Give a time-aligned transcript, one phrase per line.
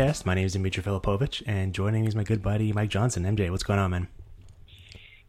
[0.00, 0.24] PDOcast.
[0.24, 3.24] My name is Dimitri Filipovic, and joining me is my good buddy Mike Johnson.
[3.24, 4.08] MJ, what's going on, man?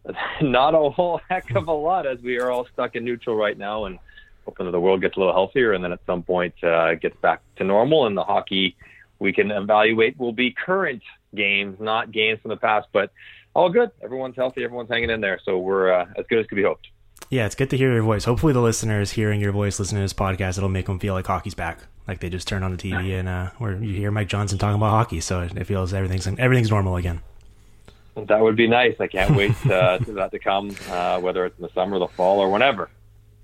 [0.42, 3.58] Not a whole heck of a lot, as we are all stuck in neutral right
[3.58, 4.00] now, and
[4.46, 7.18] hoping that the world gets a little healthier, and then at some point uh, gets
[7.18, 8.78] back to normal, and the hockey
[9.20, 11.04] we can evaluate will be current
[11.36, 12.88] games, not games from the past.
[12.94, 13.12] But
[13.54, 13.92] all good.
[14.02, 14.64] Everyone's healthy.
[14.64, 16.88] Everyone's hanging in there, so we're uh, as good as could be hoped.
[17.32, 18.26] Yeah, it's good to hear your voice.
[18.26, 21.26] Hopefully, the listeners hearing your voice, listening to this podcast, it'll make them feel like
[21.26, 21.80] hockey's back.
[22.06, 24.76] Like they just turn on the TV and uh, where you hear Mike Johnson talking
[24.76, 27.22] about hockey, so it feels everything's everything's normal again.
[28.18, 28.98] That would be nice.
[29.00, 32.10] I can't wait uh, for that to come, uh, whether it's in the summer, the
[32.10, 32.90] fall, or whenever.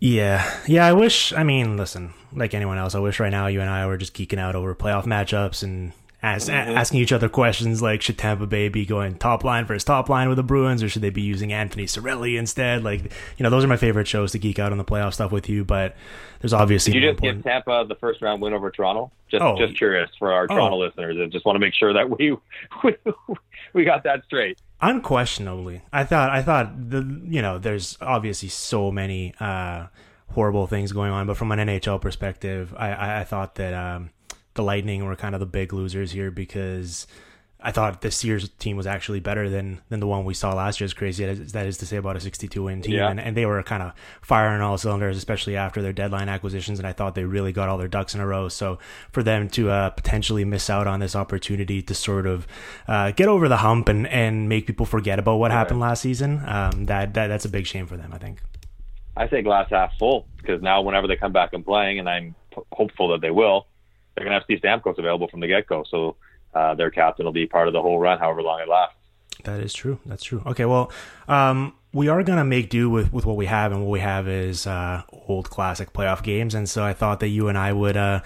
[0.01, 0.85] Yeah, yeah.
[0.85, 1.31] I wish.
[1.31, 4.13] I mean, listen, like anyone else, I wish right now you and I were just
[4.13, 5.93] geeking out over playoff matchups and
[6.23, 6.75] as, Mm-hmm.
[6.77, 10.27] asking each other questions like, should Tampa Bay be going top line versus top line
[10.29, 12.83] with the Bruins, or should they be using Anthony Cirelli instead?
[12.83, 13.03] Like,
[13.37, 15.47] you know, those are my favorite shows to geek out on the playoff stuff with
[15.47, 15.63] you.
[15.63, 15.95] But
[16.41, 19.11] there's obviously Did you just give Tampa the first round win over Toronto?
[19.29, 19.57] Just, Oh.
[19.59, 20.55] just curious for our Oh.
[20.55, 21.17] Toronto listeners.
[21.21, 22.35] I just want to make sure that we
[22.83, 22.95] we,
[23.73, 24.57] we got that straight.
[24.81, 29.87] unquestionably i thought i thought the you know there's obviously so many uh
[30.33, 34.09] horrible things going on but from an nhl perspective i i, I thought that um
[34.57, 37.07] the lightning were kind of the big losers here because
[37.59, 40.79] I thought this year's team was actually better than than the one we saw last
[40.79, 40.85] year.
[40.85, 43.09] As crazy as that is to say about a 62 win team, Yeah.
[43.09, 46.77] and, and they were kind of firing all cylinders, especially after their deadline acquisitions.
[46.77, 48.47] And I thought they really got all their ducks in a row.
[48.47, 48.77] So
[49.11, 52.45] for them to uh, potentially miss out on this opportunity to sort of
[52.87, 56.43] uh, get over the hump and, and make people forget about what happened last season,
[56.45, 58.11] um, that, that that's a big shame for them.
[58.13, 58.39] I think.
[59.15, 62.35] I say glass half full because now whenever they come back and playing, and I'm
[62.71, 63.65] hopeful that they will,
[64.17, 65.85] they're going to have Steve Stamkos available from the get go.
[65.87, 66.15] So
[66.55, 68.95] uh, their captain will be part of the whole run, however long it lasts.
[69.43, 69.99] That is true.
[70.07, 70.41] That's true.
[70.47, 70.91] Okay, well,
[71.27, 74.27] um, we are gonna make do with, with what we have, and what we have
[74.27, 76.55] is uh, old classic playoff games.
[76.55, 78.21] And so I thought that you and I would uh,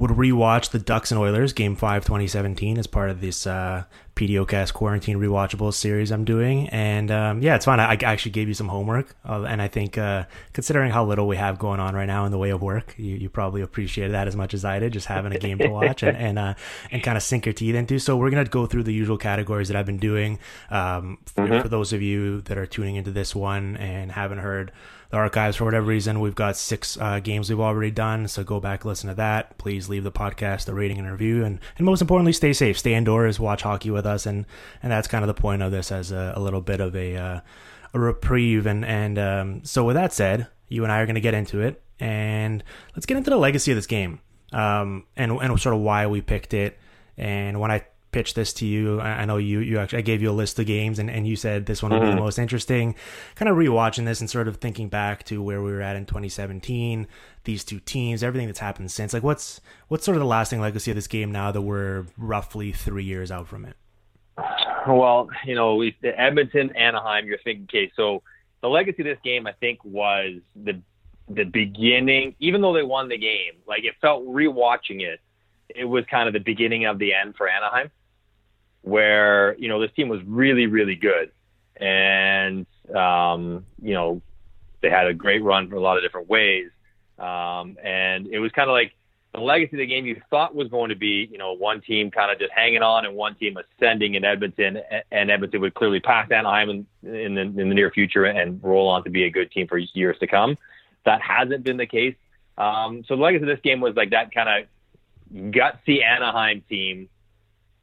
[0.00, 3.84] would rewatch the Ducks and Oilers Game Five, 2017, as part of this uh,
[4.16, 6.70] PDOcast quarantine rewatchables series I'm doing.
[6.70, 7.80] And um, yeah, it's fun.
[7.80, 10.24] I, I actually gave you some homework, uh, and I think uh,
[10.54, 13.14] considering how little we have going on right now in the way of work, you,
[13.14, 16.02] you probably appreciated that as much as I did, just having a game to watch
[16.02, 16.54] and and, uh,
[16.90, 17.98] and kind of sink your teeth into.
[17.98, 20.38] So we're gonna go through the usual categories that I've been doing.
[20.70, 24.72] Um, for, for those of you that are tuning into this one and haven't heard
[25.10, 28.28] the archives for whatever reason, we've got six uh, games we've already done.
[28.28, 29.58] So go back, listen to that.
[29.58, 32.94] Please leave the podcast a rating and review, and and most importantly, stay safe, stay
[32.94, 34.46] indoors, watch hockey with us, and
[34.82, 37.16] and that's kind of the point of this as a, a little bit of a
[37.16, 37.40] uh,
[37.92, 38.66] a reprieve.
[38.66, 41.60] And and um, so with that said, you and I are going to get into
[41.60, 42.62] it, and
[42.94, 44.20] let's get into the legacy of this game,
[44.52, 46.78] um, and and sort of why we picked it,
[47.16, 49.00] and when I pitched this to you.
[49.00, 51.36] I know you you actually I gave you a list of games and, and you
[51.36, 52.20] said this one would be the mm-hmm.
[52.20, 52.94] most interesting.
[53.36, 56.06] Kind of rewatching this and sort of thinking back to where we were at in
[56.06, 57.06] 2017,
[57.44, 59.12] these two teams, everything that's happened since.
[59.12, 62.72] Like what's what's sort of the lasting legacy of this game now that we're roughly
[62.72, 63.76] three years out from it?
[64.88, 67.26] Well, you know, we, Edmonton, Anaheim.
[67.26, 68.22] You're thinking, okay, so
[68.62, 70.80] the legacy of this game, I think, was the
[71.28, 72.34] the beginning.
[72.40, 75.20] Even though they won the game, like it felt rewatching it
[75.74, 77.90] it was kind of the beginning of the end for Anaheim,
[78.82, 81.30] where you know this team was really really good,
[81.76, 84.22] and um, you know
[84.80, 86.70] they had a great run for a lot of different ways,
[87.18, 88.92] um, and it was kind of like
[89.32, 92.10] the legacy of the game you thought was going to be, you know, one team
[92.10, 94.80] kind of just hanging on and one team ascending in Edmonton,
[95.12, 98.88] and Edmonton would clearly pass Anaheim in, in, the, in the near future and roll
[98.88, 100.58] on to be a good team for years to come.
[101.04, 102.16] That hasn't been the case.
[102.58, 107.08] Um, so the legacy of this game was like that kind of gutsy Anaheim team.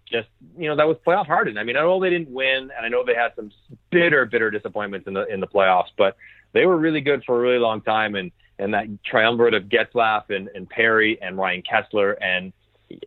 [0.10, 1.60] Just you know that was playoff hardened.
[1.60, 3.52] I mean, I know they didn't win, and I know they had some
[3.90, 6.16] bitter, bitter disappointments in the in the playoffs, but
[6.54, 8.16] they were really good for a really long time.
[8.16, 12.16] And and that triumvirate of Getzlaf and, and Perry and Ryan Kesler.
[12.22, 12.54] And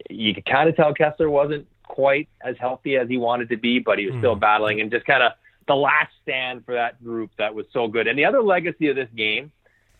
[0.09, 3.79] you could kind of tell Kesler wasn't quite as healthy as he wanted to be,
[3.79, 4.21] but he was mm.
[4.21, 5.33] still battling and just kind of
[5.67, 8.07] the last stand for that group that was so good.
[8.07, 9.51] And the other legacy of this game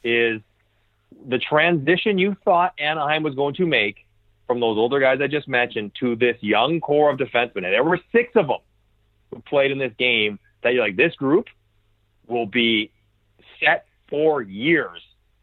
[0.05, 0.41] is
[1.27, 4.07] the transition you thought Anaheim was going to make
[4.51, 7.59] from those older guys I just mentioned to this young core of defensemen.
[7.59, 8.59] And there were six of them
[9.31, 11.47] who played in this game that you're like, this group
[12.27, 12.91] will be
[13.61, 15.01] set for years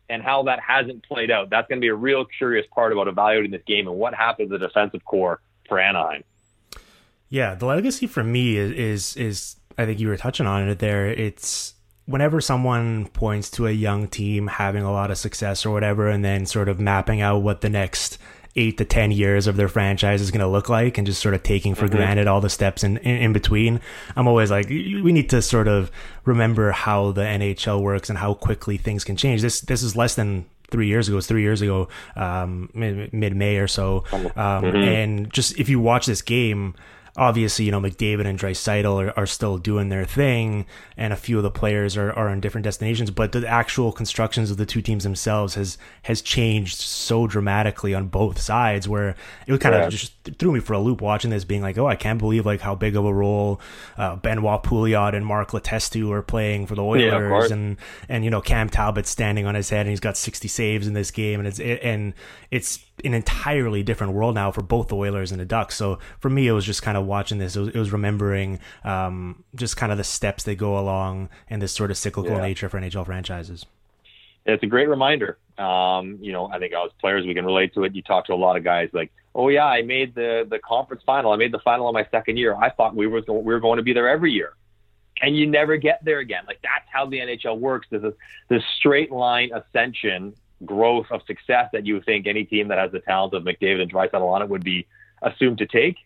[0.10, 1.50] and how that hasn't played out.
[1.50, 4.50] That's going to be a real curious part about evaluating this game and what happened
[4.50, 5.40] to the defensive core
[5.70, 6.26] for Anaheim.
[7.30, 10.80] Yeah, the legacy for me is is, is I think you were touching on it
[10.80, 11.08] there.
[11.08, 11.76] It's
[12.06, 16.26] whenever someone points to a young team having a lot of success or whatever, and
[16.26, 18.18] then sort of mapping out what the next
[18.58, 21.34] eight to ten years of their franchise is going to look like, and just sort
[21.34, 21.98] of taking for mm-hmm.
[21.98, 23.80] granted all the steps in, in, in between.
[24.16, 25.92] I'm always like, we need to sort of
[26.26, 29.42] remember how the NHL works and how quickly things can change.
[29.42, 31.18] This this is less than three years ago.
[31.18, 34.04] It's three years ago, um, mid May or so.
[34.12, 34.78] Um, mm-hmm.
[34.78, 36.76] And just if you watch this game,
[37.18, 40.66] obviously, you know, McDavid and Draisaitl are, are still doing their thing,
[40.96, 44.52] and a few of the players are, are in different destinations, but the actual constructions
[44.52, 49.16] of the two teams themselves has has changed so dramatically on both sides where
[49.48, 49.86] it kind yeah.
[49.86, 52.46] of just threw me for a loop watching this, being like, oh, I can't believe
[52.46, 53.60] like how big of a role
[53.98, 57.78] uh, Benoit Pouliot and Mark Letestu are playing for the Oilers, yeah, and
[58.08, 60.94] and you know Cam Talbot standing on his head and he's got sixty saves in
[60.94, 62.14] this game, and it's it, and
[62.52, 65.76] it's an entirely different world now for both the Oilers and the Ducks.
[65.76, 67.56] So for me, it was just kind of watching this.
[67.56, 71.62] It was, it was remembering um, just kind of the steps they go along and
[71.62, 72.42] this sort of cyclical yeah.
[72.42, 73.66] nature for NHL franchises.
[74.46, 75.38] It's a great reminder.
[75.58, 77.94] Um, you know, I think as players we can relate to it.
[77.94, 81.04] You talk to a lot of guys like, "Oh yeah, I made the the conference
[81.06, 81.34] final.
[81.34, 82.56] I made the final in my second year.
[82.56, 84.54] I thought we were we were going to be there every year."
[85.22, 86.44] and you never get there again.
[86.48, 87.88] Like that's how the NHL works.
[87.90, 88.14] There's
[88.50, 90.34] this straight line ascension
[90.66, 93.92] growth of success that you think any team that has the talent of McDavid and
[93.92, 94.88] Draisaitl on it would be
[95.22, 95.98] assumed to take.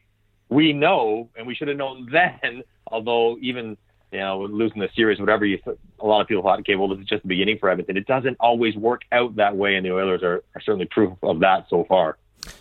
[0.49, 2.63] We know, and we should have known then.
[2.87, 3.77] Although even
[4.11, 5.59] you know losing the series, whatever you,
[5.99, 7.97] a lot of people thought, okay, well, this is just the beginning for Edmonton.
[7.97, 11.39] It doesn't always work out that way, and the Oilers are, are certainly proof of
[11.39, 12.17] that so far.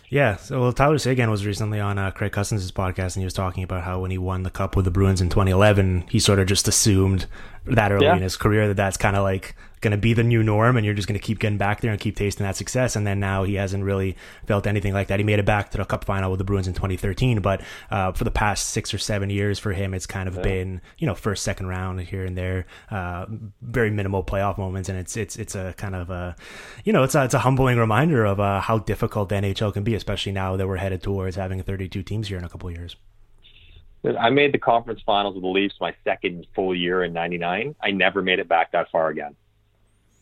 [0.09, 3.33] Yeah, so well, Tyler Seguin was recently on uh, Craig Custance's podcast, and he was
[3.33, 6.39] talking about how when he won the cup with the Bruins in 2011, he sort
[6.39, 7.27] of just assumed
[7.65, 8.15] that early yeah.
[8.15, 10.85] in his career that that's kind of like going to be the new norm and
[10.85, 12.95] you're just going to keep getting back there and keep tasting that success.
[12.95, 15.19] And then now he hasn't really felt anything like that.
[15.19, 18.11] He made it back to the cup final with the Bruins in 2013, but uh,
[18.11, 20.41] for the past six or seven years for him, it's kind of yeah.
[20.43, 23.25] been, you know, first, second round here and there, uh,
[23.61, 24.87] very minimal playoff moments.
[24.87, 26.35] And it's, it's, it's a kind of a,
[26.85, 29.83] you know, it's a, it's a humbling reminder of uh, how difficult the NHL can
[29.83, 32.75] be, especially now that we're headed towards having 32 teams here in a couple of
[32.75, 32.95] years.
[34.19, 37.75] I made the conference finals with the Leafs my second full year in '99.
[37.79, 39.35] I never made it back that far again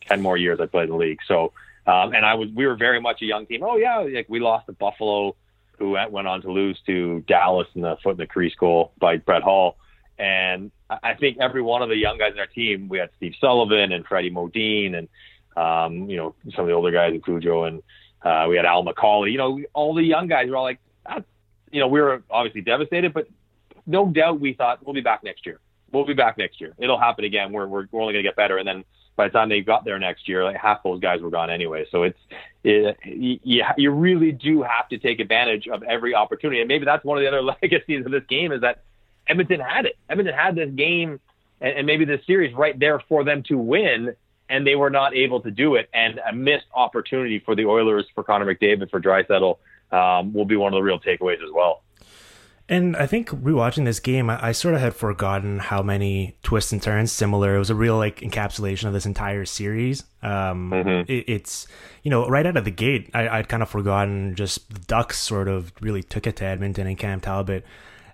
[0.06, 1.20] ten more years I played in the league.
[1.26, 1.52] So,
[1.86, 3.62] um, and I was we were very much a young team.
[3.62, 5.36] Oh yeah, like we lost to Buffalo,
[5.78, 9.16] who went, on to lose to Dallas in the foot in the crease goal by
[9.16, 9.76] Brett Hull.
[10.18, 13.34] And I think every one of the young guys in our team, we had Steve
[13.40, 15.08] Sullivan and Freddie Modin and
[15.56, 17.82] um, you know some of the older guys Cujo and
[18.22, 19.32] uh, we had Al McCauley.
[19.32, 21.24] You know, all the young guys were all like, That's,
[21.70, 23.28] you know, we were obviously devastated, but
[23.86, 25.58] no doubt we thought we'll be back next year.
[25.92, 26.74] We'll be back next year.
[26.78, 27.52] It'll happen again.
[27.52, 28.58] We're we're, we're only going to get better.
[28.58, 28.84] And then
[29.20, 31.84] by the time they got there next year, like half those guys were gone anyway.
[31.90, 32.18] So it's
[32.64, 37.04] it, you, you really do have to take advantage of every opportunity, and maybe that's
[37.04, 38.82] one of the other legacies of this game is that
[39.28, 39.98] Edmonton had it.
[40.08, 41.20] Edmonton had this game
[41.60, 44.14] and, and maybe this series right there for them to win,
[44.48, 45.90] and they were not able to do it.
[45.92, 49.58] And a missed opportunity for the Oilers, for Connor McDavid, for Draisaitl
[49.92, 51.82] um, will be one of the real takeaways as well.
[52.70, 56.70] And I think rewatching this game, I, I, sort of had forgotten how many twists
[56.70, 57.56] and turns similar.
[57.56, 60.04] It was a real like encapsulation of this entire series.
[60.22, 61.10] Um, mm-hmm.
[61.10, 61.66] it, it's
[62.04, 65.18] you know right out of the gate, I, would kind of forgotten just the Ducks
[65.18, 67.64] sort of really took it to Edmonton and Cam Talbot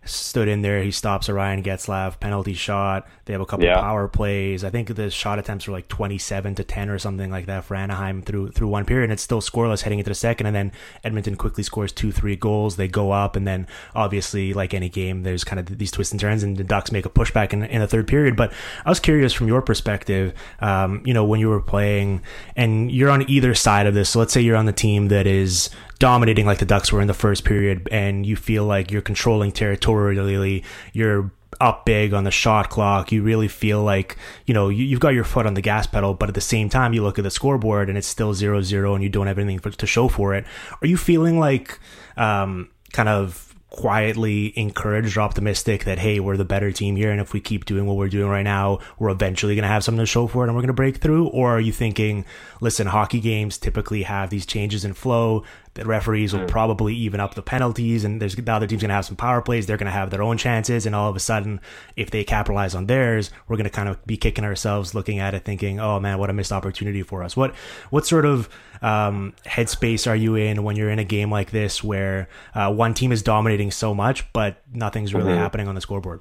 [0.06, 0.82] stood in there.
[0.82, 3.06] He stops a Ryan Getzlaf penalty shot.
[3.26, 3.80] They have a couple Yeah.
[3.80, 4.64] power plays.
[4.64, 7.75] I think the shot attempts were like 27 to 10 or something like that for
[7.75, 9.04] Anaheim through through one period.
[9.04, 10.46] And it's still scoreless heading into the second.
[10.46, 10.72] And then
[11.04, 12.76] Edmonton quickly scores two, three goals.
[12.76, 13.36] They go up.
[13.36, 16.42] And then obviously, like any game, there's kind of these twists and turns.
[16.42, 18.36] And the Ducks make a pushback in, in the third period.
[18.36, 18.52] But
[18.84, 22.22] I was curious from your perspective, um, you know, when you were playing
[22.54, 24.10] and you're on either side of this.
[24.10, 27.06] So let's say you're on the team that is dominating like the Ducks were in
[27.06, 29.50] the first period, and you feel like you're controlling
[29.97, 33.12] territorially, you're up big on the shot clock.
[33.12, 36.15] You really feel like, you know, you, you've got your foot on the gas pedal,
[36.15, 38.95] but at the same time, you look at the scoreboard and it's still zero zero
[38.95, 40.45] and you don't have anything for, to show for it.
[40.83, 41.79] Are you feeling like,
[42.17, 47.21] um, kind of quietly encouraged or optimistic that hey we're the better team here and
[47.21, 50.00] if we keep doing what we're doing right now we're eventually going to have something
[50.00, 52.25] to show for it and we're going to break through or are you thinking
[52.61, 55.43] listen hockey games typically have these changes in flow
[55.76, 58.95] the referees will probably even up the penalties and there's the other team's going to
[58.95, 61.21] have some power plays they're going to have their own chances and all of a
[61.21, 61.61] sudden
[61.97, 65.35] if they capitalize on theirs we're going to kind of be kicking ourselves looking at
[65.35, 67.37] it thinking oh man what a missed opportunity for us.
[67.37, 67.54] What
[67.90, 68.49] what sort of
[68.83, 72.95] um, headspace are you in when you're in a game like this where uh, one
[72.95, 76.21] team is dominating so much but nothing's really happening on the scoreboard?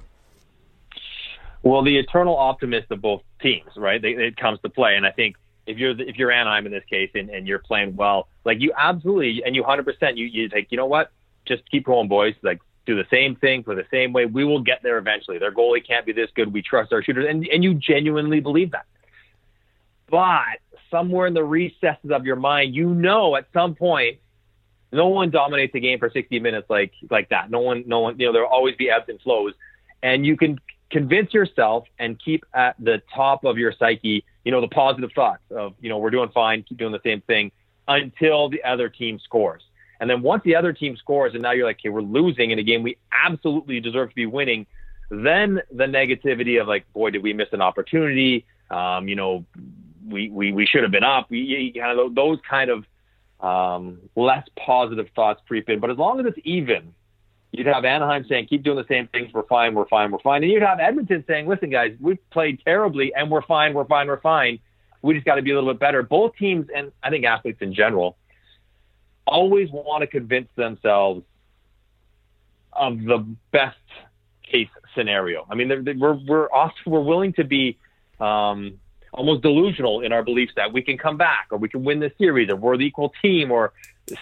[1.62, 4.00] Well, the eternal optimist of both teams, right?
[4.00, 5.36] They, it comes to play, and I think
[5.66, 8.72] if you're if you're Anaheim in this case and, and you're playing well, like you
[8.76, 11.10] absolutely and you hundred percent, you you like you know what?
[11.46, 12.34] Just keep going, boys.
[12.42, 14.26] Like do the same thing for the same way.
[14.26, 15.38] We will get there eventually.
[15.38, 16.52] Their goalie can't be this good.
[16.52, 18.86] We trust our shooters, and and you genuinely believe that.
[20.08, 24.18] But somewhere in the recesses of your mind, you know at some point
[24.92, 27.50] no one dominates a game for 60 minutes like like that.
[27.50, 29.52] No one, no one, you know, there'll always be ebbs and flows,
[30.02, 30.58] and you can
[30.90, 35.42] convince yourself and keep at the top of your psyche, you know, the positive thoughts
[35.50, 37.50] of, you know, we're doing fine, keep doing the same thing
[37.88, 39.62] until the other team scores.
[40.00, 42.58] And then once the other team scores, and now you're like, okay, we're losing in
[42.58, 44.66] a game we absolutely deserve to be winning.
[45.10, 48.44] Then the negativity of like, boy, did we miss an opportunity?
[48.70, 49.44] Um, you know,
[50.06, 51.30] we, we, we should have been up.
[51.30, 52.84] We, kind of those kind of
[53.40, 55.80] um, less positive thoughts creep in.
[55.80, 56.94] But as long as it's even,
[57.56, 59.32] you'd have Anaheim saying, keep doing the same things.
[59.32, 59.74] We're fine.
[59.74, 60.10] We're fine.
[60.10, 60.42] We're fine.
[60.42, 63.72] And you'd have Edmonton saying, listen, guys, we've played terribly and we're fine.
[63.74, 64.08] We're fine.
[64.08, 64.58] We're fine.
[65.02, 66.02] We just got to be a little bit better.
[66.02, 68.16] Both teams, and I think athletes in general,
[69.26, 71.24] always want to convince themselves
[72.72, 73.76] of the best
[74.42, 75.46] case scenario.
[75.50, 76.48] I mean, they're, they we're we're
[76.86, 77.78] we're willing to be
[78.20, 78.78] um,
[79.12, 82.12] almost delusional in our beliefs that we can come back or we can win this
[82.18, 83.72] series or we're the equal team or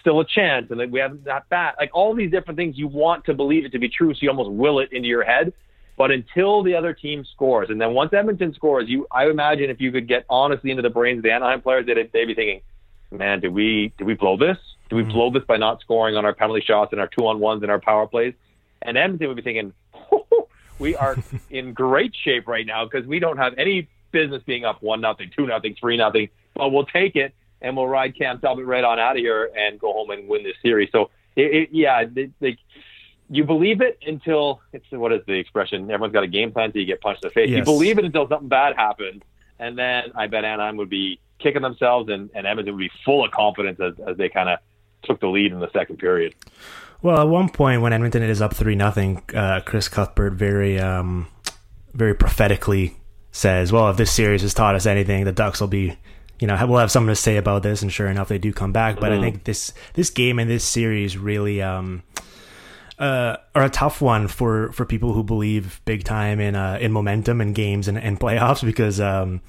[0.01, 1.77] still a chance and that we haven't that bat.
[1.79, 4.31] Like all these different things, you want to believe it to be true, so you
[4.31, 5.53] almost will it into your head.
[5.97, 9.81] But until the other team scores, and then once Edmonton scores, you I imagine if
[9.81, 12.63] you could get honestly into the brains of the Anaheim players, they'd, they'd be thinking,
[13.13, 14.59] "Man, did we did we blow this?
[14.89, 15.13] Did we mm-hmm.
[15.13, 17.71] blow this by not scoring on our penalty shots and our two on ones and
[17.71, 18.35] our power plays?"
[18.83, 19.73] And Edmonton would be thinking,
[20.81, 21.17] "We are
[21.51, 25.31] in great shape right now because we don't have any business being up one nothing,
[25.37, 28.99] two nothing, three nothing, but we'll take it and we'll ride Cam Talbot right on
[28.99, 32.05] out of here and go home and win this series." So, it, it, yeah,
[32.41, 32.57] they,
[33.31, 35.91] you believe it until it's what is the expression?
[35.91, 37.51] Everyone's got a game plan until you get punched in the face.
[37.51, 39.23] You believe it until something bad happens,
[39.59, 43.25] and then I bet Anaheim would be kicking themselves, and, and Edmonton would be full
[43.25, 44.59] of confidence as, as they kind of
[45.03, 46.35] took the lead in the second period.
[47.03, 51.27] Well, at one point when Edmonton is up three nothing, uh, Chris Cuthbert very, um,
[51.93, 52.97] very prophetically
[53.31, 55.99] says, "Well, if this series has taught us anything, the Ducks will be,
[56.39, 58.73] you know, we'll have something to say about this." And sure enough, they do come
[58.73, 59.01] back.
[59.01, 61.63] But I think this this game and this series really.
[61.63, 62.03] Um,
[62.99, 66.91] uh, are a tough one for, for people who believe big time in uh, in
[66.91, 69.41] momentum and games and, and playoffs because um,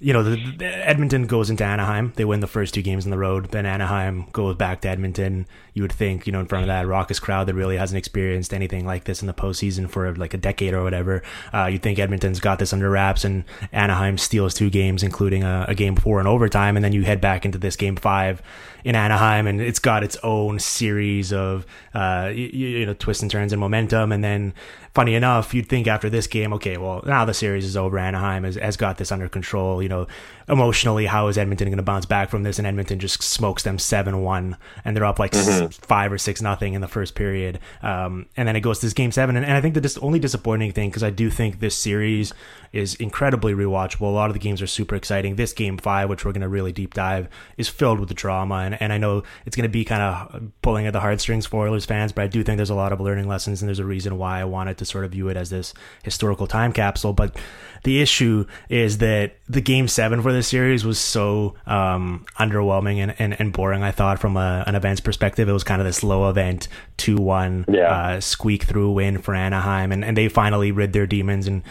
[0.00, 2.12] you know the, the Edmonton goes into Anaheim.
[2.16, 3.50] They win the first two games on the road.
[3.50, 5.46] Then Anaheim goes back to Edmonton.
[5.72, 8.52] You would think you know in front of that raucous crowd that really hasn't experienced
[8.52, 11.98] anything like this in the postseason for like a decade or whatever uh, you'd think
[11.98, 16.20] Edmonton's got this under wraps and Anaheim steals two games including a, a game four
[16.20, 16.76] in overtime.
[16.76, 18.42] And then you head back into this game five
[18.84, 23.30] in Anaheim and it's got its own series of uh, you, you know twists and
[23.30, 24.54] turns and momentum and then
[24.94, 27.98] funny enough you'd think after this game okay well now the series is over.
[27.98, 30.06] Anaheim has, has got this under control you know
[30.48, 32.58] emotionally how is Edmonton going to bounce back from this?
[32.58, 36.74] And Edmonton just smokes them 7-1 and they're up like s- 5 or 6 nothing
[36.74, 37.58] in the first period.
[37.82, 39.98] Um, and then it goes to this game 7 and, and I think the dis-
[39.98, 42.32] only disappointing thing because I do think this series
[42.72, 44.02] is incredibly rewatchable.
[44.02, 45.36] A lot of the games are super exciting.
[45.36, 48.56] This game 5 which we're going to really deep dive is filled with the drama
[48.56, 51.66] and, and I know it's going to be kind of pulling at the heartstrings for
[51.66, 53.84] Oilers fans but I do think there's a lot of learning lessons, and there's a
[53.84, 57.12] reason why I wanted to sort of view it as this historical time capsule.
[57.12, 57.36] But
[57.84, 63.14] the issue is that the game seven for this series was so um, underwhelming and,
[63.18, 63.82] and, and, boring.
[63.82, 67.16] I thought from a, an events perspective, it was kind of this low event two
[67.16, 67.90] one yeah.
[67.90, 71.62] uh, squeak through win for Anaheim, and, and they finally rid their demons and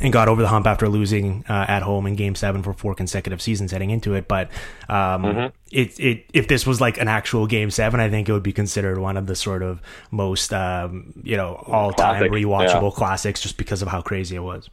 [0.00, 2.94] and got over the hump after losing uh, at home in Game Seven for four
[2.94, 4.28] consecutive seasons heading into it.
[4.28, 4.50] But
[4.88, 5.56] um, mm-hmm.
[5.70, 8.52] it it if this was like an actual Game Seven, I think it would be
[8.52, 12.96] considered one of the sort of most um, you know all time rewatchable yeah.
[12.96, 14.68] classics, just because of how crazy it was.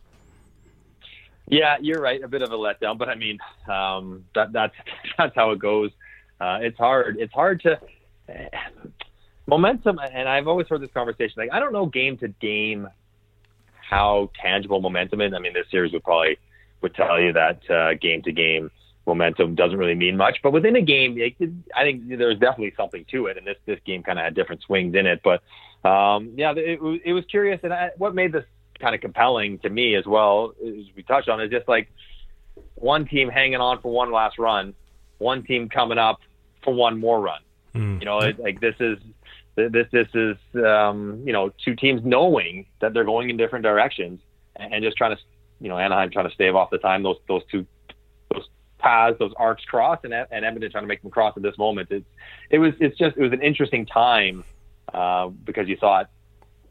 [1.48, 2.22] Yeah, you're right.
[2.22, 3.40] A bit of a letdown, but I mean
[3.70, 4.76] um, that that's
[5.18, 5.92] that's how it goes.
[6.40, 7.18] Uh, it's hard.
[7.20, 7.80] It's hard to.
[9.48, 11.34] momentum, and I've always heard this conversation.
[11.38, 12.88] Like, I don't know game to game
[13.94, 15.34] how tangible momentum is.
[15.34, 16.38] I mean, this series would probably
[16.82, 18.72] would tell you that uh, game to game
[19.06, 20.40] momentum doesn't really mean much.
[20.42, 21.36] But within a game, it,
[21.76, 23.38] I think there's definitely something to it.
[23.38, 25.22] And this this game kind of had different swings in it.
[25.24, 25.44] But
[25.88, 27.60] um, yeah, it, it was curious.
[27.64, 28.46] And I, what made this
[28.80, 31.92] kind of compelling to me as well, as we touched on, is just like
[32.76, 34.74] one team hanging on for one last run,
[35.20, 36.20] one team coming up
[36.64, 37.42] for one more run.
[37.76, 38.00] Mm.
[38.00, 38.98] You know, it, like this is
[39.56, 44.20] this this is um, you know two teams knowing that they're going in different directions
[44.56, 45.22] and just trying to
[45.60, 47.66] you know Anaheim trying to stave off the time those those two
[48.34, 48.48] those
[48.80, 51.90] paths those arcs cross and and Edmonton trying to make them cross at this moment.
[51.92, 52.06] It's
[52.50, 54.44] it was it's just it was an interesting time
[54.94, 56.10] uh, because you thought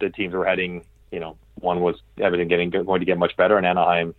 [0.01, 3.57] the teams were heading you know one was Edmonton getting going to get much better
[3.57, 4.15] and Anaheim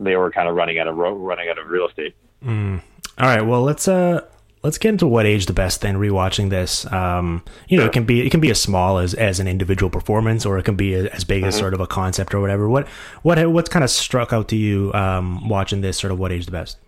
[0.00, 2.16] they were kind of running out of running out of real estate.
[2.44, 2.82] Mm.
[3.18, 4.26] All right, well let's uh
[4.64, 8.04] let's get into what age the best then rewatching this um, you know it can
[8.04, 10.94] be it can be as small as as an individual performance or it can be
[10.94, 11.48] as big mm-hmm.
[11.48, 12.88] as sort of a concept or whatever what
[13.22, 16.46] what what's kind of struck out to you um, watching this sort of what age
[16.46, 16.78] the best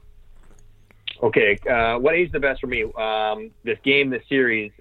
[1.23, 4.73] okay uh, what age the best for me um, this game this series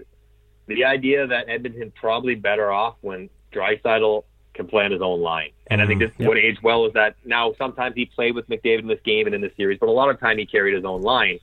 [0.66, 4.24] the idea that edmonton probably better off when Draisaitl
[4.54, 5.50] can play on his own line.
[5.68, 6.08] And mm I think mm-hmm.
[6.08, 6.28] this yep.
[6.28, 9.34] what aged well is that now sometimes he played with McDavid in this game and
[9.34, 11.38] in this series, but a lot of time he carried his own line.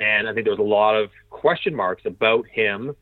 [0.00, 2.96] And I think there was a lot of question marks about him.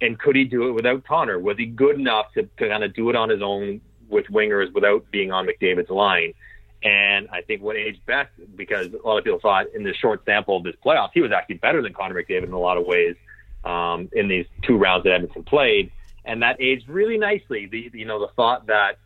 [0.00, 1.38] And could he do it without Connor?
[1.38, 4.72] Was he good enough to, to kind of do it on his own with wingers
[4.74, 6.34] without being on McDavid's line?
[6.82, 10.22] And I think what aged best, because a lot of people thought in the short
[10.26, 12.84] sample of this playoffs, he was actually better than Connor McDavid in a lot of
[12.84, 13.16] ways
[13.64, 15.90] um, in these two rounds that Edmonton played.
[16.26, 17.66] And that aged really nicely.
[17.66, 18.98] The you know the thought that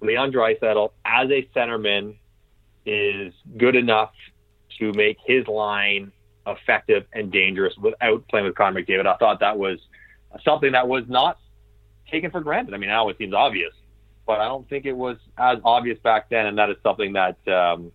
[0.00, 2.16] Leon Draisaitl as a centerman
[2.84, 4.12] is good enough
[4.78, 6.12] to make his line
[6.46, 9.06] effective and dangerous without playing with Connor McDavid.
[9.06, 9.78] I thought that was
[10.44, 11.38] something that was not
[12.10, 12.74] taken for granted.
[12.74, 13.72] I mean, now it seems obvious,
[14.26, 16.46] but I don't think it was as obvious back then.
[16.46, 17.92] And that is something that, um,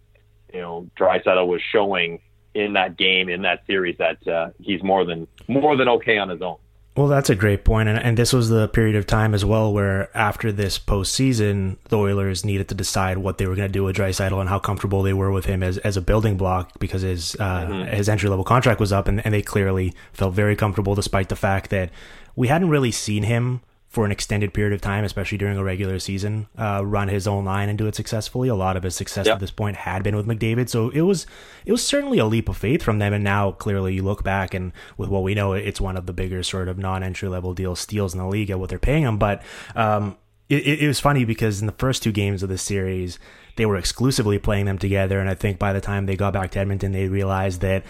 [0.53, 2.19] you know, Draisaitl was showing
[2.53, 6.29] in that game, in that series, that uh, he's more than more than okay on
[6.29, 6.57] his own.
[6.97, 9.71] Well, that's a great point, and and this was the period of time as well
[9.71, 13.85] where after this postseason, the Oilers needed to decide what they were going to do
[13.85, 17.03] with Draisaitl and how comfortable they were with him as, as a building block because
[17.03, 17.95] his uh, mm-hmm.
[17.95, 21.35] his entry level contract was up, and, and they clearly felt very comfortable despite the
[21.37, 21.89] fact that
[22.35, 25.97] we hadn't really seen him for an extended period of time, especially during a regular
[25.97, 28.47] season, uh, run his own line and do it successfully.
[28.47, 29.35] A lot of his success yep.
[29.35, 31.25] at this point had been with McDavid, so it was
[31.65, 33.13] it was certainly a leap of faith from them.
[33.13, 36.13] And now clearly you look back and with what we know, it's one of the
[36.13, 39.03] bigger sort of non entry level deal steals in the league at what they're paying
[39.03, 39.17] him.
[39.17, 39.41] But
[39.75, 40.17] um,
[40.49, 43.17] it, it was funny because in the first two games of the series,
[43.59, 45.19] they were exclusively playing them together.
[45.19, 47.83] And I think by the time they got back to Edmonton, they realized that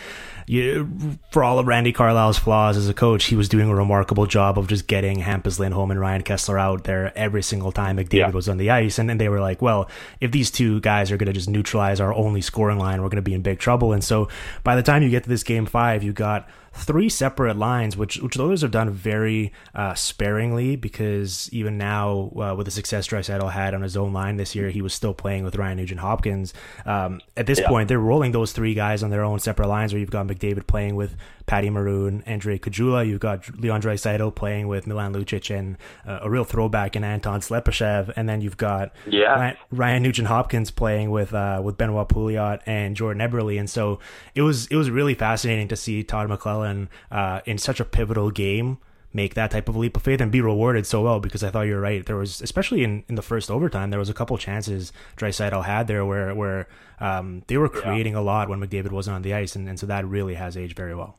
[0.47, 4.25] you, for all of Randy Carlyle's flaws as a coach, he was doing a remarkable
[4.25, 8.13] job of just getting Hampus Lindholm and Ryan Kesler out there every single time McDavid
[8.13, 8.29] yeah.
[8.32, 8.97] was on the ice.
[8.97, 9.88] And then they were like, well,
[10.19, 13.17] if these two guys are going to just neutralize our only scoring line, we're going
[13.17, 13.93] to be in big trouble.
[13.93, 14.27] And so
[14.63, 18.17] by the time you get to this game five, you got three separate lines, which
[18.17, 23.08] which the Oilers have done very uh, sparingly because even now uh, with the success
[23.08, 25.99] Draisaitl had on his own line this year, he was still playing with Ryan Nugent
[25.99, 26.53] Hopkins.
[26.86, 27.67] Um, at this yeah.
[27.67, 30.67] point, they're rolling those three guys on their own separate lines, where you've got McDavid
[30.67, 31.15] playing with
[31.49, 33.08] Patty Maroon, and Drake Caggiula.
[33.08, 37.39] You've got Leon Draisaitl playing with Milan Lucic and uh, a real throwback in Anton
[37.41, 38.13] Slepyshev.
[38.15, 39.32] And then you've got yeah.
[39.32, 43.60] Ryan, Ryan Nugent Hopkins playing with uh, with Benoit Pouliot and Jordan Eberle.
[43.60, 43.97] And so
[44.36, 48.31] it was it was really fascinating to see Todd McLellan uh, in such a pivotal
[48.31, 48.77] game
[49.11, 51.63] make that type of leap of faith and be rewarded so well because I thought
[51.63, 52.05] you're right.
[52.05, 55.87] There was especially in, in the first overtime, there was a couple chances Draisaitl had
[55.87, 56.67] there where where
[56.99, 58.19] um, they were creating yeah.
[58.19, 60.75] a lot when McDavid wasn't on the ice, and, and so that really has aged
[60.75, 61.17] very well.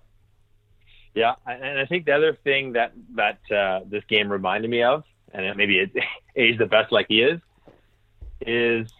[1.14, 5.02] Yeah, and I think the other thing that that uh, this game reminded me of,
[5.32, 5.90] and maybe it
[6.36, 7.40] aged the best like he is,
[8.40, 8.92] is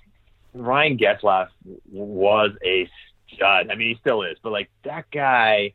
[0.52, 1.48] Ryan Getzlaf
[1.92, 2.88] was a
[3.32, 3.70] stud.
[3.70, 5.74] I mean, he still is, but like that guy.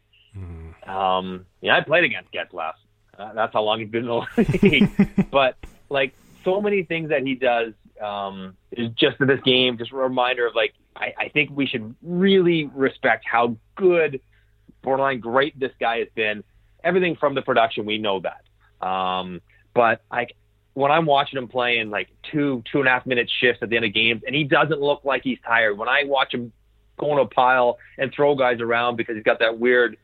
[0.86, 2.74] Um, yeah, I played against Getzlaf
[3.18, 5.32] Uh, that's how long he's been in the league.
[5.32, 5.58] but
[5.90, 9.96] like so many things that he does um, is just in this game, just a
[9.96, 14.22] reminder of like I, I think we should really respect how good,
[14.82, 16.44] borderline great this guy has been.
[16.84, 18.86] Everything from the production, we know that.
[18.86, 19.42] Um,
[19.74, 20.36] but like
[20.74, 23.76] when I'm watching him playing like two, two and a half minute shifts at the
[23.76, 25.78] end of games, and he doesn't look like he's tired.
[25.78, 26.52] When I watch him
[26.98, 29.98] go in a pile and throw guys around because he's got that weird,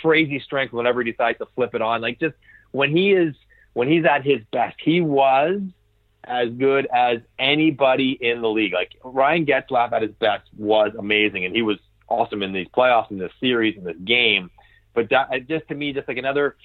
[0.00, 2.34] crazy strength whenever he decides to flip it on, like just
[2.72, 3.34] when he is
[3.72, 5.60] when he's at his best, he was
[6.24, 8.72] as good as anybody in the league.
[8.72, 11.78] Like Ryan Getzlaf at his best was amazing, and he was
[12.08, 14.50] awesome in these playoffs, in this series, in this game.
[14.94, 16.56] But that, just to me, just like another,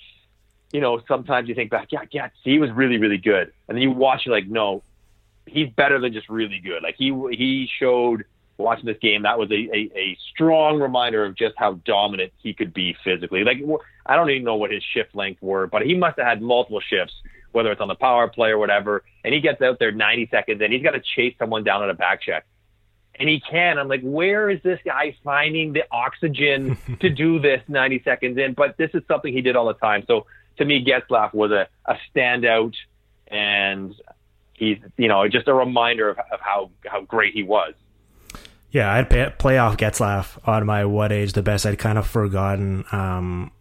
[0.72, 3.82] you know, sometimes you think back, yeah, yeah, he was really, really good, and then
[3.82, 4.82] you watch, you're like, no,
[5.46, 6.82] he's better than just really good.
[6.82, 8.24] Like he he showed
[8.62, 12.54] watching this game that was a, a, a strong reminder of just how dominant he
[12.54, 13.44] could be physically.
[13.44, 13.58] Like
[14.06, 16.82] I don't even know what his shift length were, but he must have had multiple
[16.82, 17.14] shifts
[17.52, 20.62] whether it's on the power play or whatever, and he gets out there 90 seconds
[20.62, 22.46] and he's got to chase someone down on a back check.
[23.16, 23.78] And he can.
[23.78, 28.54] I'm like, where is this guy finding the oxygen to do this 90 seconds in?
[28.54, 30.06] But this is something he did all the time.
[30.08, 30.26] So
[30.58, 32.74] to me, Getzlaf was a, a standout,
[33.28, 33.94] and
[34.54, 37.74] he's you know just a reminder of, of how how great he was.
[38.72, 41.66] Yeah, I'd pay, playoff Getzlaf on my what age the best.
[41.66, 43.52] I'd kind of forgotten um,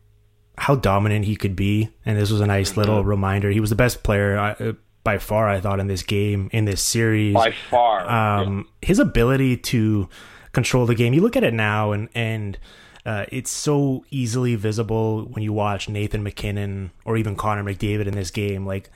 [0.56, 2.80] how dominant he could be, and this was a nice mm-hmm.
[2.80, 3.50] little reminder.
[3.50, 6.80] He was the best player uh, by far, I thought, in this game, in this
[6.80, 7.34] series.
[7.34, 8.88] By far, um, yeah.
[8.88, 10.08] his ability to
[10.52, 11.12] control the game.
[11.12, 12.58] You look at it now, and and
[13.04, 18.14] uh, it's so easily visible when you watch Nathan MacKinnon or even Connor McDavid in
[18.14, 18.66] this game.
[18.66, 18.90] Like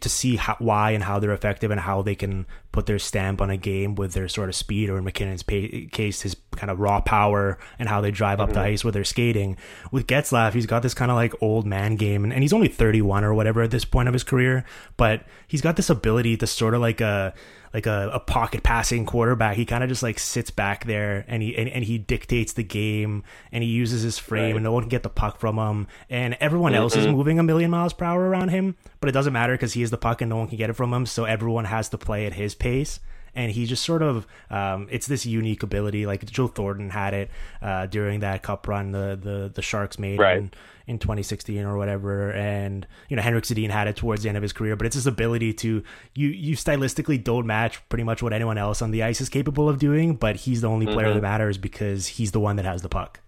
[0.00, 3.40] to see how, why and how they're effective and how they can put their stamp
[3.40, 6.78] on a game with their sort of speed or in MacKinnon's case his kind of
[6.78, 8.60] raw power and how they drive up mm-hmm.
[8.60, 9.56] the ice with their skating.
[9.90, 12.68] With Getzlaf, he's got this kind of like old man game and, and, he's only
[12.68, 14.64] 31 or whatever at this point of his career,
[14.96, 17.34] but he's got this ability to sort of like a
[17.72, 19.56] like a, a pocket passing quarterback.
[19.56, 22.62] He kind of just like sits back there and he and, and he dictates the
[22.62, 24.54] game and he uses his frame right.
[24.56, 25.86] and no one can get the puck from him.
[26.08, 26.82] And everyone mm-hmm.
[26.82, 27.16] else is mm-hmm.
[27.16, 29.90] moving a million miles per hour around him, but it doesn't matter because he is
[29.90, 31.06] the puck and no one can get it from him.
[31.06, 33.00] So everyone has to play at his pace
[33.38, 37.30] and he just sort of um, it's this unique ability like Joe Thornton had it
[37.62, 40.38] uh, during that cup run the the the Sharks made right.
[40.38, 40.50] in,
[40.88, 44.42] in 2016 or whatever and you know Henrik Sedin had it towards the end of
[44.42, 48.32] his career but it's this ability to you you stylistically don't match pretty much what
[48.32, 50.94] anyone else on the ice is capable of doing but he's the only mm-hmm.
[50.96, 53.20] player that matters because he's the one that has the puck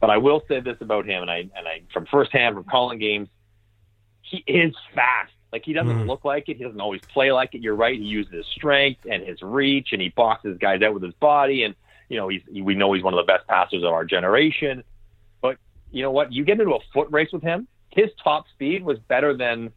[0.00, 3.00] but I will say this about him and I and I from firsthand from calling
[3.00, 3.28] games
[4.22, 6.06] he is fast like he doesn't mm.
[6.06, 6.56] look like it.
[6.56, 7.60] He doesn't always play like it.
[7.60, 7.98] You're right.
[7.98, 11.64] He uses his strength and his reach, and he boxes guys out with his body.
[11.64, 11.74] And
[12.08, 14.84] you know, he's we know he's one of the best passers of our generation.
[15.40, 15.56] But
[15.90, 16.32] you know what?
[16.32, 17.66] You get into a foot race with him.
[17.90, 19.72] His top speed was better than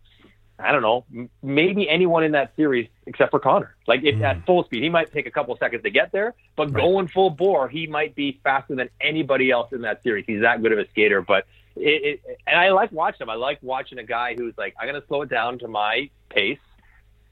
[0.59, 1.05] I don't know,
[1.41, 3.75] maybe anyone in that series except for Connor.
[3.87, 4.23] Like if mm.
[4.23, 6.81] at full speed, he might take a couple seconds to get there, but right.
[6.81, 10.25] going full bore, he might be faster than anybody else in that series.
[10.27, 11.21] He's that good of a skater.
[11.21, 13.29] But it, it, and I like watching him.
[13.29, 16.09] I like watching a guy who's like, I'm going to slow it down to my
[16.29, 16.59] pace.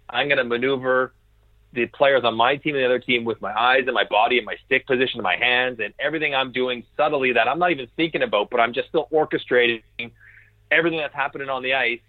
[0.10, 1.13] I'm going to maneuver
[1.73, 4.38] the players on my team and the other team with my eyes and my body
[4.38, 7.71] and my stick position and my hands and everything I'm doing subtly that I'm not
[7.71, 9.82] even thinking about, but I'm just still orchestrating
[10.69, 12.01] everything that's happening on the ice,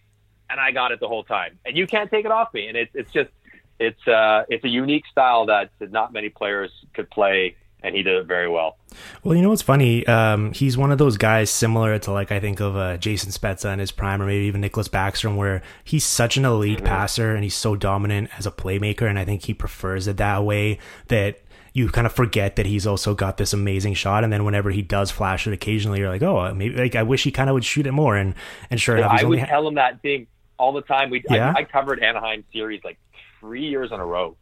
[0.51, 1.59] and I got it the whole time.
[1.64, 2.66] And you can't take it off me.
[2.66, 3.31] And it's it's just
[3.79, 8.14] it's uh it's a unique style that not many players could play and he did
[8.14, 8.77] it very well.
[9.25, 10.07] Well, you know what's funny?
[10.07, 13.73] Um, he's one of those guys similar to like I think of uh, Jason Spezza
[13.73, 16.87] in his prime, or maybe even Nicklas Backstrom, where he's such an elite mm-hmm.
[16.87, 20.45] passer and he's so dominant as a playmaker, and I think he prefers it that
[20.45, 20.79] way.
[21.09, 21.40] That
[21.73, 24.83] you kind of forget that he's also got this amazing shot, and then whenever he
[24.83, 27.64] does flash it occasionally, you're like, oh, maybe like I wish he kind of would
[27.64, 28.16] shoot it more.
[28.16, 28.35] And
[28.71, 30.27] and sure enough, I would ha- tell him that thing
[30.59, 31.11] all the time.
[31.11, 31.53] We yeah?
[31.57, 32.99] I, I covered Anaheim series like
[33.40, 34.37] three years in a row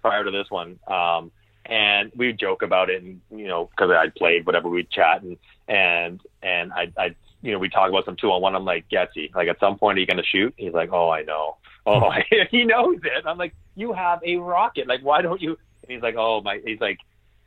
[0.00, 0.78] prior to this one.
[0.86, 1.32] Um,
[1.68, 5.22] and we would joke about it, and you know, because I'd played whatever, we'd chat,
[5.22, 5.36] and
[5.68, 8.54] and and I, I, you know, we talk about some two on one.
[8.54, 10.54] I'm like, Getsy, like at some point, are you going to shoot?
[10.56, 11.56] He's like, Oh, I know.
[11.88, 12.10] Oh,
[12.50, 13.24] he knows it.
[13.26, 14.88] I'm like, you have a rocket.
[14.88, 15.50] Like, why don't you?
[15.82, 16.60] And he's like, Oh my.
[16.64, 16.98] He's like,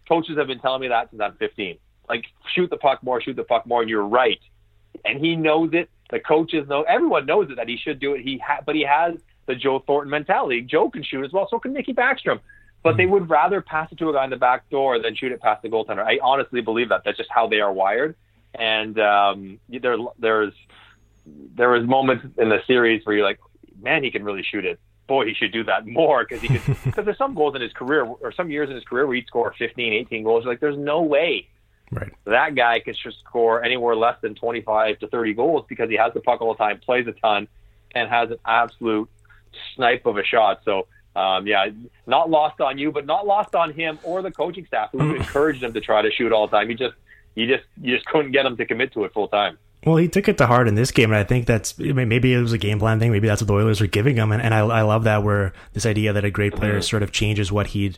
[0.08, 1.78] coaches have been telling me that since I'm 15.
[2.08, 2.24] Like,
[2.56, 4.40] shoot the puck more, shoot the puck more, and you're right.
[5.04, 5.90] And he knows it.
[6.10, 6.84] The coaches know.
[6.84, 8.22] Everyone knows it that he should do it.
[8.22, 10.62] He ha- but he has the Joe Thornton mentality.
[10.62, 11.50] Joe can shoot as well.
[11.52, 12.40] So can Nicky Backstrom
[12.84, 15.32] but they would rather pass it to a guy in the back door than shoot
[15.32, 16.04] it past the goaltender.
[16.06, 17.04] I honestly believe that.
[17.04, 18.16] That's just how they are wired.
[18.56, 20.54] And um, there, there's
[21.26, 23.40] there was moments in the series where you're like,
[23.82, 24.80] man, he can really shoot it.
[25.08, 26.78] Boy, he should do that more because he could.
[26.86, 29.28] Because there's some goals in his career or some years in his career where he'd
[29.28, 30.44] score 15, 18 goals.
[30.44, 31.48] You're like, there's no way
[31.92, 32.12] Right.
[32.26, 36.14] That guy can just score anywhere less than 25 to 30 goals because he has
[36.14, 37.48] the puck all the time, plays a ton,
[37.96, 39.10] and has an absolute
[39.76, 40.62] snipe of a shot.
[40.66, 41.70] So, um, yeah,
[42.08, 45.64] not lost on you, but not lost on him or the coaching staff who encouraged
[45.64, 46.70] him to try to shoot all the time.
[46.70, 46.96] He just,
[47.36, 49.58] you just, you just couldn't get him to commit to it full time.
[49.86, 52.42] Well, he took it to heart in this game, and I think that's maybe it
[52.42, 53.12] was a game plan thing.
[53.12, 55.54] Maybe that's what the Oilers were giving him, and, and I, I love that where
[55.72, 56.82] this idea that a great player mm-hmm.
[56.82, 57.98] sort of changes what he'd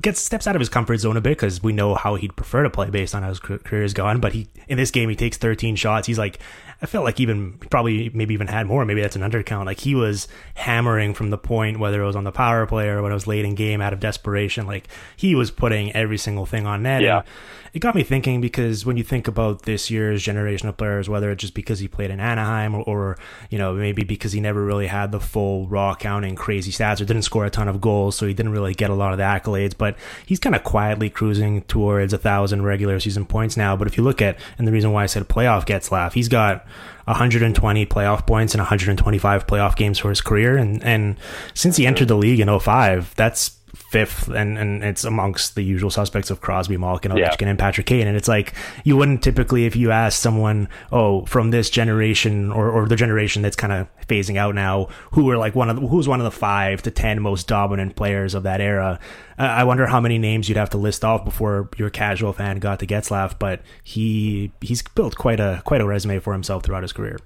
[0.00, 2.62] gets steps out of his comfort zone a bit because we know how he'd prefer
[2.62, 4.18] to play based on how his career is gone.
[4.18, 6.06] But he in this game he takes 13 shots.
[6.06, 6.38] He's like
[6.80, 8.84] I felt like even probably maybe even had more.
[8.84, 9.66] Maybe that's an undercount.
[9.66, 13.02] Like he was hammering from the point, whether it was on the power play or
[13.02, 14.66] when it was late in game out of desperation.
[14.66, 17.02] Like he was putting every single thing on net.
[17.02, 17.18] Yeah.
[17.18, 17.26] And
[17.74, 21.30] it got me thinking because when you think about this year's generation of players, whether
[21.30, 23.18] it's just because he played in Anaheim or, or
[23.50, 27.04] you know maybe because he never really had the full raw counting crazy stats or
[27.04, 29.24] didn't score a ton of goals, so he didn't really get a lot of the
[29.24, 29.76] accolades.
[29.76, 33.76] But he's kind of quietly cruising towards a thousand regular season points now.
[33.76, 36.66] But if you look at and the reason why I said playoff Getzlaf, he's got
[37.08, 40.56] 120 playoff points and 125 playoff games for his career.
[40.56, 41.16] And, and
[41.54, 45.90] since he entered the league in 05, that's fifth, and, and it's amongst the usual
[45.90, 47.48] suspects of Crosby, Malkin, Ovechkin, yeah.
[47.48, 48.06] and Patrick Kane.
[48.06, 48.54] And it's like
[48.84, 53.42] you wouldn't typically, if you ask someone, oh, from this generation or, or the generation
[53.42, 56.24] that's kind of phasing out now, who are like one of the, who's one of
[56.24, 58.98] the five to ten most dominant players of that era.
[59.38, 62.80] I wonder how many names you'd have to list off before your casual fan got
[62.80, 66.92] to Getzlaf, but he he's built quite a quite a resume for himself throughout his
[66.92, 67.18] career.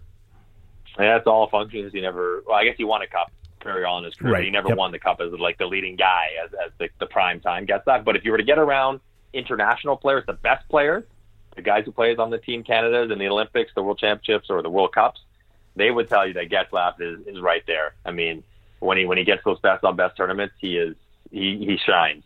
[0.98, 1.92] Yeah, it's all functions.
[1.92, 2.42] He never.
[2.46, 4.35] Well, I guess he won a cup very early in his career.
[4.35, 4.44] Right.
[4.44, 4.79] He never yep.
[4.79, 8.05] won the cup as like the leading guy as, as the, the prime time Getzlaf.
[8.05, 9.01] But if you were to get around
[9.33, 11.05] international players, the best players,
[11.57, 14.62] the guys who plays on the Team Canada's and the Olympics, the World Championships, or
[14.62, 15.20] the World Cups,
[15.77, 17.94] they would tell you that Getzlaf is, is right there.
[18.05, 18.42] I mean,
[18.81, 20.96] when he when he gets those best on best tournaments, he is
[21.31, 22.25] he he shines.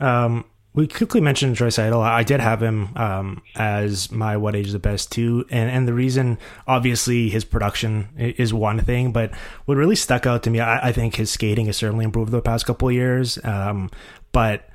[0.00, 2.00] Um, we quickly mentioned Draisaitl.
[2.00, 5.88] I did have him um, as my what age is the best too, and and
[5.88, 10.60] the reason obviously his production is one thing, but what really stuck out to me,
[10.60, 13.38] I, I think his skating has certainly improved the past couple of years.
[13.44, 13.90] Um,
[14.32, 14.68] but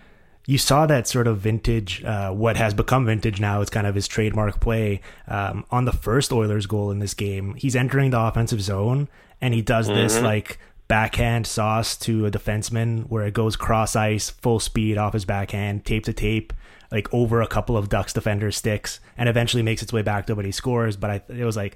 [0.47, 3.61] you saw that sort of vintage, uh, what has become vintage now.
[3.61, 7.55] It's kind of his trademark play um, on the first Oilers goal in this game.
[7.55, 9.07] He's entering the offensive zone
[9.41, 9.97] and he does mm-hmm.
[9.97, 15.13] this like backhand sauce to a defenseman where it goes cross ice, full speed off
[15.13, 16.53] his backhand, tape to tape,
[16.91, 20.35] like over a couple of Ducks defenders' sticks, and eventually makes its way back to
[20.35, 20.95] when he scores.
[20.95, 21.75] But I, it was like,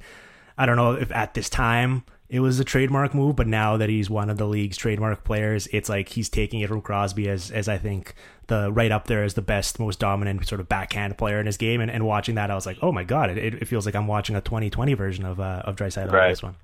[0.57, 3.89] I don't know if at this time it was a trademark move, but now that
[3.89, 7.49] he's one of the league's trademark players, it's like he's taking it from Crosby as,
[7.49, 8.13] as I think
[8.47, 11.57] the right up there as the best, most dominant sort of backhand player in his
[11.57, 11.81] game.
[11.81, 14.05] And, and watching that, I was like, oh my god, it, it feels like I'm
[14.05, 16.29] watching a 2020 version of uh, of Draisaitl right.
[16.29, 16.55] this one.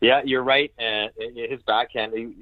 [0.00, 0.72] Yeah, you're right.
[0.78, 2.34] And his backhand, he,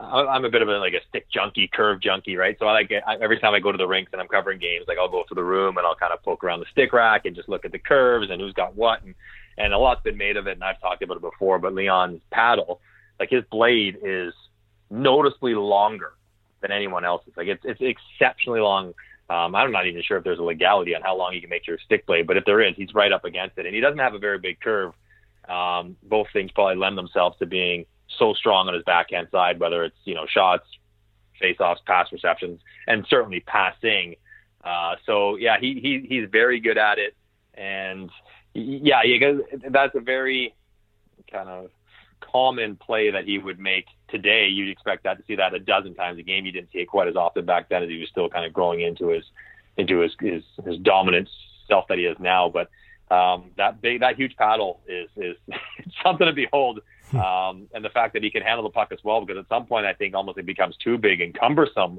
[0.00, 2.56] I'm a bit of a like a stick junkie, curve junkie, right?
[2.58, 4.86] So I like I, every time I go to the rinks and I'm covering games,
[4.88, 7.26] like I'll go to the room and I'll kind of poke around the stick rack
[7.26, 9.14] and just look at the curves and who's got what, and
[9.58, 11.58] and a lot's been made of it, and I've talked about it before.
[11.58, 12.80] But Leon's paddle,
[13.18, 14.32] like his blade is
[14.88, 16.14] noticeably longer
[16.62, 17.34] than anyone else's.
[17.36, 18.94] Like it's it's exceptionally long.
[19.28, 21.66] Um, I'm not even sure if there's a legality on how long you can make
[21.66, 23.98] your stick blade, but if there is, he's right up against it, and he doesn't
[23.98, 24.92] have a very big curve
[25.50, 27.84] um, both things probably lend themselves to being
[28.18, 30.64] so strong on his backhand side, whether it's you know shots,
[31.40, 34.14] face-offs, pass receptions, and certainly passing.
[34.62, 37.14] Uh, so yeah, he, he he's very good at it,
[37.54, 38.10] and
[38.54, 40.54] yeah, you that's a very
[41.30, 41.70] kind of
[42.20, 44.46] common play that he would make today.
[44.46, 46.46] You'd expect that to see that a dozen times a game.
[46.46, 48.52] You didn't see it quite as often back then as he was still kind of
[48.52, 49.24] growing into his
[49.76, 51.28] into his his, his dominant
[51.66, 52.48] self that he is now.
[52.48, 52.68] But
[53.10, 55.36] um, that big, that huge paddle is is
[56.04, 56.80] something to behold.
[57.10, 57.16] Hmm.
[57.18, 59.66] Um, and the fact that he can handle the puck as well, because at some
[59.66, 61.98] point I think almost it becomes too big and cumbersome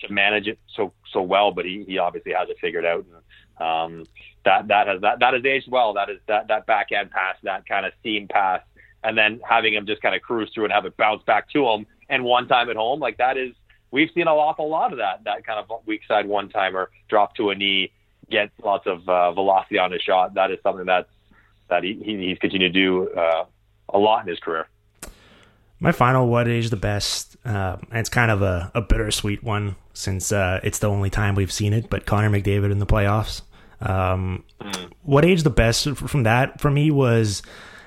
[0.00, 1.52] to manage it so so well.
[1.52, 3.04] But he, he obviously has it figured out.
[3.04, 3.14] And,
[3.60, 4.06] um,
[4.44, 5.94] that that has that that has aged well.
[5.94, 8.62] That is that that backhand pass, that kind of seam pass,
[9.04, 11.68] and then having him just kind of cruise through and have it bounce back to
[11.68, 11.86] him.
[12.08, 13.54] And one time at home, like that is
[13.90, 15.24] we've seen an awful lot of that.
[15.24, 17.92] That kind of weak side one timer drop to a knee
[18.30, 20.34] get lots of uh, velocity on his shot.
[20.34, 21.08] That is something that's
[21.68, 23.44] that he, he's continued to do uh,
[23.90, 24.68] a lot in his career.
[25.80, 30.32] My final what age the best, uh, it's kind of a, a bittersweet one since
[30.32, 31.88] uh, it's the only time we've seen it.
[31.88, 33.42] But Connor McDavid in the playoffs.
[33.80, 34.90] Um, mm.
[35.02, 37.42] What age the best from that for me was,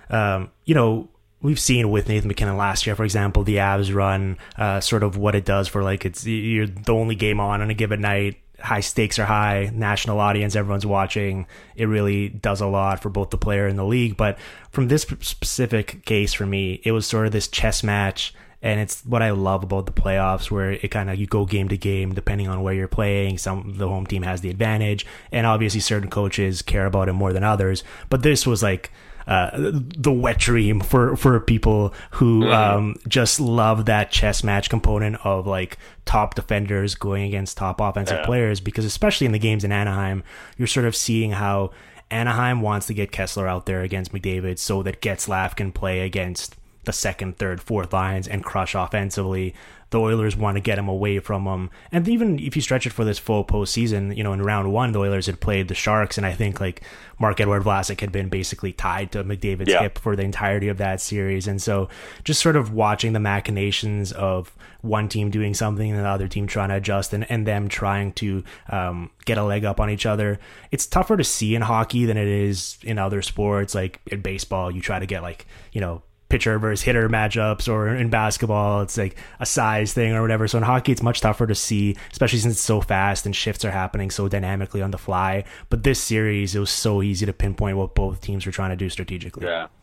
[0.09, 1.09] um, you know,
[1.41, 5.17] we've seen with Nathan MacKinnon last year, for example, the Avs run, uh, sort of
[5.17, 8.40] what it does for like it's you're the only game on on a given night
[8.61, 11.47] high stakes are high, national audience, everyone's watching.
[11.75, 14.17] It really does a lot for both the player and the league.
[14.17, 14.37] But
[14.71, 19.03] from this specific case for me, it was sort of this chess match and it's
[19.05, 22.13] what I love about the playoffs, where it kind of you go game to game
[22.13, 23.39] depending on where you're playing.
[23.39, 27.33] Some the home team has the advantage, and obviously certain coaches care about it more
[27.33, 27.83] than others.
[28.09, 28.91] But this was like
[29.27, 32.51] uh, the wet dream for for people who mm-hmm.
[32.51, 38.19] um, just love that chess match component of like top defenders going against top offensive
[38.19, 38.25] yeah.
[38.25, 40.23] players because especially in the games in Anaheim,
[40.57, 41.71] you're sort of seeing how
[42.09, 46.55] Anaheim wants to get Kesler out there against McDavid so that Getzlaf can play against
[46.83, 49.53] the second, third, fourth lines and crush offensively.
[49.91, 51.69] The Oilers want to get him away from them.
[51.91, 54.93] And even if you stretch it for this full postseason, you know, in round one,
[54.93, 56.81] the Oilers had played the Sharks, and I think like
[57.19, 59.81] Marc-Edouard Vlasic had been basically tied to McDavid's yeah.
[59.81, 61.47] hip for the entirety of that series.
[61.47, 61.89] And so
[62.23, 66.47] just sort of watching the machinations of one team doing something and the other team
[66.47, 70.05] trying to adjust and, and them trying to um, get a leg up on each
[70.05, 70.39] other.
[70.71, 73.75] It's tougher to see in hockey than it is in other sports.
[73.75, 76.01] Like in baseball, you try to get like, you know,
[76.31, 80.47] pitcher versus hitter matchups or in basketball it's like a size thing or whatever.
[80.47, 83.65] So in hockey it's much tougher to see especially since it's so fast and shifts
[83.65, 85.43] are happening so dynamically on the fly.
[85.69, 88.77] But this series it was so easy to pinpoint what both teams were trying to
[88.77, 89.45] do strategically.
[89.45, 89.67] Yeah.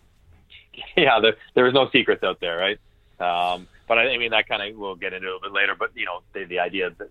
[0.97, 2.79] Yeah there, there was no secrets out there right?
[3.21, 5.75] Um, but I, I mean that kind of we'll get into a little bit later
[5.79, 7.11] but you know the, the idea that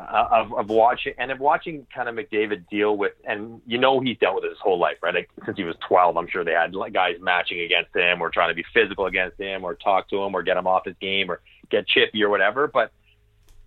[0.00, 4.00] uh, of, of watching and of watching kind of McDavid deal with, and you know
[4.00, 5.14] he's dealt with it his whole life, right?
[5.14, 8.50] Like since he was 12, I'm sure they had guys matching against him or trying
[8.50, 11.30] to be physical against him or talk to him or get him off his game
[11.30, 12.66] or get chippy or whatever.
[12.66, 12.92] But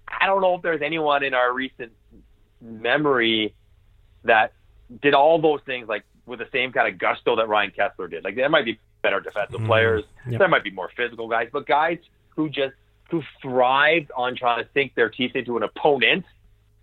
[0.08, 1.92] I don't know if there's anyone in our recent
[2.62, 3.54] memory
[4.24, 4.54] that
[5.02, 8.24] did all those things like with the same kind of gusto that Ryan Kesler did.
[8.24, 10.40] Like there might be better defensive mm, players, yep.
[10.40, 12.74] there might be more physical guys, but guys who just
[13.10, 16.26] who thrived on trying to sink their teeth into an opponent,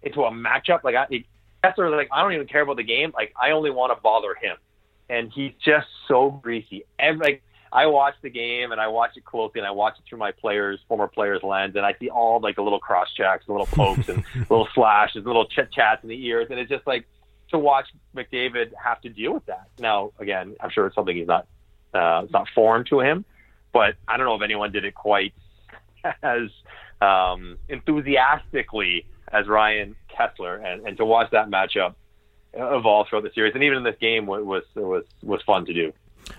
[0.02, 0.84] into a matchup.
[0.84, 1.06] Like I,
[1.62, 3.12] that's sort of like I don't even care about the game.
[3.14, 4.56] Like I only want to bother him,
[5.08, 6.84] and he's just so greasy.
[6.98, 10.04] Every like I watch the game and I watch it closely and I watch it
[10.08, 13.46] through my players, former players' lens, and I see all like the little cross checks,
[13.46, 16.86] the little pokes, and little slashes, little chit chats in the ears, and it's just
[16.86, 17.06] like
[17.50, 19.68] to watch McDavid have to deal with that.
[19.78, 21.46] Now, again, I'm sure it's something he's not
[21.94, 23.24] uh, it's not foreign to him,
[23.72, 25.32] but I don't know if anyone did it quite
[26.22, 26.50] as
[27.00, 31.94] um, enthusiastically as Ryan Kesler, and, and to watch that matchup
[32.52, 35.72] evolve throughout the series, and even in this game was was was, was fun to
[35.72, 35.92] do.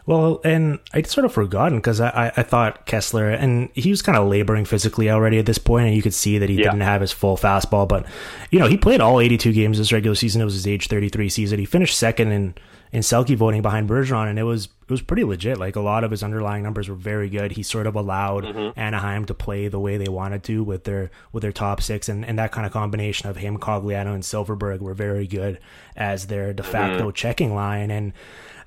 [0.06, 4.18] Well, and I'd sort of forgotten because I, I thought Kesler, and he was kind
[4.18, 6.64] of laboring physically already at this point, and you could see that he yeah.
[6.64, 7.88] didn't have his full fastball.
[7.88, 8.06] But,
[8.52, 10.42] you know, he played all 82 games this regular season.
[10.42, 11.60] It was his age 33 season.
[11.60, 12.56] He finished second in
[12.92, 15.58] in Selke voting behind Bergeron, and it was it was pretty legit.
[15.58, 17.54] Like a lot of his underlying numbers were very good.
[17.54, 18.78] He sort of allowed mm-hmm.
[18.78, 22.26] Anaheim to play the way they wanted to with their with their top six, and,
[22.26, 25.60] and that kind of combination of him, Cogliano, and Silfverberg were very good
[25.96, 27.16] as their de facto mm-hmm.
[27.16, 27.92] checking line.
[27.92, 28.14] And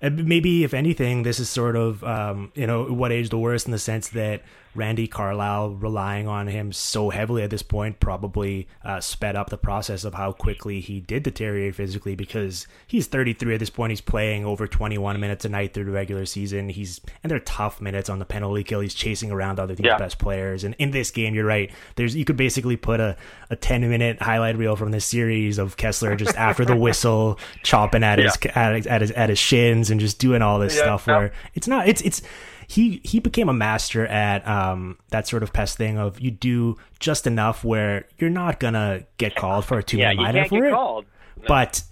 [0.01, 3.73] maybe if anything, this is sort of um, you know what age the worst in
[3.73, 4.43] the sense that
[4.75, 9.59] Randy Carlyle relying on him so heavily at this point probably uh, sped up the
[9.59, 13.91] process of how quickly he did deteriorate physically because he's 33 at this point.
[13.91, 16.69] He's playing over 21 minutes a night through the regular season.
[16.69, 18.81] He's and they're tough minutes on the penalty kill.
[18.81, 19.99] He's chasing around other teams' yeah.
[19.99, 20.65] best players.
[20.65, 21.71] And in this game, you're right.
[21.97, 23.17] There's you could basically put a,
[23.51, 28.03] a 10 minute highlight reel from this series of Kesler just after the whistle chopping
[28.03, 31.07] at his, at, at his at his shins and just doing all this yeah, stuff
[31.07, 32.23] where it's not it's it's
[32.67, 36.77] he he became a master at um, that sort of pest thing of you do
[36.99, 40.65] just enough where you're not gonna get called for a two minute yeah, minor for
[40.65, 40.71] it.
[40.71, 41.07] Called.
[41.47, 41.83] But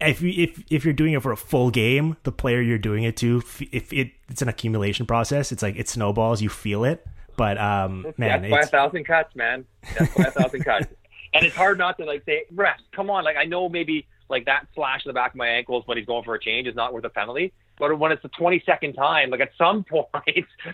[0.00, 3.04] if you, if if you're doing it for a full game, the player you're doing
[3.04, 6.40] it to, if it it's an accumulation process, it's like it snowballs.
[6.40, 7.04] You feel it,
[7.36, 9.64] but um, man, that's by a thousand cuts, man.
[9.98, 10.86] That's by a thousand cuts,
[11.34, 12.84] and it's hard not to like say, rest.
[12.92, 15.84] Come on, like I know maybe like that slash in the back of my ankles
[15.86, 18.28] when he's going for a change is not worth a penalty, but when it's the
[18.30, 20.08] 22nd time, like at some point,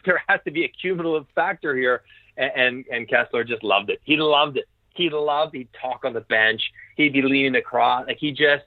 [0.05, 2.03] there has to be a cumulative factor here.
[2.37, 4.01] And, and, and Kesler just loved it.
[4.05, 4.65] He loved it.
[4.95, 6.63] He loved, he'd talk on the bench.
[6.97, 8.07] He'd be leaning across.
[8.07, 8.65] Like he just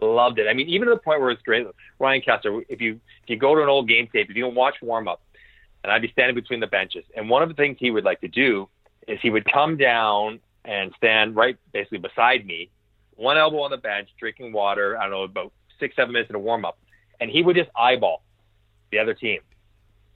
[0.00, 0.48] loved it.
[0.48, 1.66] I mean, even to the point where it's great.
[1.98, 4.54] Ryan Kesler, if you, if you go to an old game tape, if you can
[4.54, 5.20] watch warm up,
[5.82, 7.04] and I'd be standing between the benches.
[7.14, 8.68] And one of the things he would like to do
[9.06, 12.70] is he would come down and stand right basically beside me,
[13.16, 14.96] one elbow on the bench, drinking water.
[14.96, 16.78] I don't know, about six, seven minutes in a warm up
[17.20, 18.22] and he would just eyeball
[18.90, 19.40] the other team.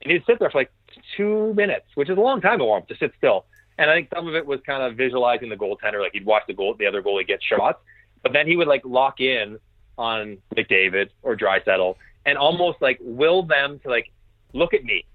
[0.01, 0.71] And he'd sit there for like
[1.17, 3.45] two minutes, which is a long time to warm to sit still.
[3.77, 6.43] And I think some of it was kind of visualizing the goaltender, like he'd watch
[6.47, 7.79] the goal, the other goalie get shots,
[8.23, 9.57] but then he would like lock in
[9.97, 14.11] on McDavid or Draisaitl and almost like will them to like
[14.53, 15.05] look at me,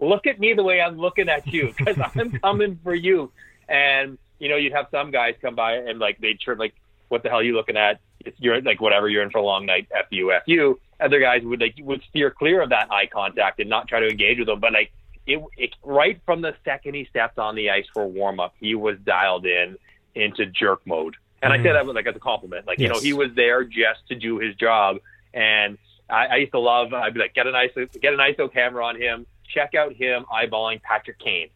[0.00, 3.32] look at me the way I'm looking at you because I'm coming for you.
[3.68, 6.74] And you know, you'd have some guys come by and like they'd turn like,
[7.08, 8.00] "What the hell are you looking at?"
[8.38, 11.74] You're like whatever you're in for a long night fu fu other guys would like
[11.80, 14.72] would steer clear of that eye contact and not try to engage with them but
[14.72, 14.90] like
[15.26, 18.74] it, it right from the second he stepped on the ice for warm up, he
[18.74, 19.76] was dialed in
[20.14, 21.16] into jerk mode.
[21.42, 21.86] And I say that mm.
[21.86, 22.66] was like as a compliment.
[22.66, 24.96] Like, you know, he was there just to do his job.
[25.34, 25.76] And
[26.08, 28.86] I, I used to love, I'd be like, get an ISO, get an ISO camera
[28.86, 31.48] on him, check out him eyeballing Patrick Kane,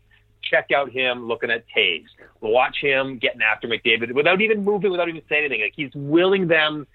[0.42, 2.06] check out him looking at Toews,
[2.40, 5.60] watch him getting after McDavid without even moving, without even saying anything.
[5.62, 6.86] Like he's willing them,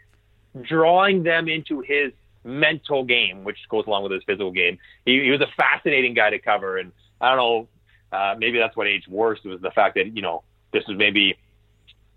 [0.61, 2.11] drawing them into his
[2.43, 4.77] mental game, which goes along with his physical game.
[5.05, 6.77] He, he was a fascinating guy to cover.
[6.77, 6.91] And
[7.21, 7.67] I don't know,
[8.17, 11.37] uh, maybe that's what aged worse was the fact that, you know, this was maybe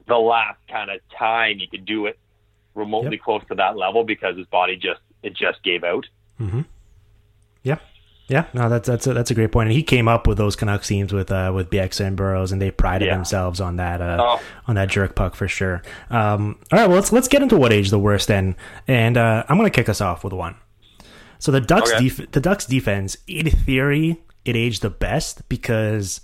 [0.07, 2.19] the last kind of time he could do it
[2.75, 3.21] remotely Yep.
[3.23, 6.07] close to that level because his body just, it just gave out.
[7.63, 7.79] Yeah.
[8.29, 9.69] Yeah, no, that's that's a, that's a great point.
[9.69, 12.61] And he came up with those Canucks teams with uh, with Bieksa and Burrows, and
[12.61, 13.15] they prided Yeah.
[13.15, 14.43] themselves on that uh, Oh.
[14.67, 15.83] on that jerk puck for sure.
[16.11, 18.55] Um, all right, well let's let's get into what age the worst then,
[18.87, 20.57] and uh, I'm going to kick us off with one.
[21.39, 22.09] So the Ducks Okay.
[22.09, 26.21] def- the Ducks defense, in theory, it aged the best because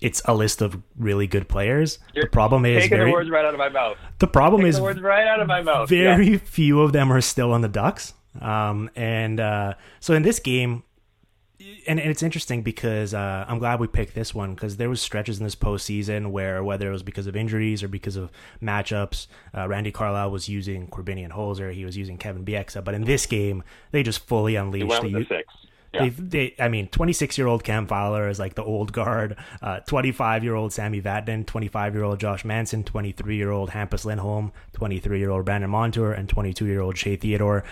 [0.00, 2.00] it's a list of really good players.
[2.14, 3.96] You're the problem is Taking very the words right out of my mouth.
[4.18, 5.88] the problem is the words right out of my mouth.
[5.88, 6.38] very Yeah.
[6.42, 8.14] few of them are still on the Ducks.
[8.40, 10.82] Um, and uh, so in this game,
[11.86, 15.00] and, and it's interesting because uh, I'm glad we picked this one because there was
[15.00, 18.30] stretches in this postseason where whether it was because of injuries or because of
[18.62, 23.04] matchups, uh, Randy Carlyle was using Korbinian Holzer, he was using Kevin Bieksa, but in
[23.04, 25.52] this game they just fully unleashed the, the six.
[25.92, 26.08] Yeah.
[26.16, 29.36] They, I mean, 26 year old Cam Fowler is like the old guard.
[29.86, 34.52] 25 year old Sami Vatanen, 25 year old Josh Manson, 23 year old Hampus Lindholm,
[34.72, 37.62] 23 year old Brandon Montour, and 22 year old Shea Theodore.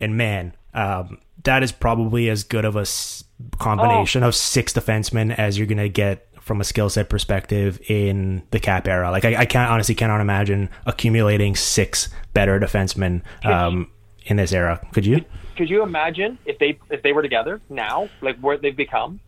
[0.00, 3.24] And man, um, that is probably as good of a s-
[3.58, 8.42] combination of six defensemen as you're going to get from a skill set perspective in
[8.50, 9.10] the cap era.
[9.10, 13.90] Like, I, I can't honestly cannot imagine accumulating six better defensemen um,
[14.26, 14.80] in this era.
[14.92, 15.24] Could you?
[15.56, 19.20] Could you imagine if they if they were together now, like where they've become?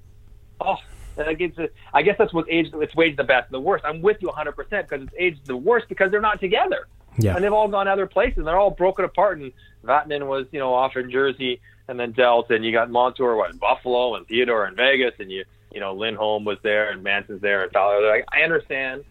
[0.61, 0.77] Oh,
[1.17, 3.85] like it's a, I guess that's what aged it's waged the best and the worst.
[3.85, 6.89] I'm with you 100 percent because it's aged the worst because they're not together.
[7.19, 7.35] Yeah.
[7.35, 8.45] and they've all gone other places.
[8.45, 9.39] They're all broken apart.
[9.39, 9.51] And
[9.87, 12.51] Vatanen was, you know, off in Jersey, and then dealt.
[12.51, 15.95] And you got Montour, what in Buffalo, and Theodore in Vegas, and you, you know,
[15.95, 18.01] Lindholm was there, and Manson's there, and Fowler.
[18.01, 19.05] They're Like, I understand,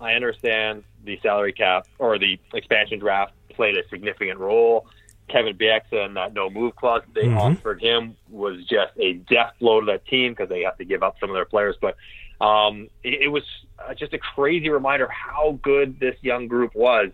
[0.00, 4.86] I understand the salary cap or the expansion draft played a significant role.
[5.28, 7.36] Kevin Bieksa and that no move clause they Mhm.
[7.36, 11.02] offered him was just a death blow to that team because they have to give
[11.02, 11.76] up some of their players.
[11.80, 11.96] But
[12.40, 13.44] um, it, it was
[13.78, 17.10] uh, just a crazy reminder how good this young group was,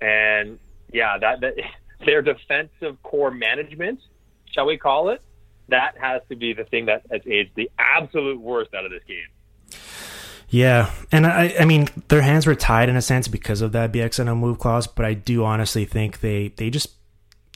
[0.00, 0.58] and
[0.92, 1.54] yeah, that, that
[2.04, 4.00] their defensive core management,
[4.52, 5.22] shall we call it,
[5.68, 9.02] that has to be the thing that has aged the absolute worst out of this
[9.06, 9.80] game.
[10.48, 13.92] Yeah, and I, I mean, their hands were tied in a sense because of that
[13.92, 14.88] Bieksa no move clause.
[14.88, 16.90] But I do honestly think they they just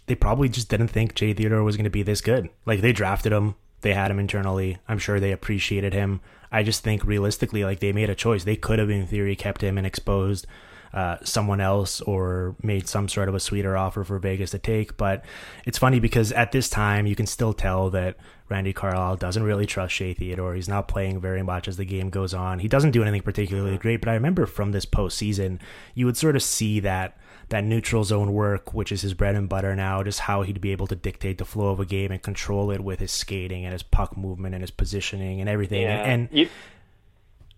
[0.07, 2.51] they probably just didn't think Shea Theodore was going to be this good.
[2.65, 4.79] Like they drafted him, they had him internally.
[4.87, 6.21] I'm sure they appreciated him.
[6.53, 8.45] I just think realistically, like they made a choice.
[8.45, 10.47] They could have, in theory, kept him and exposed
[10.95, 14.97] uh, someone else or made some sort of a sweeter offer for Vegas to take.
[14.97, 15.25] But
[15.67, 18.17] it's funny because at this time, you can still tell that
[18.49, 20.55] Randy Carlyle doesn't really trust Shea Theodore.
[20.55, 22.61] He's not playing very much as the game goes on.
[22.61, 24.01] He doesn't do anything particularly great.
[24.01, 25.59] But I remember from this postseason,
[25.95, 27.19] you would sort of see that
[27.51, 30.73] that neutral zone work, which is his bread and butter now, just how he'd be
[30.73, 33.73] able to dictate the flow of a game and control it with his skating and
[33.73, 35.85] his puck movement and his positioning and everything.
[35.85, 36.49] And, and you,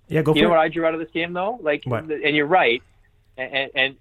[0.09, 0.51] yeah, go you for know it.
[0.57, 1.59] what I drew out of this game though?
[1.63, 2.05] Like, What?
[2.11, 2.83] and you're right,
[3.37, 3.97] and, and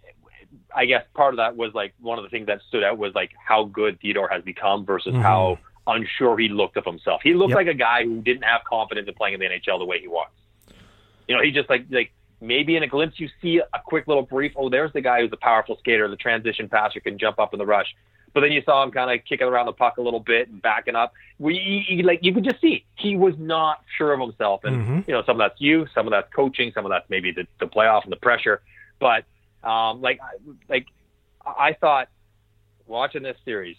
[0.75, 3.13] I guess part of that was like one of the things that stood out was
[3.15, 5.21] like how good Theodore has become versus Mhm.
[5.21, 7.21] how unsure he looked of himself.
[7.23, 7.55] He looked Yep.
[7.57, 10.07] like a guy who didn't have confidence in playing in the NHL the way he
[10.07, 10.29] was.
[11.27, 12.11] You know, he just like like
[12.41, 14.53] maybe in a glimpse you see a quick little brief.
[14.55, 17.59] Oh, there's the guy who's a powerful skater, the transition passer can jump up in
[17.59, 17.95] the rush.
[18.33, 20.61] But then you saw him kind of kicking around the puck a little bit and
[20.61, 21.13] backing up.
[21.39, 24.75] We you, you- like you could just see he was not sure of himself, and
[24.85, 25.07] Mhm.
[25.07, 27.47] you know some of that's you, some of that's coaching, some of that's maybe the,
[27.59, 28.61] the playoff and the pressure.
[28.99, 29.23] But
[29.63, 30.37] um, like I-
[30.69, 30.85] like
[31.45, 32.09] I thought
[32.87, 33.77] watching this series,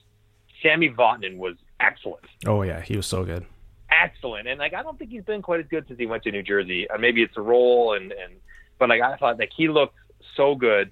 [0.62, 3.44] Sami Vatanen was excellent Oh yeah, he was so good.
[3.90, 4.48] excellent.
[4.48, 6.42] And like I don't think he's been quite as good since he went to New
[6.42, 6.88] Jersey.
[6.88, 8.34] Uh, maybe it's a role and and
[8.78, 9.96] but like I thought like he looked
[10.36, 10.90] so good.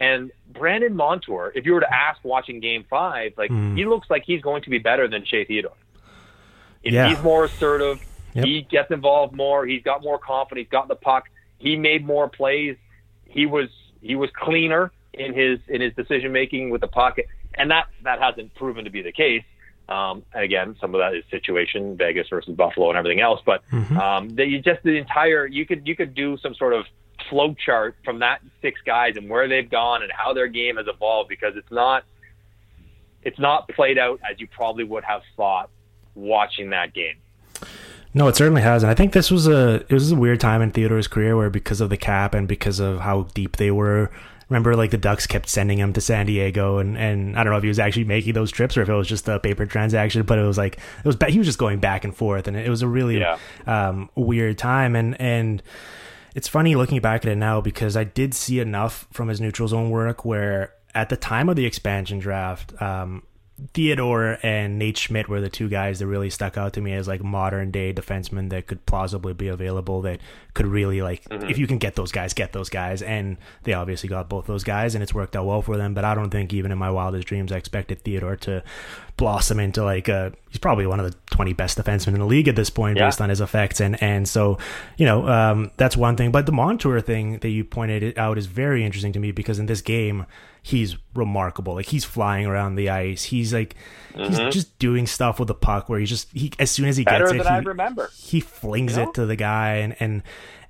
[0.00, 3.76] And Brandon Montour, if you were to ask watching Game Five, like Mm.
[3.76, 5.72] he looks like he's going to be better than Shea Theodore.
[6.82, 7.08] If Yeah.
[7.08, 8.00] He's more assertive.
[8.34, 8.44] Yep.
[8.46, 9.66] He gets involved more.
[9.66, 10.64] He's got more confidence.
[10.66, 11.24] He's got the puck.
[11.58, 12.76] He made more plays.
[13.32, 13.68] He was
[14.00, 18.20] he was cleaner in his in his decision making with the pocket, and that that
[18.20, 19.44] hasn't proven to be the case.
[19.88, 23.40] Um, again, some of that is situation, Vegas versus Buffalo, and everything else.
[23.44, 23.96] But Mhm.
[23.96, 26.86] um, the, you just the entire you could you could do some sort of
[27.28, 30.86] flow chart from that six guys and where they've gone and how their game has
[30.88, 32.04] evolved because it's not
[33.22, 35.70] it's not played out as you probably would have thought
[36.14, 37.16] watching that game.
[38.14, 40.60] No, it certainly has, and I think this was a it was a weird time
[40.60, 44.10] in Theodore's career where because of the cap and because of how deep they were.
[44.50, 47.56] Remember, like the Ducks kept sending him to San Diego, and, and I don't know
[47.56, 50.24] if he was actually making those trips or if it was just a paper transaction.
[50.24, 52.68] But it was like it was he was just going back and forth, and it
[52.68, 53.38] was a really Yeah.
[53.66, 54.94] um, weird time.
[54.94, 55.62] And and
[56.34, 59.68] it's funny looking back at it now because I did see enough from his neutral
[59.68, 63.22] zone work where at the time of the expansion draft, um,
[63.74, 67.06] Theodore and Nate Schmidt were the two guys that really stuck out to me as
[67.06, 70.20] like modern day defensemen that could plausibly be available that
[70.54, 73.02] could really like if you can get those guys, get those guys.
[73.02, 75.94] And they obviously got both those guys and it's worked out well for them.
[75.94, 78.64] But I don't think even in my wildest dreams I expected Theodore to
[79.16, 82.48] blossom into like a he's probably one of the 20 best defensemen in the league
[82.48, 83.06] at this point Yeah.
[83.06, 84.58] based on his effects and and so
[84.96, 88.46] you know um that's one thing but the montour thing that you pointed out is
[88.46, 90.24] very interesting to me because in this game
[90.62, 93.74] he's remarkable like he's flying around the ice he's like
[94.14, 97.04] he's just doing stuff with the puck where he's just he as soon as he
[97.04, 97.14] Mm-hmm.
[97.14, 98.10] Better gets it than I he, remember.
[98.16, 99.08] he flings You know?
[99.10, 100.22] it to the guy and and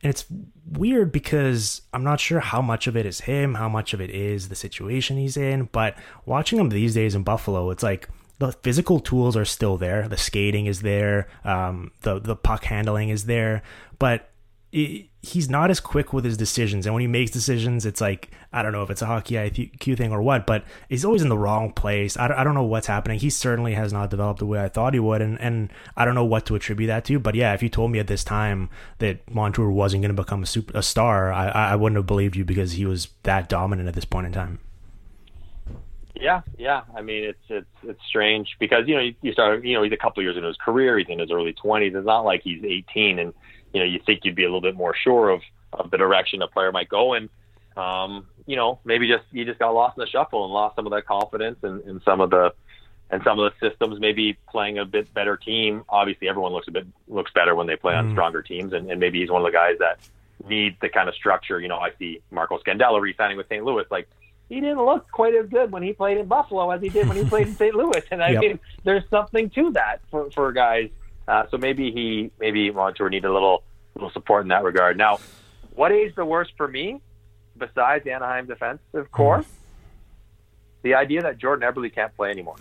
[0.02, 0.24] and it's
[0.66, 4.10] weird because I'm not sure how much of it is him, how much of it
[4.10, 5.68] is the situation he's in.
[5.70, 8.08] But watching him these days in Buffalo, it's like
[8.40, 10.08] the physical tools are still there.
[10.08, 11.28] The skating is there.
[11.44, 13.62] Um, the the puck handling is there,
[14.00, 14.31] but
[14.72, 16.86] it, he's not as quick with his decisions.
[16.86, 19.96] And when he makes decisions, it's like I don't know if it's a hockey IQ
[19.96, 22.16] thing or what, but he's always in the wrong place.
[22.16, 23.18] I don't, I don't know what's happening.
[23.18, 26.14] He certainly has not developed the way I thought he would, and and I don't
[26.14, 27.18] know what to attribute that to.
[27.18, 30.42] But yeah, if you told me at this time that Montour wasn't going to become
[30.42, 33.88] a super a star, I I wouldn't have believed you because he was that dominant
[33.88, 34.58] at this point in time.
[36.14, 36.82] Yeah, yeah.
[36.96, 39.92] I mean, it's it's it's strange because you know you, you start you know he's
[39.92, 40.98] a couple years into his career.
[40.98, 41.94] He's in his early twenties.
[41.94, 43.34] It's not like he's 18, and
[43.72, 45.40] you know you think you'd be a little bit more sure of
[45.72, 47.14] of the direction a player might go.
[47.14, 47.28] And
[47.76, 50.86] um, you know maybe just you just got lost in the shuffle and lost some
[50.86, 52.52] of that confidence and, and some of the
[53.10, 53.98] and some of the systems.
[54.00, 55.82] Maybe playing a bit better team.
[55.88, 58.12] Obviously, everyone looks a bit looks better when they play on Mm.
[58.12, 59.98] stronger teams, and, and maybe he's one of the guys that
[60.48, 61.60] need the kind of structure.
[61.60, 63.64] You know, I see Marco Scandella re-signing with St.
[63.64, 64.08] Louis, like
[64.48, 67.16] he didn't look quite as good when he played in Buffalo as he did when
[67.16, 67.74] he played in St.
[67.74, 68.02] Louis.
[68.10, 68.40] And I Yep.
[68.40, 70.90] mean, there's something to that for, for guys.
[71.28, 73.62] Uh, so maybe he, maybe Montour needed a little,
[73.94, 74.96] little support in that regard.
[74.96, 75.18] Now,
[75.74, 77.00] what is the worst for me,
[77.56, 79.44] besides Anaheim defensive core?
[80.82, 82.56] The idea that Jordan Eberle can't play anymore.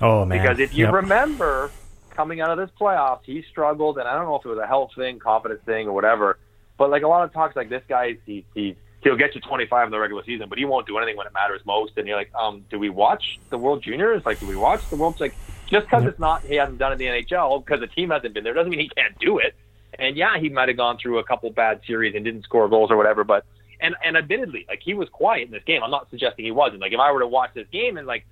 [0.00, 0.38] Oh man!
[0.42, 0.94] Because if you Yep.
[0.94, 1.70] remember
[2.10, 4.66] coming out of this playoffs, he struggled, and I don't know if it was a
[4.66, 6.38] health thing, confidence thing, or whatever.
[6.76, 9.86] But like a lot of talks, like this guy, he, he he'll get you 25
[9.86, 11.92] in the regular season, but he won't do anything when it matters most.
[11.96, 14.24] And you're like, um, do we watch the World Juniors?
[14.26, 15.20] Like, do we watch the World?
[15.20, 15.34] Like,
[15.68, 18.34] just because it's not he hasn't done it in the NHL because the team hasn't
[18.34, 19.54] been there doesn't mean he can't do it.
[19.98, 22.90] And yeah, he might have gone through a couple bad series and didn't score goals
[22.90, 23.44] or whatever, but.
[23.80, 25.82] And, and admittedly, like he was quiet in this game.
[25.82, 26.80] I'm not suggesting he wasn't.
[26.80, 28.24] Like if I were to watch this game and like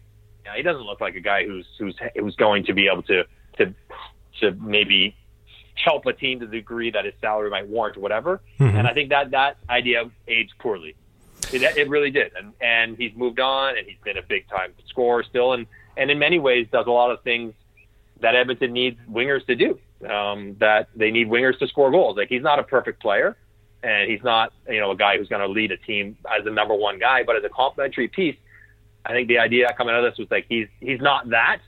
[0.44, 3.24] yeah, he doesn't look like a guy who's who's who's going to be able to
[3.58, 3.74] to
[4.40, 5.16] to maybe
[5.74, 8.40] help a team to the degree that his salary might warrant or whatever.
[8.58, 8.74] Mhm.
[8.74, 10.94] And I think that that idea aged poorly.
[11.52, 14.72] It, it really did, and and he's moved on, and he's been a big time
[14.88, 15.66] scorer still, and
[16.00, 17.52] and in many ways does a lot of things
[18.20, 19.78] that Edmonton needs wingers to do.
[20.08, 22.16] Um, that they need wingers to score goals.
[22.16, 23.36] Like he's not a perfect player,
[23.82, 26.50] and he's not you know a guy who's going to lead a team as the
[26.50, 28.36] number one guy, but as a complementary piece.
[29.04, 31.58] I think the idea coming out of this was like he's he's not that,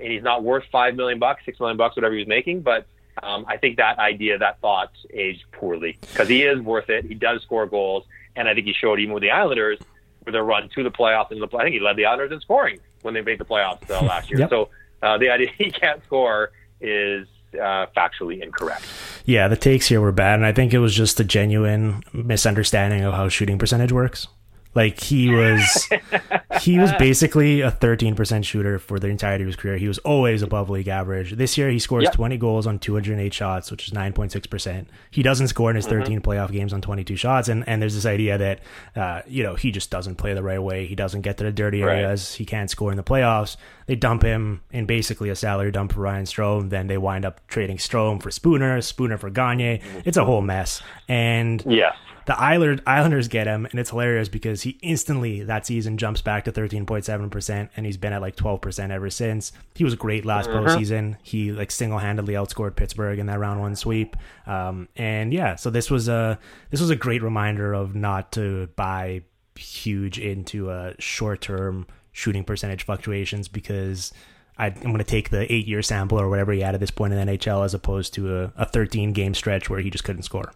[0.00, 2.62] and he's not worth five million bucks, six million bucks, whatever he was making.
[2.62, 2.86] But
[3.22, 7.04] um, I think that idea, that thought, aged poorly because he is worth it.
[7.04, 8.04] He does score goals,
[8.34, 9.78] and I think he showed even with the Islanders
[10.24, 11.30] with their run to the playoffs.
[11.30, 13.90] And the I think he led the Islanders in scoring when they made the playoffs
[13.90, 14.40] uh, last year.
[14.40, 14.50] Yep.
[14.50, 14.68] So
[15.02, 18.84] uh, the idea he can't score is uh, factually incorrect.
[19.24, 23.04] Yeah, the takes here were bad, and I think it was just a genuine misunderstanding
[23.04, 24.28] of how shooting percentage works.
[24.74, 25.88] Like he was,
[26.62, 29.76] he was basically a 13% shooter for the entirety of his career.
[29.78, 31.32] He was always above league average.
[31.32, 32.12] This year, he scores Yep.
[32.14, 34.86] 20 goals on 208 shots, which is 9.6%.
[35.10, 38.06] He doesn't score in his 13 playoff games on 22 shots, and and there's this
[38.06, 38.60] idea that,
[38.96, 40.86] uh, you know, he just doesn't play the right way.
[40.86, 41.98] He doesn't get to the dirty Right.
[41.98, 42.34] areas.
[42.34, 43.56] He can't score in the playoffs.
[43.86, 46.70] They dump him in basically a salary dump for Ryan Strome.
[46.70, 49.78] Then they wind up trading Strome for Spooner, Spooner for Gagner.
[50.04, 50.80] It's a whole mess.
[51.08, 51.96] And Yes.
[52.30, 56.44] The Islanders, Islanders get him, and it's hilarious because he instantly that season jumps back
[56.44, 59.50] to 13.7%, and he's been at like 12% ever since.
[59.74, 61.16] He was great last postseason.
[61.24, 64.16] He like single handedly outscored Pittsburgh in that round one sweep.
[64.46, 66.38] Um, and yeah, so this was a
[66.70, 69.22] this was a great reminder of not to buy
[69.56, 74.12] huge into a short term shooting percentage fluctuations because.
[74.58, 76.90] I, I'm going to take the eight year sample or whatever he had at this
[76.90, 80.04] point in the NHL as opposed to a, a 13 game stretch where he just
[80.04, 80.52] couldn't score.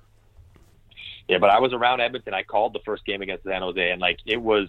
[1.28, 2.34] Yeah, but I was around Edmonton.
[2.34, 4.68] I called the first game against San Jose, and like it was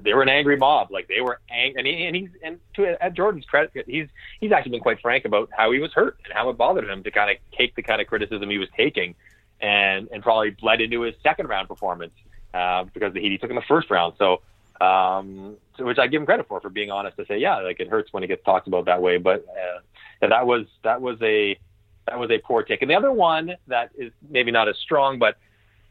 [0.00, 0.90] they were an angry mob.
[0.90, 4.08] Like they were angry, and, he, and he's and to at Jordan's credit, he's
[4.40, 7.02] he's actually been quite frank about how he was hurt and how it bothered him
[7.02, 9.14] to kind of take the kind of criticism he was taking,
[9.60, 12.12] and and probably bled into his second round performance
[12.54, 14.14] uh, because the Heat he took in the first round.
[14.18, 14.40] So,
[14.80, 17.80] um, so which I give him credit for for being honest to say, yeah, like
[17.80, 19.18] it hurts when it gets talked about that way.
[19.18, 21.58] But uh, that was that was a
[22.06, 22.82] that was a poor take.
[22.82, 25.36] And the other one that is maybe not as strong, but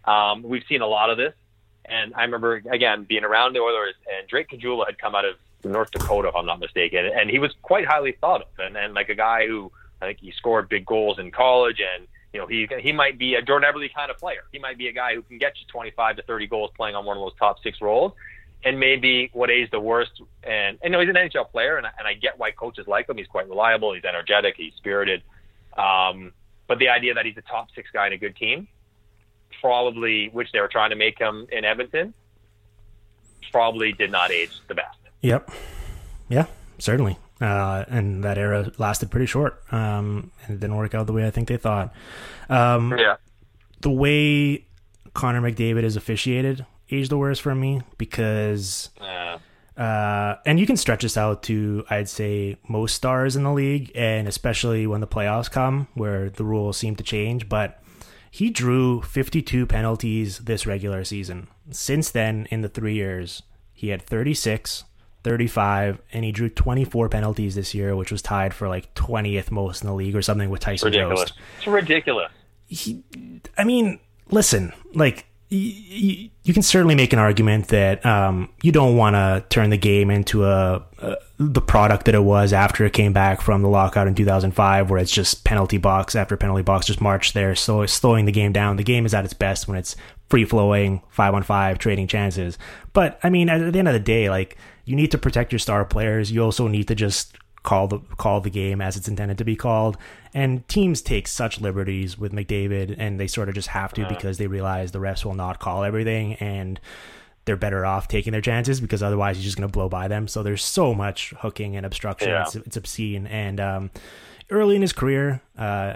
[0.08, 1.34] um, we've seen a lot of this
[1.88, 5.36] and I remember again being around the Oilers, and Drake Caggiula had come out of
[5.64, 8.94] North Dakota, if I'm not mistaken, and he was quite highly thought of, and, and
[8.94, 12.48] like a guy who I think he scored big goals in college, and you know
[12.48, 14.44] he he might be a Jordan Eberle kind of player.
[14.52, 17.06] He might be a guy who can get you 25 to 30 goals playing on
[17.06, 18.14] one of those top six roles.
[18.66, 20.12] And maybe what what is the worst,
[20.44, 22.88] and, and you know he's an NHL player, and I, and I get why coaches
[22.88, 23.18] like him.
[23.18, 25.22] He's quite reliable, he's energetic, he's spirited.
[25.78, 26.34] Um,
[26.68, 28.68] but the idea that he's a top six guy in a good team,
[29.62, 32.14] probably, which they were trying to make him in Edmonton,
[33.52, 34.98] probably did not age the best.
[35.22, 35.50] Yep.
[36.30, 36.46] Yeah,
[36.80, 37.18] certainly.
[37.40, 39.62] Uh, and that era lasted pretty short.
[39.72, 41.94] Um, and it didn't work out the way I think they thought.
[42.50, 43.18] Um, yeah.
[43.82, 44.66] The way
[45.14, 48.90] Connor McDavid is officiated aged the worst for me because.
[49.00, 49.38] Uh,
[49.80, 53.92] uh, and you can stretch this out to, I'd say, most stars in the league,
[53.94, 57.48] and especially when the playoffs come, where the rules seem to change.
[57.48, 57.80] But
[58.32, 61.48] he drew 52 penalties this regular season.
[61.72, 64.84] Since then, in the three years, he had 36,
[65.24, 69.82] 35, and he drew 24 penalties this year, which was tied for like 20th most
[69.82, 71.20] in the league or something with Tyson ridiculous.
[71.22, 71.34] Jost.
[71.58, 72.32] It's ridiculous.
[72.68, 73.04] He,
[73.58, 74.00] I mean,
[74.30, 79.46] listen, like you, you can certainly make an argument that um, you don't want to
[79.50, 83.42] turn the game into a, a, the product that it was after it came back
[83.42, 87.34] from the lockout in 2005, where it's just penalty box after penalty box, just march
[87.34, 87.54] there.
[87.56, 88.78] So it's slowing the game down.
[88.78, 89.96] The game is at its best when it's
[90.30, 92.58] free flowing, five on five, trading chances.
[92.94, 95.60] But I mean, at the end of the day, like you need to protect your
[95.60, 96.32] star players.
[96.32, 99.56] You also need to just call the call the game as it's intended to be
[99.56, 99.98] called.
[100.34, 104.38] And teams take such liberties with McDavid, and they sort of just have to because
[104.38, 106.80] they realize the refs will not call everything, and
[107.48, 110.28] they're better off taking their chances because otherwise he's just going to blow by them.
[110.28, 112.30] So there's so much hooking and obstruction.
[112.30, 112.44] Yeah.
[112.44, 113.26] It's, it's, obscene.
[113.26, 113.90] And um,
[114.52, 115.96] early in his career, uh,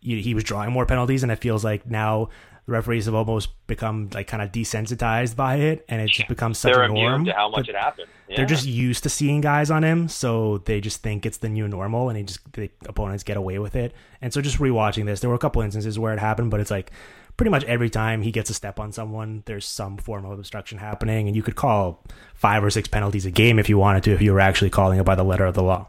[0.00, 2.28] he, he was drawing more penalties, and it feels like now
[2.66, 6.58] the referees have almost become like kind of desensitized by it, and it just becomes
[6.58, 7.24] such they're a norm.
[7.24, 8.08] to how much it happened.
[8.28, 8.36] Yeah.
[8.36, 11.66] They're just used to seeing guys on him, so they just think it's the new
[11.68, 13.94] normal, and he just the opponents get away with it.
[14.20, 16.70] And so, just rewatching this, there were a couple instances where it happened, but it's
[16.70, 16.90] like
[17.38, 20.76] pretty much every time he gets a step on someone, there's some form of obstruction
[20.76, 24.12] happening, and you could call five or six penalties a game if you wanted to,
[24.12, 25.88] if you were actually calling it by the letter of the law.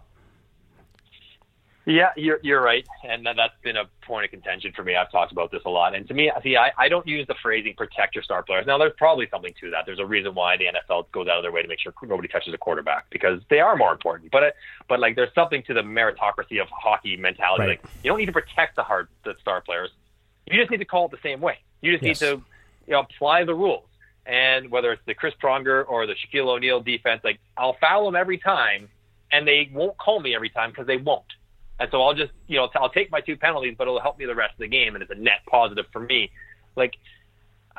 [1.85, 4.95] Yeah, you're you're right, and that's been a point of contention for me.
[4.95, 7.33] I've talked about this a lot, and to me, see, I, I don't use the
[7.41, 9.87] phrasing "protect your star players." Now, there's probably something to that.
[9.87, 12.27] There's a reason why the NFL goes out of their way to make sure nobody
[12.27, 14.29] touches a quarterback because they are more important.
[14.29, 14.53] But
[14.87, 17.61] but like, there's something to the meritocracy of hockey mentality.
[17.61, 17.69] Right.
[17.81, 19.89] Like, you don't need to protect the hard the star players.
[20.49, 21.59] You just need to call it the same way.
[21.81, 22.21] You just Yes.
[22.21, 22.41] need to
[22.87, 23.85] you know apply the rules.
[24.25, 28.15] And whether it's the Chris Pronger or the Shaquille O'Neal defense, like I'll foul them
[28.15, 28.89] every time,
[29.31, 31.25] and they won't call me every time because they won't.
[31.79, 34.25] And so I'll just, you know, I'll take my two penalties, but it'll help me
[34.25, 36.29] the rest of the game, and it's a net positive for me.
[36.75, 36.95] Like,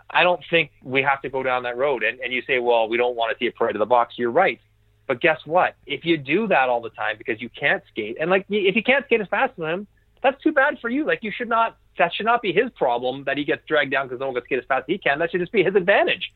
[0.08, 2.02] I don't think we have to go down that road.
[2.02, 4.14] And, and you say, well, we don't want to see a parade of the box.
[4.16, 4.58] You're right.
[5.06, 5.74] But guess what?
[5.86, 8.82] If you do that all the time because you can't skate, and like if you
[8.82, 9.86] can't skate as fast as him,
[10.22, 11.04] that's too bad for you.
[11.04, 11.76] Like you should not.
[11.98, 14.44] That should not be his problem that he gets dragged down because no one can
[14.44, 15.18] skate as fast as he can.
[15.18, 16.32] That should just be his advantage.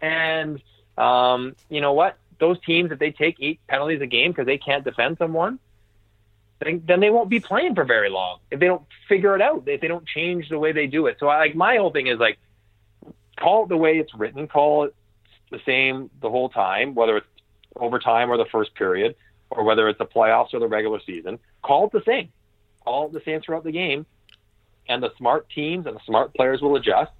[0.00, 0.60] And
[0.98, 2.16] um, you know what?
[2.40, 5.60] Those teams, if they take eight penalties a game because they can't defend someone,
[6.60, 9.64] then, then they won't be playing for very long if they don't figure it out.
[9.66, 11.18] If they don't change the way they do it.
[11.20, 12.38] So I, like my whole thing is like,
[13.38, 14.48] call it the way it's written.
[14.48, 14.94] Call it
[15.50, 17.26] the same the whole time, whether it's
[17.76, 19.14] overtime or the first period,
[19.50, 21.38] or whether it's the playoffs or the regular season.
[21.62, 22.30] Call it the same.
[22.84, 24.04] Call it the same throughout the game,
[24.88, 27.12] and the smart teams and the smart players will adjust.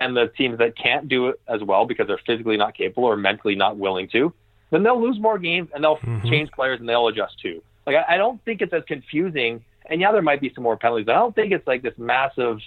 [0.00, 3.16] And the teams that can't do it as well because they're physically not capable or
[3.16, 4.32] mentally not willing to,
[4.70, 6.28] then they'll lose more games and they'll Mhm.
[6.28, 7.62] change players and they'll adjust too.
[7.86, 9.64] Like I, I don't think it's as confusing.
[9.86, 11.06] And yeah, there might be some more penalties.
[11.06, 12.58] But I don't think it's like this massive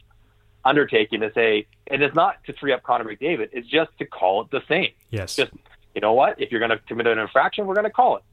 [0.63, 3.49] undertaking to say, and it's not to free up Connor McDavid.
[3.51, 4.91] It's just to call it the same.
[5.09, 5.35] Yes.
[5.35, 5.51] Just
[5.95, 6.39] you know what?
[6.39, 8.23] If you're going to commit an infraction, we're going to call it.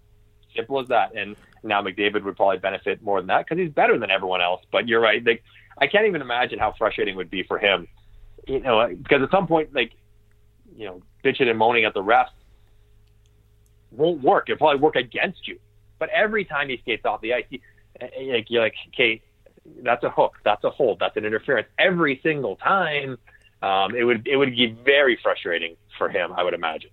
[0.55, 1.15] Simple as that.
[1.17, 4.63] And now McDavid would probably benefit more than that because he's better than everyone else.
[4.71, 5.25] But you're right.
[5.25, 5.43] Like
[5.79, 7.89] I can't even imagine how frustrating it would be for him.
[8.47, 9.93] You know, uh, because at some point, like
[10.77, 12.29] you know, bitching and moaning at the refs
[13.91, 14.49] won't work.
[14.49, 15.59] It'll probably work against you.
[15.99, 17.61] But every time he skates off the ice, he,
[18.01, 19.23] eh, eh, like you're like, okay,
[19.83, 21.69] that's a hook, that's a hold, that's an interference.
[21.79, 23.19] Every single time,
[23.63, 26.91] um, it would it would be very frustrating for him, I would imagine.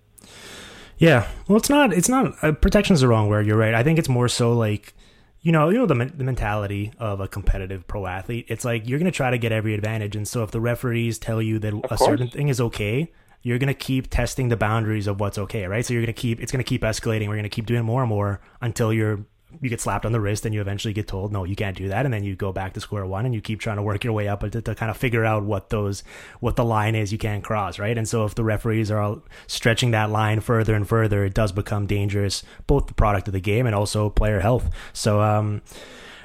[1.02, 1.92] Yeah, well, it's not.
[1.92, 2.32] It's not.
[2.44, 3.44] Uh, protection is the wrong word.
[3.44, 3.74] You're right.
[3.74, 4.94] I think it's more so like,
[5.40, 8.46] you know, you know the the mentality of a competitive pro athlete.
[8.48, 11.42] It's like you're gonna try to get every advantage, and so if the referees tell
[11.42, 12.00] you that Of a course.
[12.04, 13.10] certain thing is okay,
[13.42, 15.84] you're gonna keep testing the boundaries of what's okay, right?
[15.84, 16.40] So you're gonna keep.
[16.40, 17.26] It's gonna keep escalating.
[17.26, 19.24] We're gonna keep doing more and more until you're
[19.60, 21.88] you get slapped on the wrist and you eventually get told no you can't do
[21.88, 22.04] that.
[22.04, 24.12] And then you go back to square one and you keep trying to work your
[24.12, 26.02] way up to, to kind of figure out what those
[26.40, 27.96] what the line is you can't cross right?
[27.96, 31.86] And so if the referees are stretching that line further and further it does become
[31.86, 34.70] dangerous both the product of the game and also player health.
[34.92, 35.62] So um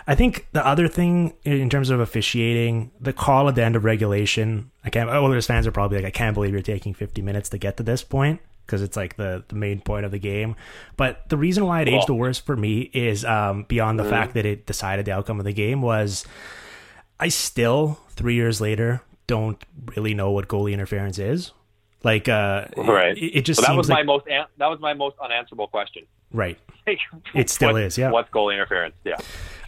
[0.10, 3.84] I think the other thing in terms of officiating, the call at the end of
[3.84, 5.10] regulation, I can't.
[5.10, 7.84] Oilers fans are probably like, I can't believe you're taking 50 minutes to get to
[7.84, 10.56] this point because it's like the, the main point of the game.
[10.98, 14.34] But the reason why it aged the worst for me is um, beyond the fact
[14.36, 16.26] that it decided the outcome of the game was
[17.20, 19.64] I still three years later don't
[19.96, 21.52] really know what goalie interference is.
[22.04, 23.18] Like, uh, Right.
[23.18, 25.16] It, it just So that seems was like my most an- that was my most
[25.24, 26.04] unanswerable question.
[26.32, 26.58] right.
[27.34, 28.12] It still what- is, yeah.
[28.12, 28.96] What's goalie interference?
[29.04, 29.16] Yeah.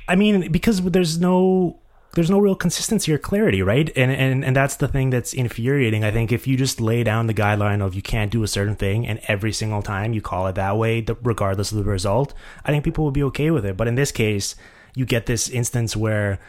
[0.08, 1.80] I mean, because there's no
[2.14, 3.91] there's no real consistency or clarity, right?
[3.95, 6.03] And and and that's the thing that's infuriating.
[6.03, 8.76] I think if you just lay down the guideline of you can't do a certain
[8.76, 12.34] thing, and every single time you call it that way, regardless of the result,
[12.66, 13.78] I think people will be okay with it.
[13.78, 14.55] But in this case,
[14.95, 16.39] you get this instance where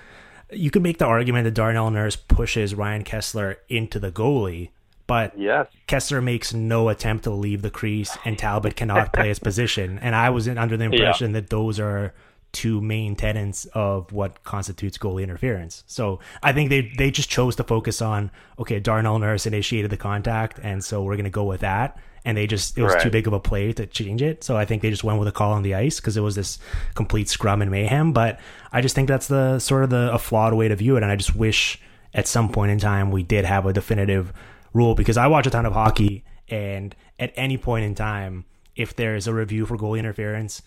[0.51, 4.71] you could make the argument that Darnell Nurse pushes Ryan Kesler into the goalie,
[5.07, 5.67] but Yes.
[5.87, 9.99] Kesler makes no attempt to leave the crease, and Talbot cannot play his position.
[10.01, 12.15] And I was under the impression that those are
[12.53, 15.85] two main tenets of what constitutes goalie interference.
[15.87, 19.97] So I think they they just chose to focus on okay, Darnell Nurse initiated the
[19.97, 21.99] contact, and so we're gonna go with that.
[22.23, 24.45] And they just it was too big of a play to change it.
[24.45, 26.35] So I think they just went with a call on the ice because it was
[26.35, 26.59] this
[26.95, 28.13] complete scrum and mayhem.
[28.13, 28.41] But
[28.73, 31.11] I just think that's the sort of the a flawed way to view it, and
[31.11, 31.81] I just wish
[32.13, 34.35] at some point in time we did have a definitive
[34.75, 38.45] rule because I watch a ton of hockey and at any point in time,
[38.75, 40.63] if there's a review for goalie interference,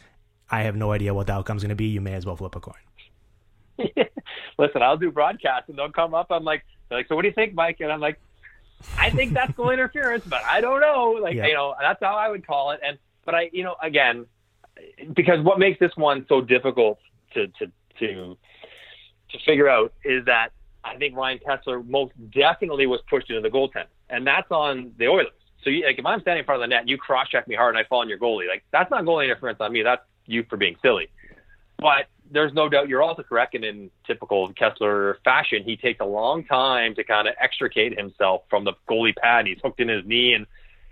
[0.53, 1.85] I have no idea what the outcome's going to be.
[1.87, 2.73] You may as well flip a coin.
[4.59, 6.27] Listen, I'll do broadcasts and they'll come up.
[6.29, 7.77] I'm like, they're like, so what do you think, Mike?
[7.79, 8.19] And I'm like,
[8.97, 11.17] I think that's goal interference, but I don't know.
[11.19, 11.47] Like, Yeah.
[11.47, 12.81] you know, that's how I would call it.
[12.85, 14.27] And, but I, you know, again,
[15.13, 16.99] because what makes this one so difficult
[17.33, 18.37] to, to, to,
[19.31, 20.49] to figure out is that
[20.83, 25.07] I think Ryan Kesler most definitely was pushed into the goaltend, and that's on the
[25.07, 25.27] Oilers.
[25.63, 27.47] So, you, like, if I'm standing in front of the net, and you cross check
[27.47, 28.47] me hard, and I fall on your goalie.
[28.49, 29.81] Like, that's not goalie interference on me.
[29.81, 31.09] That's you for being silly.
[31.77, 36.05] But there's no doubt you're also correct, and in typical Kesler fashion, he takes a
[36.05, 39.47] long time to kind of extricate himself from the goalie pad.
[39.47, 40.47] He's hooked in his knee, and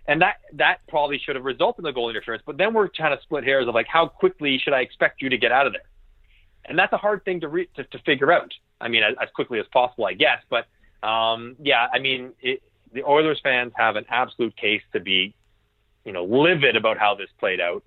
[0.07, 2.43] and that that probably should have resulted in the goal interference.
[2.45, 5.29] But then we're trying to split hairs of like how quickly should I expect you
[5.29, 5.83] to get out of there,
[6.65, 8.53] and that's a hard thing to re- to, to figure out.
[8.79, 10.39] I mean, as, as quickly as possible, I guess.
[10.49, 10.65] But
[11.07, 12.61] um, yeah, I mean, it,
[12.93, 15.33] the Oilers fans have an absolute case to be,
[16.05, 17.83] you know, livid about how this played out.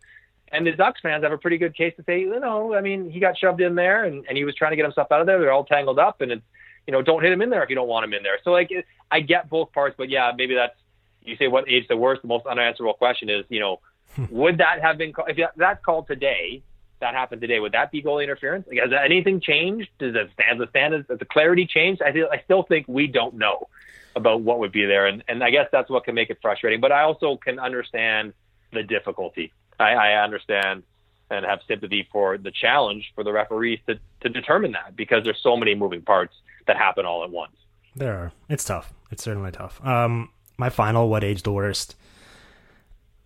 [0.52, 3.10] And the Ducks fans have a pretty good case to say, you know, I mean,
[3.10, 5.26] he got shoved in there and, and he was trying to get himself out of
[5.26, 5.40] there.
[5.40, 6.42] They're all tangled up and it's,
[6.86, 8.38] you know, don't hit him in there if you don't want him in there.
[8.44, 10.76] So like, it, I get both parts, but yeah, maybe that's,
[11.22, 13.80] you say what age the worst, the most unanswerable question is, you know,
[14.14, 14.26] hmm.
[14.30, 16.62] would that have been, call- if that's called today,
[17.00, 18.66] that happened today, would that be goal interference?
[18.68, 19.88] Like, has anything changed?
[19.98, 22.02] Does the stand, the standards, has the clarity changed?
[22.02, 23.68] I feel, I still think we don't know
[24.14, 25.06] about what would be there.
[25.06, 28.32] And, and I guess that's what can make it frustrating, but I also can understand
[28.72, 29.52] the difficulty.
[29.78, 30.82] I, I understand
[31.30, 35.40] and have sympathy for the challenge for the referees to, to determine that because there's
[35.42, 36.34] so many moving parts
[36.66, 37.56] that happen all at once.
[37.96, 38.32] There are.
[38.48, 38.92] It's tough.
[39.10, 39.84] It's certainly tough.
[39.84, 41.96] Um, my final what age the worst.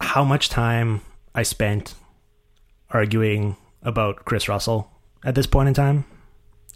[0.01, 1.01] How much time
[1.35, 1.95] I spent
[2.91, 4.91] arguing about Kris Russell
[5.25, 6.05] at this point in time.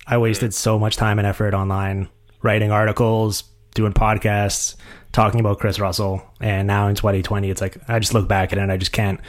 [0.06, 2.08] I wasted so much time and effort online
[2.42, 3.44] writing articles,
[3.74, 4.76] doing podcasts,
[5.12, 8.58] talking about Kris Russell, and now in 2020, it's like I just look back at
[8.58, 9.20] it and I just can't.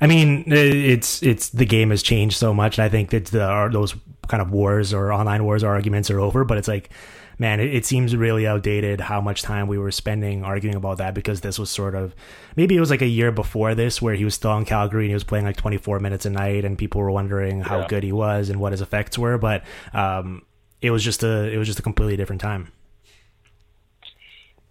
[0.00, 3.44] I mean, it's it's the game has changed so much, and I think that the,
[3.44, 3.94] are those
[4.28, 6.44] kind of wars or online wars or arguments are over.
[6.44, 6.90] But it's like,
[7.38, 11.14] man, it, it seems really outdated how much time we were spending arguing about that
[11.14, 12.14] because this was sort of
[12.56, 15.10] maybe it was like a year before this where he was still in Calgary and
[15.10, 17.86] he was playing like 24 minutes a night, and people were wondering how Yeah.
[17.88, 19.62] good he was and what his effects were, but.
[19.92, 20.42] um
[20.82, 22.72] it was just a it was just a completely different time.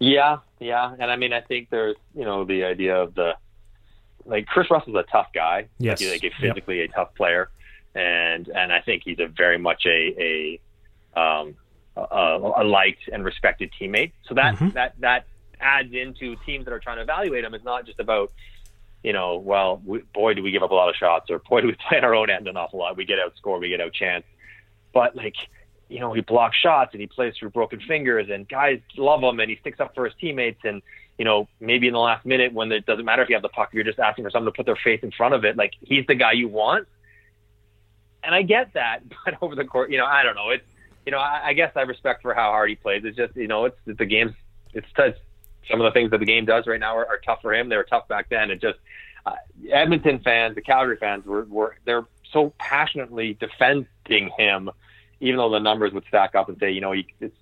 [0.00, 3.34] Yeah, yeah, and I mean, I think there's you know the idea of the
[4.24, 5.68] like Kris Russell's a tough guy.
[5.78, 6.00] Yes.
[6.00, 6.32] like, he's a Yep.
[6.54, 7.50] physically a tough player,
[7.94, 10.58] and and I think he's a very much a
[11.16, 11.54] a um
[11.96, 14.12] a, a liked and respected teammate.
[14.26, 14.72] So that Mhm.
[14.72, 15.26] that that
[15.60, 17.52] adds into teams that are trying to evaluate him.
[17.54, 18.32] It's not just about
[19.02, 21.60] you know, well, we, boy, do we give up a lot of shots, or boy,
[21.62, 22.96] do we play on our own end an awful lot.
[22.96, 24.24] We get outscored, we get outchanced.
[24.92, 25.36] But like,
[25.90, 29.40] you know, he blocks shots and he plays through broken fingers and guys love him
[29.40, 30.82] and he sticks up for his teammates and
[31.20, 33.50] you know, maybe in the last minute when it doesn't matter if you have the
[33.50, 35.74] puck, you're just asking for someone to put their face in front of it, like
[35.82, 36.88] he's the guy you want.
[38.24, 40.48] And I get that, but over the court, you know, I don't know.
[40.48, 40.64] It's,
[41.04, 43.02] you know, I, I guess I respect for how hard he plays.
[43.04, 44.32] It's just, you know, it's the game's,
[44.72, 45.18] it's, it's
[45.70, 47.68] some of the things that the game does right now are, are tough for him.
[47.68, 48.50] They were tough back then.
[48.50, 48.78] It just,
[49.26, 49.34] uh,
[49.70, 54.70] Edmonton fans, the Calgary fans were, were, they're so passionately defending him,
[55.20, 57.34] even though the numbers would stack up and say, you know, it's,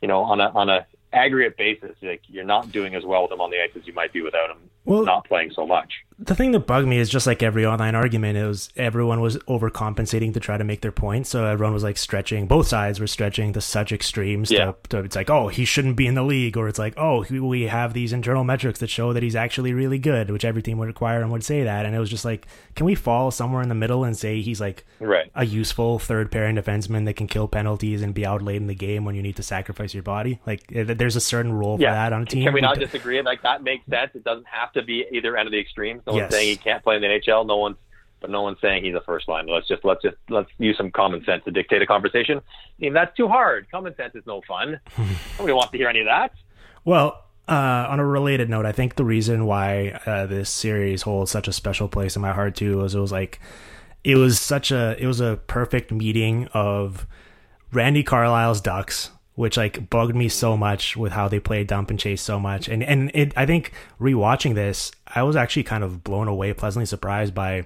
[0.00, 3.32] you know, on a, on a aggregate basis, like you're not doing as well with
[3.32, 5.92] him on the ice as you might be without him well, not playing so much
[6.22, 9.38] the thing that bugged me is just like every online argument, it was everyone was
[9.38, 11.26] overcompensating to try to make their point.
[11.26, 14.50] So everyone was like stretching, both sides were stretching to such extremes.
[14.50, 14.72] Yeah.
[14.72, 17.24] To, to, it's like, oh, he shouldn't be in the league, or it's like, oh,
[17.30, 20.76] we have these internal metrics that show that he's actually really good, which every team
[20.76, 21.86] would require and would say that.
[21.86, 24.60] And it was just like, can we fall somewhere in the middle and say he's
[24.60, 25.30] like right.
[25.34, 28.74] a useful third pairing defenseman that can kill penalties and be out late in the
[28.74, 30.38] game when you need to sacrifice your body?
[30.46, 30.66] Like,
[31.00, 32.44] there's a certain role for that on a team.
[32.44, 33.22] Can we not disagree?
[33.22, 34.10] Like that makes sense.
[34.14, 36.02] It doesn't have to be either end of the extremes.
[36.06, 36.22] No yes.
[36.22, 37.46] one's saying he can't play in the NHL.
[37.46, 37.76] No one's,
[38.20, 39.46] but no one's saying he's a first line.
[39.48, 42.38] Let's just let's just let's use some common sense to dictate a conversation.
[42.38, 42.42] I
[42.78, 43.70] mean, that's too hard.
[43.70, 44.78] Common sense is no fun.
[45.38, 46.32] Nobody wants to hear any of that.
[46.84, 51.30] Well, uh, on a related note, I think the reason why uh, this series holds
[51.30, 53.40] such a special place in my heart too was it was like
[54.04, 57.06] it was such a it was a perfect meeting of
[57.72, 61.98] Randy Carlyle's Ducks which like bugged me so much with how they played dump and
[61.98, 62.68] chase so much.
[62.68, 66.86] And and it, I think rewatching this, I was actually kind of blown away, pleasantly
[66.86, 67.64] surprised by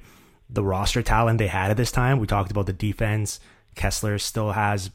[0.49, 2.19] the roster talent they had at this time.
[2.19, 3.41] We talked about the defense.
[3.75, 4.91] Kesler still has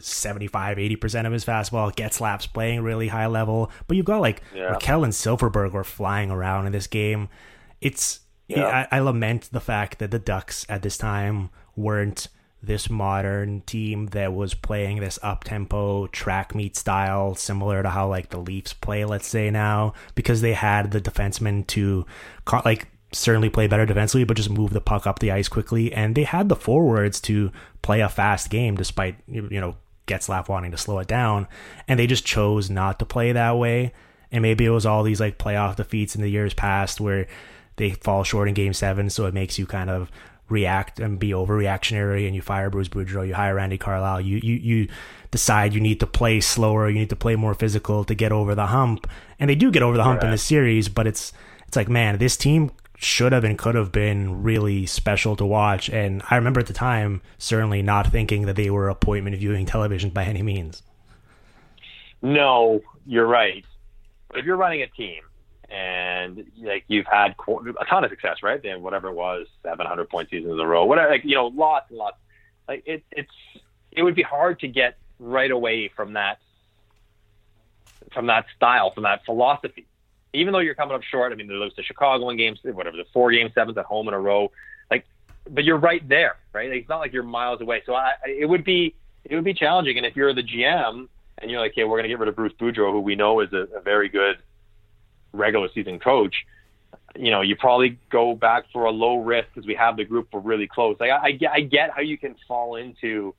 [0.00, 4.72] 75 80% of his fastball Getzlaf's playing really high level but you've got like yeah.
[4.74, 7.28] Rakell and Silfverberg were flying around in this game
[7.82, 8.86] it's yeah.
[8.90, 12.28] I, I lament the fact that the Ducks at this time weren't
[12.66, 18.08] this modern team that was playing this up tempo track meet style, similar to how
[18.08, 22.06] like the Leafs play, let's say now, because they had the defensemen to
[22.64, 26.14] like certainly play better defensively, but just move the puck up the ice quickly, and
[26.14, 27.50] they had the forwards to
[27.82, 31.46] play a fast game despite you know Getzlaf wanting to slow it down,
[31.88, 33.92] and they just chose not to play that way.
[34.30, 37.26] And maybe it was all these like playoff defeats in the years past where
[37.76, 40.10] they fall short in game seven, so it makes you kind of
[40.48, 44.54] react and be overreactionary and you fire Bruce Boudreau, you hire Randy Carlyle, you, you,
[44.54, 44.88] you
[45.30, 48.54] decide you need to play slower, you need to play more physical to get over
[48.54, 49.08] the hump.
[49.38, 50.26] And they do get over the hump right.
[50.26, 51.32] in the series, but it's,
[51.66, 55.90] it's like, man, this team should have and could have been really special to watch.
[55.90, 60.10] And I remember at the time, certainly not thinking that they were appointment viewing television
[60.10, 60.82] by any means.
[62.22, 63.64] No, you're right.
[64.34, 65.20] If you're running a team
[65.74, 68.64] and like you've had a ton of success, right?
[68.64, 71.90] And whatever it was, 700 point seasons in a row, whatever, like you know, lots
[71.90, 72.16] and lots.
[72.68, 73.32] Like it, it's
[73.90, 76.38] it would be hard to get right away from that
[78.12, 79.86] from that style, from that philosophy.
[80.32, 82.96] Even though you're coming up short, I mean, they lose to Chicago in games, whatever,
[82.96, 84.52] the four game sevens at home in a row,
[84.90, 85.06] like,
[85.50, 86.70] but you're right there, right?
[86.70, 87.82] Like, it's not like you're miles away.
[87.84, 88.94] So I, it would be
[89.24, 89.96] it would be challenging.
[89.96, 91.08] And if you're the GM
[91.38, 93.40] and you're like, hey, we're going to get rid of Bruce Boudreau, who we know
[93.40, 94.38] is a, a very good
[95.34, 96.34] regular season coach,
[97.16, 100.28] you know, you probably go back for a low risk because we have the group.
[100.32, 100.96] We're really close.
[100.98, 103.34] Like I, I, get, I get how you can fall into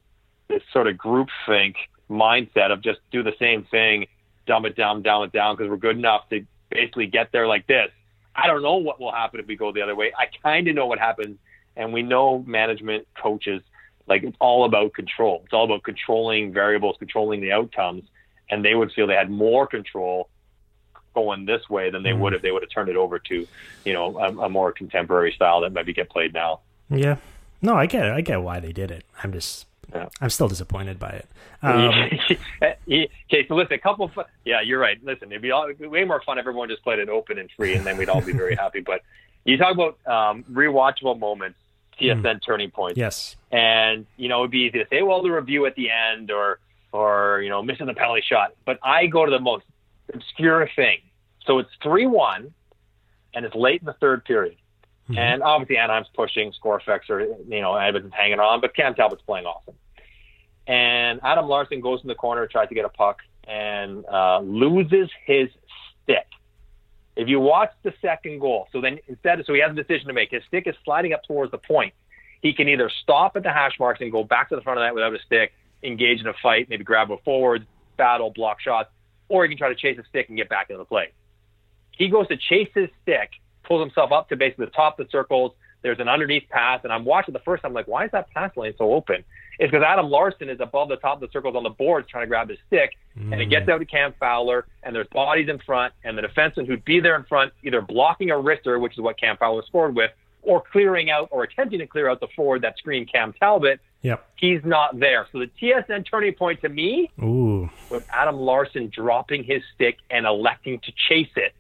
[0.48, 1.76] this sort of group think
[2.10, 4.08] mindset of just do the same thing,
[4.46, 7.68] dumb it down, down it down because we're good enough to basically get there like
[7.68, 7.90] this.
[8.36, 10.14] I don't know what will happen if we go the other way.
[10.18, 11.38] I kind of know what happens,
[11.76, 13.62] and we know management coaches
[14.08, 15.42] like it's all about control.
[15.46, 18.04] It's all about controlling variables, controlling the outcomes,
[18.50, 20.30] and they would feel they had more control
[21.16, 22.20] going this way than they mm.
[22.20, 23.48] would if they would have turned it over to,
[23.86, 26.60] you know, a, a, more contemporary style that maybe get played now.
[26.90, 27.16] Yeah,
[27.62, 28.12] no, I get it.
[28.12, 29.06] I get why they did it.
[29.24, 30.10] I'm just, yeah.
[30.22, 31.28] I'm still disappointed by it.
[31.66, 31.90] Um,
[32.62, 34.06] okay, so listen, a couple.
[34.06, 35.04] Of, yeah, you're right.
[35.04, 37.74] Listen, it'd be all, way more fun if everyone just played it open and free,
[37.74, 38.82] and then we'd all be very happy.
[38.82, 39.02] But
[39.46, 41.58] you talk about um, rewatchable moments,
[42.00, 42.40] TSN mm.
[42.46, 43.00] turning points.
[43.00, 46.30] Yes, and you know it'd be easy to say, well, the review at the end,
[46.30, 46.60] or
[46.96, 48.54] or you know missing the penalty shot.
[48.64, 49.66] But I go to the most
[50.14, 51.00] obscure thing.
[51.46, 52.54] So it's 3 1,
[53.34, 54.58] and it's late in the third period.
[55.10, 55.18] Mm-hmm.
[55.20, 59.22] And obviously, Anaheim's pushing, score effects are, you know, Edmonton's hanging on, but Cam Talbot's
[59.22, 59.76] playing awesome.
[60.68, 65.10] And Adam Larsson goes in the corner, tries to get a puck, and uh, loses
[65.26, 65.50] his
[66.04, 66.26] stick.
[67.16, 70.14] If you watch the second goal, so then instead, so he has a decision to
[70.14, 70.32] make.
[70.32, 71.94] His stick is sliding up towards the point.
[72.42, 74.84] He can either stop at the hash marks and go back to the front of
[74.84, 75.54] that without a stick,
[75.84, 78.90] engage in a fight, maybe grab a forward, battle, block shots,
[79.28, 81.12] or he can try to chase a stick and get back into the play.
[81.92, 83.32] He goes to chase his stick,
[83.64, 86.92] pulls himself up to basically the top of the circles, there's an underneath pass, and
[86.92, 89.24] I'm watching the first time, I'm like, why is that pass lane so open?
[89.60, 92.24] It's because Adam Larsson is above the top of the circles on the boards trying
[92.24, 93.32] to grab his stick, mm.
[93.32, 96.66] and it gets out to Cam Fowler, and there's bodies in front, and the defenseman
[96.66, 99.96] who'd be there in front, either blocking a wrister, which is what Cam Fowler scored
[99.96, 100.10] with,
[100.46, 103.80] or clearing out or attempting to clear out the forward that screened Cam Talbot.
[104.02, 104.30] Yep.
[104.36, 105.28] He's not there.
[105.32, 107.70] So the TSN turning point to me Ooh.
[107.90, 111.54] was Adam Larsson dropping his stick and electing to chase it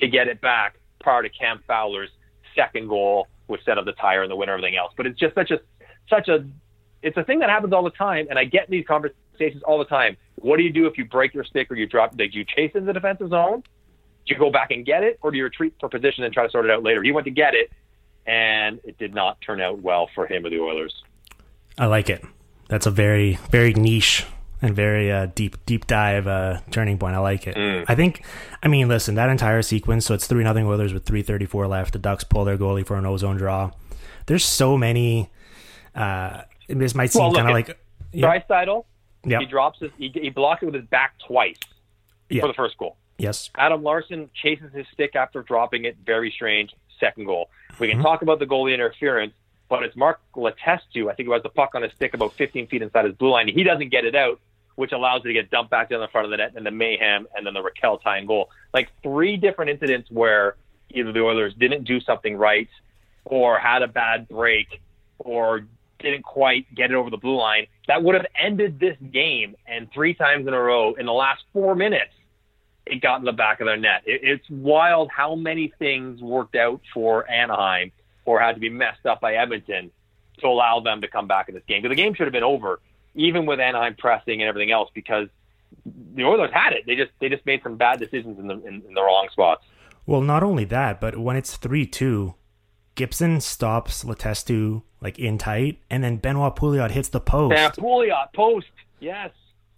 [0.00, 2.10] to get it back prior to Cam Fowler's
[2.56, 4.92] second goal, which set up the tire and the winner, everything else.
[4.96, 5.60] But it's just such a
[6.10, 6.44] such a
[7.02, 9.84] it's a thing that happens all the time, and I get these conversations all the
[9.84, 10.16] time.
[10.36, 12.16] What do you do if you break your stick or you drop?
[12.16, 13.62] Did you chase in the defensive zone?
[14.26, 16.44] Do you go back and get it, or do you retreat for position and try
[16.46, 17.02] to sort it out later?
[17.02, 17.70] He went to get it,
[18.26, 21.02] and it did not turn out well for him or the Oilers.
[21.78, 22.24] I like it.
[22.68, 24.24] That's a very very niche
[24.62, 27.14] and very uh, deep deep dive uh, turning point.
[27.14, 27.56] I like it.
[27.56, 27.84] Mm.
[27.88, 28.24] I think.
[28.62, 30.06] I mean, listen, that entire sequence.
[30.06, 31.92] So it's three nothing Oilers with three thirty four left.
[31.92, 33.72] The Ducks pull their goalie for an ozone draw.
[34.26, 35.30] There's so many.
[35.94, 37.78] Uh, this might seem well, kind of like
[38.12, 38.26] yeah.
[38.26, 38.84] Draisaitl.
[39.26, 39.40] Yep.
[39.40, 39.90] He drops his.
[39.98, 41.58] He, he blocked it with his back twice
[42.30, 42.96] for the first goal.
[43.18, 43.50] Yes.
[43.54, 45.96] Adam Larsson chases his stick after dropping it.
[46.04, 46.74] Very strange.
[47.04, 47.50] Second goal.
[47.78, 48.06] We can mm-hmm.
[48.06, 49.34] talk about the goalie interference,
[49.68, 51.10] but it's Mark Letestu.
[51.10, 53.30] I think it was the puck on his stick about 15 feet inside his blue
[53.30, 53.48] line.
[53.48, 54.40] He doesn't get it out
[54.76, 56.70] which allows it to get dumped back down the front of the net, and the
[56.70, 58.50] mayhem, and then the Rakell tying goal.
[58.72, 60.56] Like three different incidents where
[60.90, 62.68] either the Oilers didn't do something right,
[63.24, 64.80] or had a bad break,
[65.18, 65.66] or
[66.00, 67.66] didn't quite get it over the blue line.
[67.88, 71.42] That would have ended this game, and three times in a row in the last
[71.52, 72.12] four minutes,
[72.86, 74.02] it got in the back of their net.
[74.06, 77.92] It, it's wild how many things worked out for Anaheim
[78.24, 79.90] or had to be messed up by Edmonton
[80.38, 81.82] to allow them to come back in this game.
[81.82, 82.80] Because the game should have been over
[83.14, 85.28] even with Anaheim pressing and everything else, because
[86.14, 86.84] the Oilers had it.
[86.86, 89.64] They just they just made some bad decisions in the in, in the wrong spots.
[90.06, 92.34] Well, not only that, but when it's three two,
[92.94, 97.54] Gibson stops Letestu like in tight, and then Benoit Pouliot hits the post.
[97.54, 98.66] Yeah, Pouliot post,
[99.00, 99.30] yes.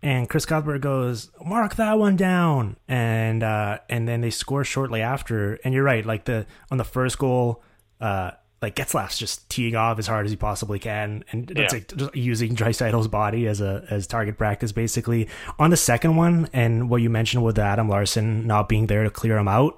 [0.07, 5.03] And Chris Cuthbert goes, mark that one down, and uh, and then they score shortly
[5.03, 5.55] after.
[5.65, 7.61] And you're right, like the on the first goal,
[8.01, 8.31] uh,
[8.63, 11.65] like Getzlaf's just teeing off as hard as he possibly can, and yeah.
[11.65, 15.29] it's like just using Draisaitl's body as a as target practice basically.
[15.59, 19.11] On the second one, and what you mentioned with Adam Larsson not being there to
[19.11, 19.77] clear him out,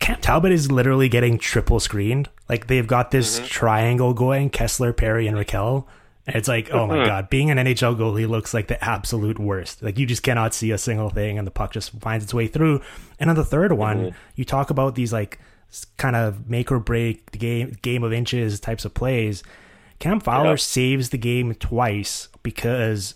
[0.00, 2.30] Cam Talbot is literally getting triple screened.
[2.48, 3.48] Like they've got this mm-hmm.
[3.48, 5.84] triangle going: Kesler, Perry, and Rakell.
[6.26, 7.06] And it's like, oh my mm-hmm.
[7.06, 9.82] god, being an NHL goalie looks like the absolute worst.
[9.82, 12.46] Like you just cannot see a single thing, and the puck just finds its way
[12.46, 12.80] through.
[13.20, 14.16] And on the third one, mm-hmm.
[14.34, 15.38] you talk about these like
[15.96, 19.42] kind of make or break game game of inches types of plays.
[19.98, 20.60] Cam Fowler yep.
[20.60, 23.14] saves the game twice because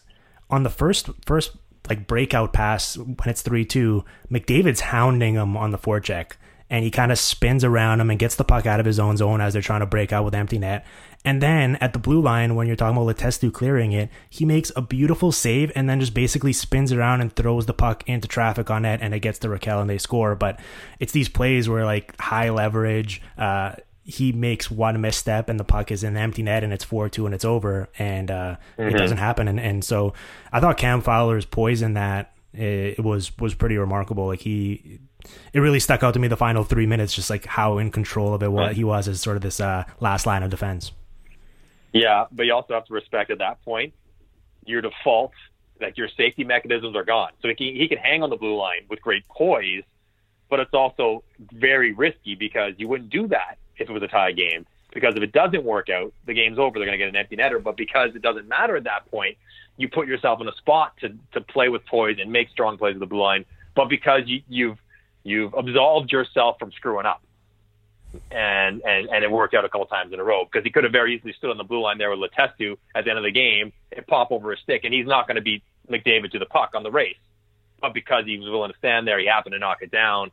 [0.51, 1.57] on the first first
[1.89, 6.33] like breakout pass when it's three two, McDavid's hounding him on the forecheck
[6.71, 9.17] and he kind of spins around him and gets the puck out of his own
[9.17, 10.85] zone as they're trying to break out with empty net.
[11.29, 14.73] And then at the blue line, when you're talking about Letestu clearing it, he makes
[14.75, 18.71] a beautiful save and then just basically spins around and throws the puck into traffic
[18.71, 20.35] on net and it gets to Rakell and they score.
[20.35, 20.59] But
[20.99, 23.75] it's these plays where like high leverage, uh,
[24.05, 27.27] he makes one misstep and the puck is in the empty net and it's 4-2
[27.27, 28.89] and it's over and uh, mm-hmm.
[28.89, 29.49] it doesn't happen.
[29.49, 30.15] And, and so
[30.51, 34.29] I thought Cam Fowler's poison that it was was pretty remarkable.
[34.29, 34.99] Like he,
[35.53, 38.33] it really stuck out to me the final three minutes, just like how in control
[38.33, 40.91] of it what he was as sort of this uh, last line of defense.
[41.93, 43.95] Yeah, but you also have to respect at that point
[44.69, 45.33] your default,
[45.81, 47.31] like your safety mechanisms are gone.
[47.41, 49.83] So he can, he can hang on the blue line with great poise,
[50.51, 54.33] but it's also very risky because you wouldn't do that if it was a tie
[54.33, 54.67] game.
[54.93, 56.79] Because if it doesn't work out, the game's over.
[56.79, 57.63] They're going to get an empty netter.
[57.63, 59.37] But because it doesn't matter at that point,
[59.77, 62.95] you put yourself in a spot to to play with poise and make strong plays
[62.95, 63.45] with the blue line.
[63.77, 64.79] But because you, you've
[65.25, 67.23] you've absolved yourself from screwing up
[68.31, 70.85] and and and it worked out a couple times in a row because he could
[70.85, 73.25] have very easily stood on the blue line there with Letestu at the end of
[73.25, 76.39] the game and pop over his stick, and he's not going to beat McDavid to
[76.39, 77.17] the puck on the race.
[77.81, 80.31] But because he was willing to stand there, he happened to knock it down.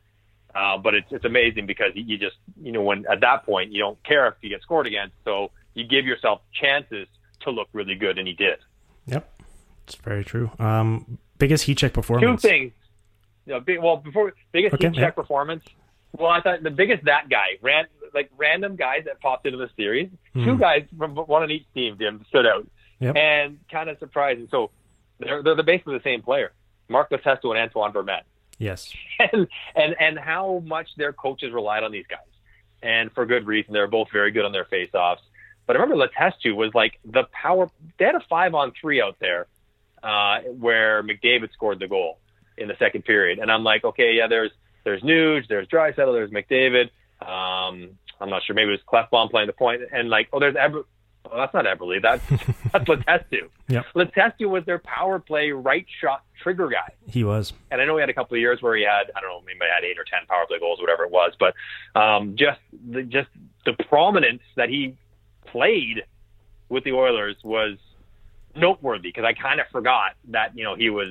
[0.54, 3.80] Uh, but it's it's amazing because you just you know when at that point you
[3.80, 7.06] don't care if you get scored against, so you give yourself chances
[7.40, 8.58] to look really good, and he did.
[9.06, 9.42] Yep,
[9.84, 10.50] it's very true.
[10.58, 12.40] Um, biggest heat check performance.
[12.40, 12.72] Two things.
[13.44, 15.06] You know, big, well, before biggest okay, heat yeah.
[15.06, 15.62] check performance
[16.18, 19.70] well, I thought the biggest that guy ran like random guys that popped into the
[19.76, 20.08] series.
[20.34, 20.44] Mm.
[20.44, 22.66] Two guys from one on each team, Jim, stood out,
[22.98, 23.16] yep.
[23.16, 24.48] and kind of surprising.
[24.50, 24.70] So
[25.18, 26.52] they're they're basically the same player,
[26.88, 28.24] Mark Letestu and Antoine Vermette.
[28.58, 28.92] Yes,
[29.32, 32.18] and and and how much their coaches relied on these guys,
[32.82, 33.72] and for good reason.
[33.72, 35.20] They're both very good on their faceoffs.
[35.66, 37.68] But I remember Letestu was like the power.
[37.98, 39.46] They had a five on three out there,
[40.02, 42.18] uh, where McDavid scored the goal
[42.56, 44.52] in the second period, and I'm like, okay, yeah, there's
[44.86, 46.90] there's Nuge, there's Draisaitl, there's McDavid.
[47.20, 48.54] Um, I'm not sure.
[48.54, 48.80] Maybe it was
[49.10, 50.84] Klefbom playing the point, and like, oh, there's Ever.
[51.28, 52.00] Oh, that's not Eberle.
[52.00, 52.22] That's
[52.72, 53.48] that's Letestu.
[53.66, 53.84] Yep.
[53.96, 56.92] Letestu was their power play right shot trigger guy.
[57.08, 57.52] He was.
[57.72, 59.42] And I know he had a couple of years where he had I don't know
[59.44, 61.32] maybe had eight or ten power play goals, whatever it was.
[61.38, 61.54] But
[62.00, 63.28] um, just the just
[63.64, 64.96] the prominence that he
[65.46, 66.04] played
[66.68, 67.76] with the Oilers was
[68.54, 71.08] noteworthy because I kind of forgot that you know he was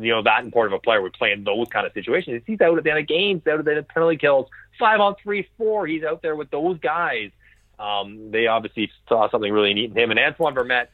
[0.00, 2.42] you know that important of a player would play in those kind of situations.
[2.46, 4.48] He's out at the end of games, out at the end of penalty kills,
[4.78, 5.86] five on three, four.
[5.86, 7.30] He's out there with those guys.
[7.78, 10.10] Um, they obviously saw something really neat in him.
[10.10, 10.88] And Antoine Vermette,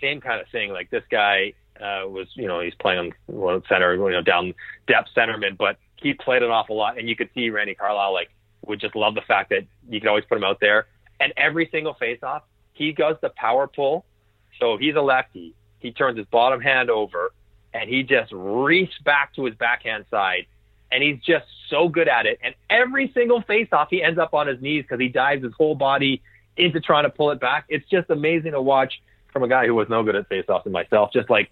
[0.00, 0.72] same kind of thing.
[0.72, 4.54] Like this guy uh, was, you know, he's playing on center, you know, down
[4.86, 6.98] depth centerman, but he played an awful lot.
[6.98, 8.30] And you could see Randy Carlyle like
[8.66, 10.86] would just love the fact that you could always put him out there.
[11.20, 14.04] And every single face-off, he does the power pull.
[14.60, 15.54] So he's a lefty.
[15.78, 17.32] He turns his bottom hand over
[17.74, 20.46] and he just reaches back to his backhand side
[20.92, 22.38] and he's just so good at it.
[22.42, 25.74] And every single face-off, he ends up on his knees because he dives his whole
[25.74, 26.22] body
[26.56, 27.64] into trying to pull it back.
[27.68, 29.02] It's just amazing to watch
[29.32, 31.12] from a guy who was no good at face-offs and myself.
[31.12, 31.50] Just like,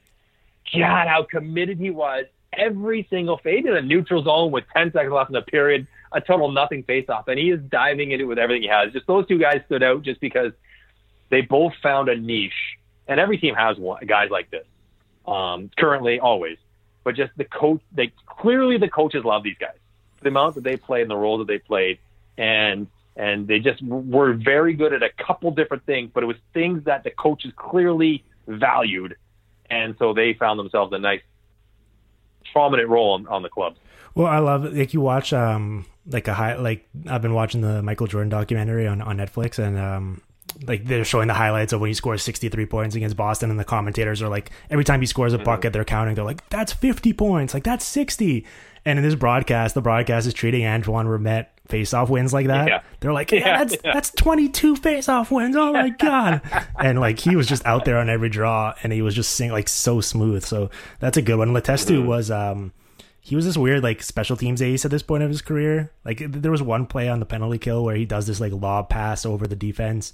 [0.72, 2.26] God, how committed he was.
[2.52, 6.20] Every single fade in a neutral zone with 10 seconds left in the period, a
[6.20, 8.92] total nothing face-off, and he is diving into it with everything he has.
[8.92, 10.52] Just those two guys stood out just because
[11.30, 12.52] they both found a niche,
[13.08, 14.66] and every team has one, guys like this.
[15.26, 16.58] Um, currently, always
[17.04, 17.80] but just the coach.
[17.92, 19.76] They clearly the coaches love these guys.
[20.22, 21.98] The amount that they played and the roles that they played,
[22.38, 26.10] and and they just were very good at a couple different things.
[26.12, 29.16] But it was things that the coaches clearly valued,
[29.68, 31.22] and so they found themselves a nice
[32.52, 33.76] prominent role on, on the club.
[34.14, 34.74] Well, I love it.
[34.74, 38.86] Like you watch, um, like a high, like I've been watching the Michael Jordan documentary
[38.86, 40.22] on, on Netflix, and um,
[40.66, 43.64] like they're showing the highlights of when he scores 63 points against Boston and the
[43.64, 45.44] commentators are like every time he scores a mm-hmm.
[45.44, 48.46] bucket they're counting they're like that's 50 points like that's 60
[48.84, 52.82] and in this broadcast the broadcast is treating Antoine Vermette face-off wins like that yeah.
[53.00, 53.92] they're like yeah, yeah, that's yeah.
[53.94, 56.40] that's 22 face-off wins oh my god
[56.78, 59.50] and like he was just out there on every draw and he was just sing
[59.50, 62.06] like so smooth so that's a good one Letestu mm-hmm.
[62.06, 62.72] was um
[63.24, 65.92] he was this weird like special teams ace at this point of his career.
[66.04, 68.88] Like there was one play on the penalty kill where he does this like lob
[68.88, 70.12] pass over the defense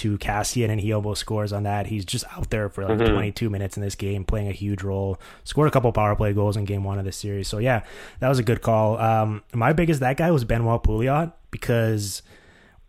[0.00, 1.86] to Kassian, and he almost scores on that.
[1.86, 3.12] He's just out there for like mm-hmm.
[3.12, 5.20] 22 minutes in this game, playing a huge role.
[5.44, 7.48] Scored a couple power play goals in game one of this series.
[7.48, 7.84] So yeah,
[8.20, 8.98] that was a good call.
[8.98, 12.22] Um, my biggest that guy was Benoit Pouliot because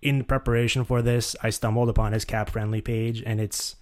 [0.02, 3.76] in preparation for this, I stumbled upon his cap friendly page, and it's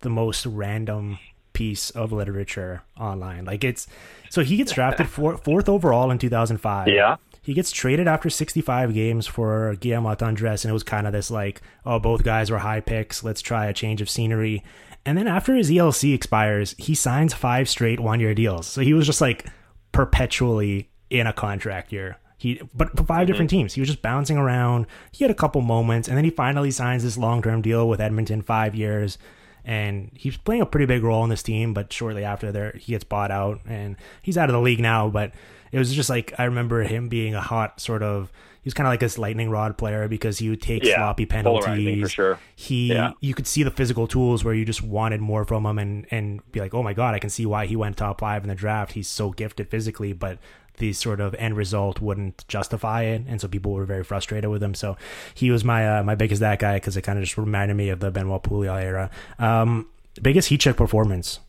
[0.00, 1.18] the most random
[1.52, 3.44] piece of literature online.
[3.44, 3.88] Like it's
[4.30, 6.86] so he gets drafted four, fourth overall in 2005.
[6.86, 7.16] Yeah.
[7.48, 11.30] He gets traded after 65 games for Guillaume Latendresse, and it was kind of this
[11.30, 13.24] like, oh, both guys were high picks.
[13.24, 14.62] Let's try a change of scenery.
[15.06, 18.66] And then after his ELC expires, he signs five straight one year deals.
[18.66, 19.46] So he was just like
[19.92, 22.18] perpetually in a contract year.
[22.36, 23.26] He but for 5 mm-hmm.
[23.26, 23.72] different teams.
[23.72, 24.84] He was just bouncing around.
[25.12, 27.98] He had a couple moments, and then he finally signs this long term deal with
[27.98, 29.16] Edmonton, five years.
[29.64, 32.92] And he's playing a pretty big role in this team, but shortly after there he
[32.92, 35.32] gets bought out and he's out of the league now, but
[35.72, 38.86] it was just like I remember him being a hot sort of he was kind
[38.86, 42.02] of like this lightning rod player because he would take yeah, sloppy penalties.
[42.02, 42.38] For sure.
[42.56, 43.12] He yeah.
[43.20, 46.52] you could see the physical tools where you just wanted more from him and and
[46.52, 48.54] be like, oh my god, I can see why he went top five in the
[48.54, 48.92] draft.
[48.92, 50.38] He's so gifted physically, but
[50.78, 54.62] the sort of end result wouldn't justify it, and so people were very frustrated with
[54.62, 54.74] him.
[54.74, 54.96] So
[55.34, 57.90] he was my uh, my biggest that guy because it kind of just reminded me
[57.90, 59.10] of the Benoit Pouliot era.
[59.38, 59.88] Um,
[60.20, 61.40] biggest heat check performance.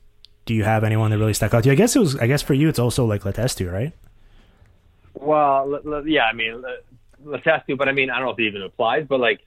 [0.46, 1.74] Do you have anyone that really stuck out to you?
[1.74, 2.16] I guess it was.
[2.16, 3.94] I guess for you, it's also like Letestu, right?
[5.20, 6.64] Well, yeah, I mean,
[7.24, 9.42] Letestu, but I mean, I don't know if it even applies, but like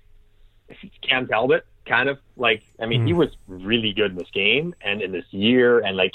[1.01, 3.07] Cam Talbot, kind of like, I mean, mm.
[3.07, 6.13] he was really good in this game and in this year, and like,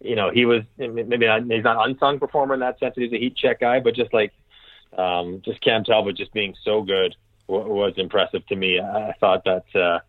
[0.00, 2.94] you know, he was maybe not, he's not unsung performer in that sense.
[2.96, 4.32] He's a heat check guy, but just like,
[4.96, 7.16] um, just Cam Talbot just being so good
[7.48, 8.78] w- was impressive to me.
[8.80, 10.00] I thought that uh,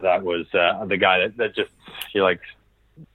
[0.00, 1.70] that was uh, the guy that, that just
[2.14, 2.40] you like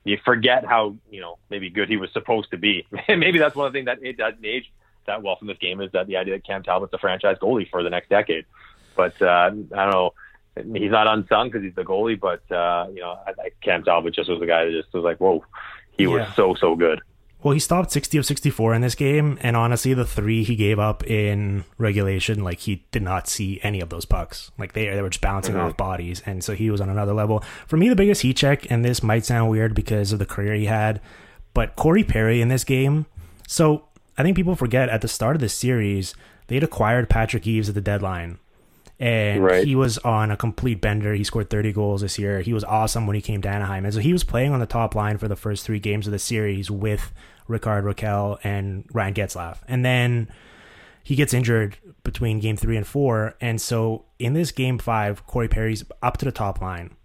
[0.03, 2.85] you forget how you know maybe good he was supposed to be.
[3.09, 4.71] maybe that's one of the things that it doesn't age
[5.05, 7.69] that well from this game is that the idea that Cam Talbot's a franchise goalie
[7.69, 8.45] for the next decade.
[8.95, 10.13] But uh, I don't know.
[10.55, 14.13] He's not unsung because he's the goalie, but uh, you know, I, I, Cam Talbot
[14.13, 15.43] just was a guy that just was like, whoa,
[15.97, 16.09] he yeah.
[16.09, 17.01] was so so good.
[17.43, 20.79] Well, he stopped 60 of 64 in this game, and honestly, the three he gave
[20.79, 24.49] up in regulation, like he did not see any of those pucks.
[24.57, 25.65] Like they, they were just bouncing mm-hmm.
[25.65, 27.43] off bodies, and so he was on another level.
[27.67, 30.53] For me, the biggest heat check, and this might sound weird because of the career
[30.53, 31.01] he had,
[31.53, 33.07] but Corey Perry in this game.
[33.45, 36.13] So I think people forget at the start of the series,
[36.47, 38.39] they'd acquired Patrick Eaves at the deadline.
[38.99, 39.65] And right.
[39.65, 41.13] he was on a complete bender.
[41.13, 42.41] He scored 30 goals this year.
[42.41, 43.85] He was awesome when he came to Anaheim.
[43.85, 46.13] And so he was playing on the top line for the first three games of
[46.13, 47.11] the series with
[47.47, 49.57] Rickard Rakell and Ryan Getzlaf.
[49.67, 50.29] And then
[51.03, 53.35] he gets injured between game three and four.
[53.41, 56.95] And so in this game five, Corey Perry's up to the top line.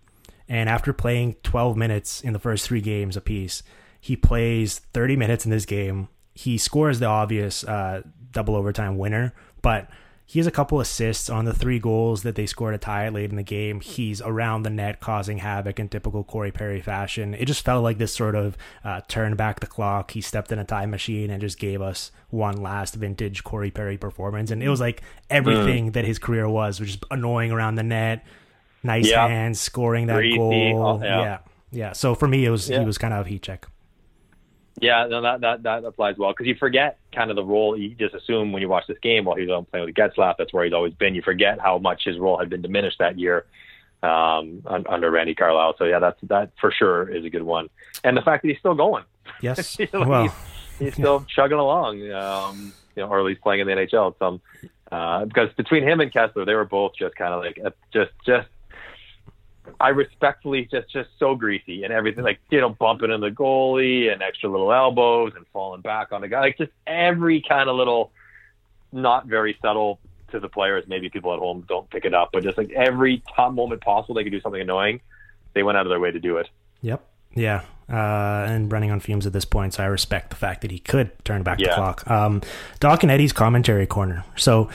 [0.48, 3.62] And after playing 12 minutes in the first three games apiece,
[4.01, 6.09] he plays 30 minutes in this game.
[6.39, 9.89] He scores the obvious uh, double overtime winner, but
[10.24, 13.12] he has a couple assists on the three goals that they scored to tie it
[13.12, 13.81] late in the game.
[13.81, 17.35] He's around the net causing havoc in typical Corey Perry fashion.
[17.35, 20.12] It just felt like this sort of uh, turn back the clock.
[20.12, 23.98] He stepped in a time machine and just gave us one last vintage Corey Perry
[23.98, 24.52] performance.
[24.52, 25.93] And it was like everything mm.
[25.94, 28.24] that his career was, which is annoying around the net,
[28.85, 29.28] nice yep.
[29.28, 30.86] hands, scoring that goal.
[30.86, 31.20] Oh, yeah.
[31.20, 31.39] yeah.
[31.73, 31.93] yeah.
[31.94, 32.78] So for me, it was yeah.
[32.78, 33.66] he was kind of a heat check.
[34.80, 37.76] Yeah, no, that that that applies well because you forget kind of the role.
[37.76, 40.52] You just assume when you watch this game, while he's on playing with Getzlaf, that's
[40.52, 41.14] where he's always been.
[41.14, 43.46] You forget how much his role had been diminished that year
[44.02, 45.74] um, under Randy Carlyle.
[45.78, 47.68] So yeah, that's that for sure is a good one.
[48.05, 49.05] And the fact that he's still going.
[49.40, 49.78] Yes.
[49.78, 50.32] you know, well, he's,
[50.78, 52.10] he's still chugging along.
[52.12, 54.18] Um, you know, or at least playing in the NHL.
[54.18, 54.40] Some
[54.90, 57.59] uh, because between him and Kesler, they were both just kind of like
[57.92, 58.48] just just
[59.80, 64.12] I respectfully just just so greasy and everything like you know bumping in the goalie
[64.12, 67.76] and extra little elbows and falling back on the guy like just every kind of
[67.76, 68.12] little
[68.92, 69.98] not very subtle
[70.30, 73.22] to the players maybe people at home don't pick it up but just like every
[73.34, 75.00] top moment possible they could do something annoying
[75.54, 76.48] they went out of their way to do it
[76.82, 77.04] yep
[77.34, 80.70] yeah uh, and running on fumes at this point, so I respect the fact that
[80.70, 81.68] he could turn back yeah.
[81.68, 82.10] the clock.
[82.10, 82.42] Um,
[82.80, 84.24] Doc and Eddie's commentary corner.
[84.36, 84.68] So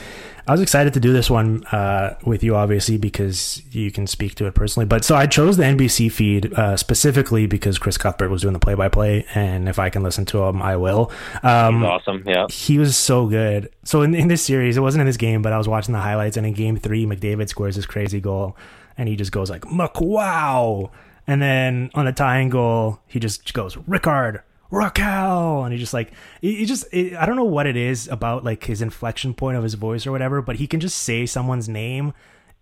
[0.46, 4.34] I was excited to do this one uh, with you, obviously, because you can speak
[4.36, 4.84] to it personally.
[4.84, 8.58] But so I chose the NBC feed uh, specifically because Chris Cuthbert was doing the
[8.58, 11.10] play-by-play, and if I can listen to him, I will.
[11.42, 12.24] Um, He's awesome.
[12.26, 13.70] Yeah, he was so good.
[13.84, 16.00] So in, in this series, it wasn't in this game, but I was watching the
[16.00, 18.56] highlights, and in Game Three, McDavid scores this crazy goal,
[18.98, 20.90] and he just goes like "McWow."
[21.26, 25.64] And then on the tying goal, he just goes, Rickard, Rakell.
[25.64, 28.64] And he just like, he just, it, I don't know what it is about like
[28.64, 32.12] his inflection point of his voice or whatever, but he can just say someone's name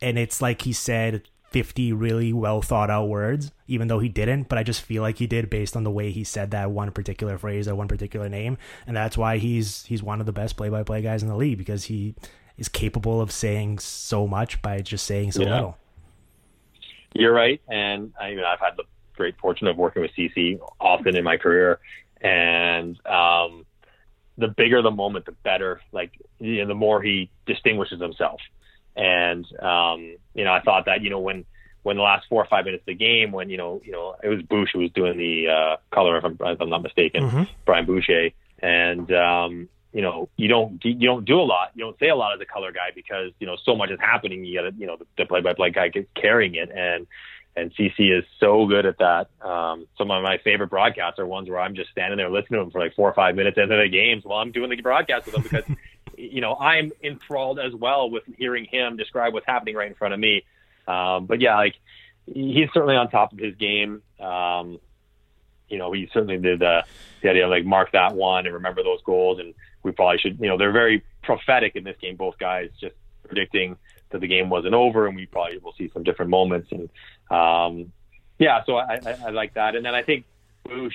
[0.01, 4.49] and it's like he said 50 really well thought out words, even though he didn't.
[4.49, 6.91] But I just feel like he did based on the way he said that one
[6.91, 8.59] particular phrase or one particular name.
[8.87, 11.37] And that's why he's, he's one of the best play by play guys in the
[11.37, 12.15] league because he
[12.57, 15.55] is capable of saying so much by just saying so yeah.
[15.55, 15.79] little.
[17.15, 18.85] You're right, and I mean I've had the
[19.17, 21.81] great fortune of working with CC often in my career,
[22.21, 23.67] and um,
[24.39, 25.81] the bigger the moment, the better.
[25.93, 28.41] Like you know, the more he distinguishes himself,
[28.97, 31.45] and um, you know I thought that you know when
[31.83, 34.17] when the last four or five minutes of the game, when you know you know
[34.23, 37.25] it was Bush who was doing the uh, color, if I'm, if I'm not mistaken,
[37.25, 37.43] mm-hmm.
[37.65, 38.31] Brian Boucher,
[38.61, 42.17] and um, you know, you don't you don't do a lot, you don't say a
[42.17, 44.45] lot as a color guy because you know so much is happening.
[44.45, 47.07] You got you know the play by play guy gets carrying it, and
[47.55, 49.29] and CC is so good at that.
[49.47, 52.65] Um, some of my favorite broadcasts are ones where I'm just standing there listening to
[52.65, 55.27] them for like four or five minutes into the games while I'm doing the broadcast
[55.27, 55.65] with them because
[56.17, 60.15] you know I'm enthralled as well with hearing him describe what's happening right in front
[60.15, 60.45] of me.
[60.89, 61.75] Um, but yeah, like
[62.27, 64.03] he's certainly on top of his game.
[64.19, 64.79] Um,
[65.69, 66.85] you know, he certainly did the
[67.25, 70.49] idea of like mark that one and remember those goals and we probably should, you
[70.49, 72.95] know, they're very prophetic in this game, both guys just
[73.27, 73.77] predicting
[74.13, 76.71] that the game wasn't over and we probably will see some different moments.
[76.71, 76.89] And,
[77.31, 77.93] um,
[78.39, 79.77] yeah, so I, I, I like that.
[79.77, 80.25] And then I think
[80.65, 80.95] Bush,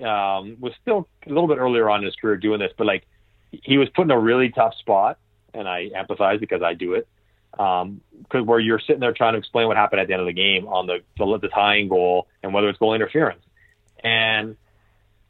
[0.00, 3.06] um, was still a little bit earlier on in his career doing this, but like
[3.50, 5.18] he was put in a really tough spot
[5.52, 7.08] and I empathize because I do it.
[7.58, 10.26] Um, cause where you're sitting there trying to explain what happened at the end of
[10.26, 13.42] the game on the, the, the tying goal and whether it's goal interference.
[14.02, 14.56] And,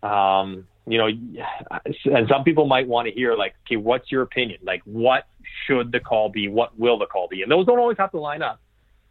[0.03, 4.61] um, you know, and some people might want to hear like, okay, what's your opinion?
[4.63, 5.27] Like, what
[5.67, 6.49] should the call be?
[6.49, 7.43] What will the call be?
[7.43, 8.61] And those don't always have to line up.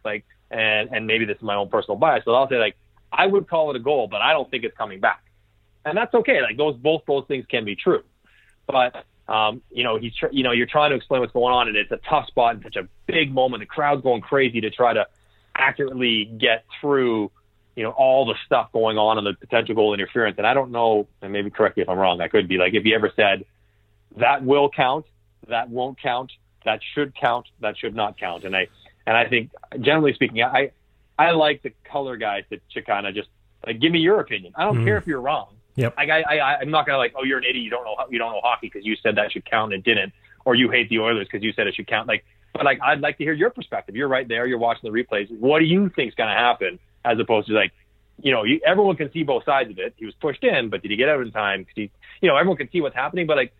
[0.04, 2.76] Like, and and maybe this is my own personal bias, but I'll say like,
[3.12, 5.22] I would call it a goal, but I don't think it's coming back,
[5.84, 6.42] and that's okay.
[6.42, 8.02] Like those both those things can be true,
[8.66, 11.68] but um, you know, he's tr- you know, you're trying to explain what's going on,
[11.68, 13.60] and it's a tough spot and such a big moment.
[13.60, 15.06] The crowd's going crazy to try to
[15.54, 17.30] accurately get through
[17.80, 20.36] you know, all the stuff going on and the potential goal interference.
[20.36, 22.74] And I don't know, and maybe correct me if I'm wrong, that could be like
[22.74, 23.46] if you ever said
[24.18, 25.06] that will count,
[25.48, 26.30] that won't count,
[26.66, 28.44] that should count, that should not count.
[28.44, 28.68] And I
[29.06, 30.72] and I think generally speaking, I
[31.18, 33.30] I like the color guys to, to kind of just
[33.66, 34.52] like give me your opinion.
[34.56, 34.84] I don't mm-hmm.
[34.84, 35.48] care if you're wrong.
[35.76, 35.96] Yep.
[35.96, 37.64] Like I, I I'm not gonna like, oh, you're an idiot.
[37.64, 39.88] You don't know you don't know hockey because you said that should count and it
[39.88, 40.12] didn't,
[40.44, 42.08] or you hate the Oilers because you said it should count.
[42.08, 43.96] Like, but like I'd like to hear your perspective.
[43.96, 44.44] You're right there.
[44.44, 45.30] You're watching the replays.
[45.30, 46.78] What do you think's gonna happen?
[47.04, 47.72] As opposed to like,
[48.22, 49.94] you know, you, everyone can see both sides of it.
[49.96, 51.64] He was pushed in, but did he get out in time?
[51.64, 51.90] Cause he,
[52.20, 53.52] you know, everyone can see what's happening, but like,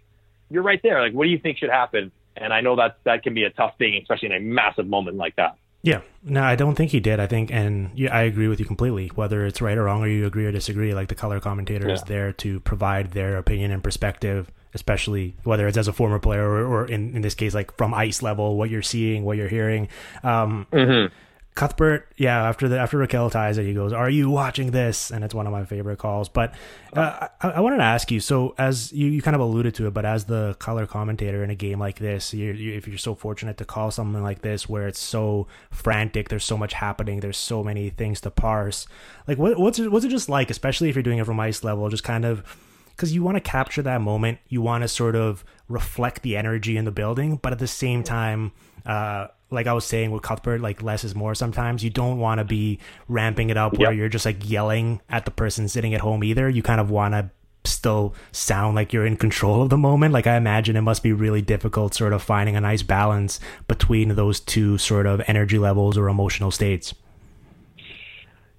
[0.51, 1.01] you're right there.
[1.01, 2.13] Like, what do you think should happen?
[2.37, 5.17] And I know that that can be a tough thing, especially in a massive moment
[5.17, 5.57] like that.
[5.83, 7.21] Yeah, no, I don't think he did.
[7.21, 9.09] I think, and yeah, I agree with you completely.
[9.09, 11.95] Whether it's right or wrong, or you agree or disagree, like the color commentator yeah.
[11.95, 16.45] is there to provide their opinion and perspective especially whether it's as a former player
[16.45, 19.49] or, or in, in this case, like from ice level, what you're seeing, what you're
[19.49, 19.89] hearing.
[20.23, 21.13] Um, Mm-hmm.
[21.57, 25.25] Cuthbert, yeah, after the after Rakell ties it, he goes, "Are you watching this?" And
[25.25, 26.29] it's one of my favorite calls.
[26.29, 26.55] But
[26.93, 29.89] uh, I, I wanted to ask you, so as you, you kind of alluded to
[29.89, 32.99] it, but as the color commentator in a game like this, you, you, if you're
[32.99, 37.19] so fortunate to call something like this where it's so frantic, there's so much happening,
[37.19, 38.87] there's so many things to parse.
[39.27, 41.65] Like, what, what's it, what's it just like, especially if you're doing it from ice
[41.65, 42.45] level, just kind of
[42.91, 46.77] because you want to capture that moment, you want to sort of reflect the energy
[46.77, 48.53] in the building, but at the same time.
[48.87, 51.83] Uh, like I was saying with Cuthbert, like less is more sometimes.
[51.83, 52.79] You don't want to be
[53.09, 53.99] ramping it up where Yep.
[53.99, 56.49] you're just like yelling at the person sitting at home either.
[56.49, 57.31] You kind of want to
[57.65, 60.15] still sound like you're in control of the moment.
[60.15, 64.15] Like I imagine it must be really difficult sort of finding a nice balance between
[64.15, 66.95] those two sort of energy levels or emotional states.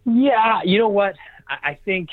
[0.06, 1.16] Yeah, you know what?
[1.48, 2.10] I, I think.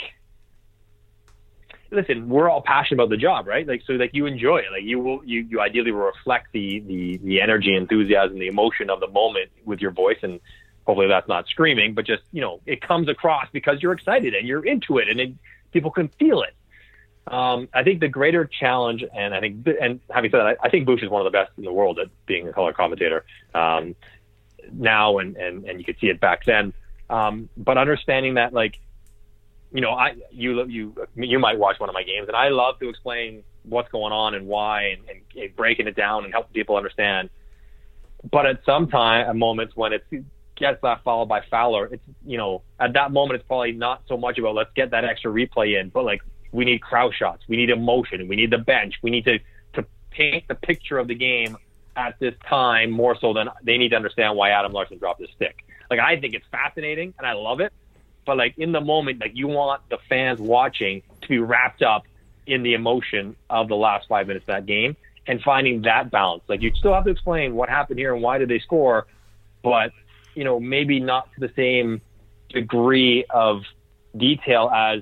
[1.90, 3.66] Listen, we're all passionate about the job, right?
[3.66, 4.66] Like, so like you enjoy it.
[4.70, 8.90] Like you will, you, you ideally will reflect the the the energy, enthusiasm, the emotion
[8.90, 10.38] of the moment with your voice, and
[10.86, 14.46] hopefully that's not screaming, but just you know it comes across because you're excited and
[14.46, 15.32] you're into it, and it,
[15.72, 16.54] people can feel it.
[17.32, 20.70] Um, I think the greater challenge, and I think, and having said that, I, I
[20.70, 23.24] think Bush is one of the best in the world at being a color commentator
[23.54, 23.94] um,
[24.72, 26.72] now, and, and and you could see it back then.
[27.10, 28.78] Um, but understanding that, like,
[29.72, 32.78] you know, I you you you might watch one of my games, and I love
[32.80, 36.52] to explain what's going on and why, and, and, and breaking it down and helping
[36.52, 37.28] people understand.
[38.30, 40.04] But at some time, at moments when it
[40.56, 44.16] gets that followed by Fowler, it's you know, at that moment, it's probably not so
[44.16, 46.22] much about let's get that extra replay in, but like
[46.52, 49.38] we need crowd shots, we need emotion, we need the bench, we need to
[49.74, 51.56] to paint the picture of the game
[51.94, 55.30] at this time more so than they need to understand why Adam Larsson dropped his
[55.36, 55.64] stick.
[55.90, 57.72] Like I think it's fascinating and I love it,
[58.28, 62.02] but like in the moment, like you want the fans watching to be wrapped up
[62.46, 66.42] in the emotion of the last five minutes of that game and finding that balance.
[66.46, 69.06] Like you still have to explain what happened here and why did they score,
[69.62, 69.92] but
[70.34, 72.02] you know maybe not to the same
[72.50, 73.62] degree of
[74.14, 75.00] detail as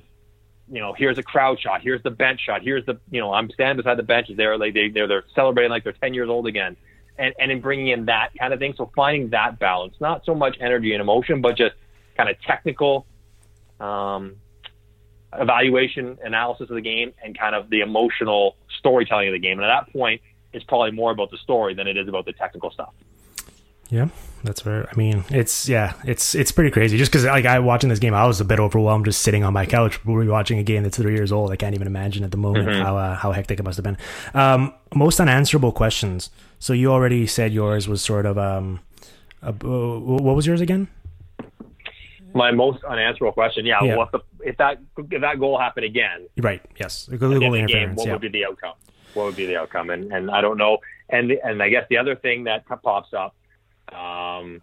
[0.70, 3.50] you know, here's a crowd shot, here's the bench shot, here's the, you know, I'm
[3.50, 4.36] standing beside the benches.
[4.36, 6.76] They're like they they're, they're celebrating like they're 10 years old again,
[7.18, 8.74] and and in bringing in that kind of thing.
[8.76, 11.74] So finding that balance, not so much energy and emotion, but just
[12.16, 13.04] kind of technical
[13.80, 14.36] um,
[15.32, 19.58] evaluation, analysis of the game, and kind of the emotional storytelling of the game.
[19.58, 20.20] And at that point,
[20.52, 22.92] it's probably more about the story than it is about the technical stuff.
[23.88, 24.08] Yeah,
[24.42, 24.88] that's fair.
[24.90, 26.98] I mean, it's yeah, it's it's pretty crazy.
[26.98, 29.52] Just because like I watching this game, I was a bit overwhelmed just sitting on
[29.52, 31.52] my couch watching a game that's three years old.
[31.52, 32.82] I can't even imagine at the moment Mhm.
[32.82, 33.96] how uh, how hectic it must have been.
[34.34, 36.30] Um, most unanswerable questions.
[36.58, 38.80] So you already said yours was sort of um,
[39.40, 40.88] uh, what was yours again?
[42.36, 43.96] My most unanswerable question, yeah, Yeah.
[43.96, 44.78] What the, if that
[45.10, 46.62] if that goal happened again, Right.
[46.78, 47.06] Yes.
[47.06, 47.96] the of the game, interference.
[47.98, 48.12] what Yeah.
[48.12, 48.74] would be the outcome?
[49.14, 49.90] What would be the outcome?
[49.90, 50.78] And and I don't know.
[51.08, 53.34] And and I guess the other thing that pops up,
[53.92, 54.60] um,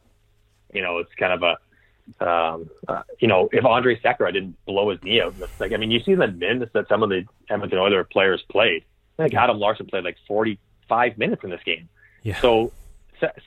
[0.74, 4.90] you know, it's kind of a, um, uh, you know, if Andre Sekera didn't blow
[4.92, 7.80] his knee out, like I mean, you see the minutes that some of the Edmonton
[7.80, 8.84] Oilers players played.
[9.18, 9.34] Like.
[9.34, 11.88] Adam Larsson played like 45 minutes in this game.
[12.24, 12.40] Yeah.
[12.42, 12.72] So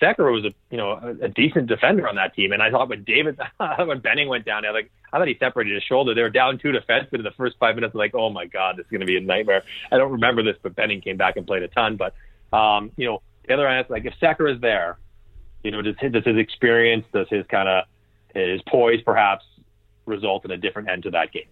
[0.01, 2.89] Sekera was a you know a, a decent defender on that team, and I thought
[2.89, 3.39] when David
[3.79, 6.15] when Benning went down, I like I thought he separated his shoulder.
[6.15, 7.95] They were down two defensemen in the first five minutes.
[7.95, 9.63] I'm like, oh my god, this is going to be a nightmare.
[9.91, 11.97] I don't remember this, but Benning came back and played a ton.
[11.97, 12.15] But
[12.57, 14.99] um, you know, the other end, like if Sekera is there,
[15.63, 17.85] you know, does his, does his experience, does his kind of
[18.35, 19.45] his poise perhaps
[20.05, 21.49] result in a different end to that game?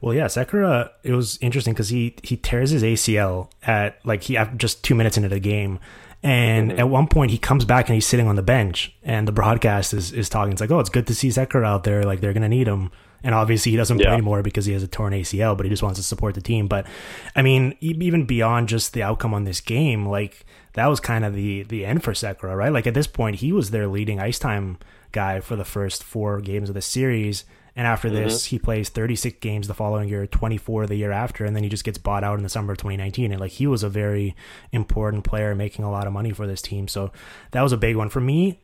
[0.00, 0.90] Well, yeah, Sekera.
[1.02, 5.16] It was interesting because he he tears his ACL at like he just two minutes
[5.16, 5.78] into the game,
[6.22, 6.80] and Mm-hmm.
[6.80, 9.92] at one point he comes back and he's sitting on the bench, and the broadcast
[9.94, 10.52] is is talking.
[10.52, 12.02] It's like, oh, it's good to see Sekera out there.
[12.04, 12.90] Like they're gonna need him.
[13.24, 15.82] And obviously he doesn't play anymore because he has a torn ACL, but he just
[15.82, 16.68] wants to support the team.
[16.68, 16.86] But
[17.34, 20.44] I mean, even beyond just the outcome on this game, like
[20.74, 22.70] that was kind of the the end for Sekera, right?
[22.72, 24.78] Like at this point, he was their leading ice time
[25.10, 27.44] guy for the first four games of the series.
[27.76, 31.54] And after this, he plays 36 games the following year, 24 the year after, and
[31.54, 33.30] then he just gets bought out in the summer of 2019.
[33.32, 34.34] And like he was a very
[34.72, 36.88] important player, making a lot of money for this team.
[36.88, 37.12] So
[37.50, 38.60] that was a big one for me.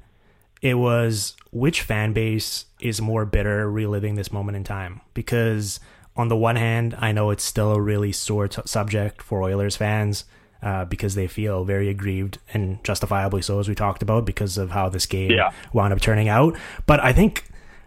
[0.63, 5.03] It was which fan base is more bitter reliving this moment in time?
[5.13, 5.79] Because
[6.17, 9.77] on the one hand, I know it's still a really sore t- subject for Oilers
[9.77, 10.25] fans.
[10.63, 14.71] Uh, because they feel very aggrieved and justifiably so, as we talked about, because of
[14.71, 15.51] how this game Yeah.
[15.73, 16.57] wound up turning out.
[16.87, 17.43] But I think,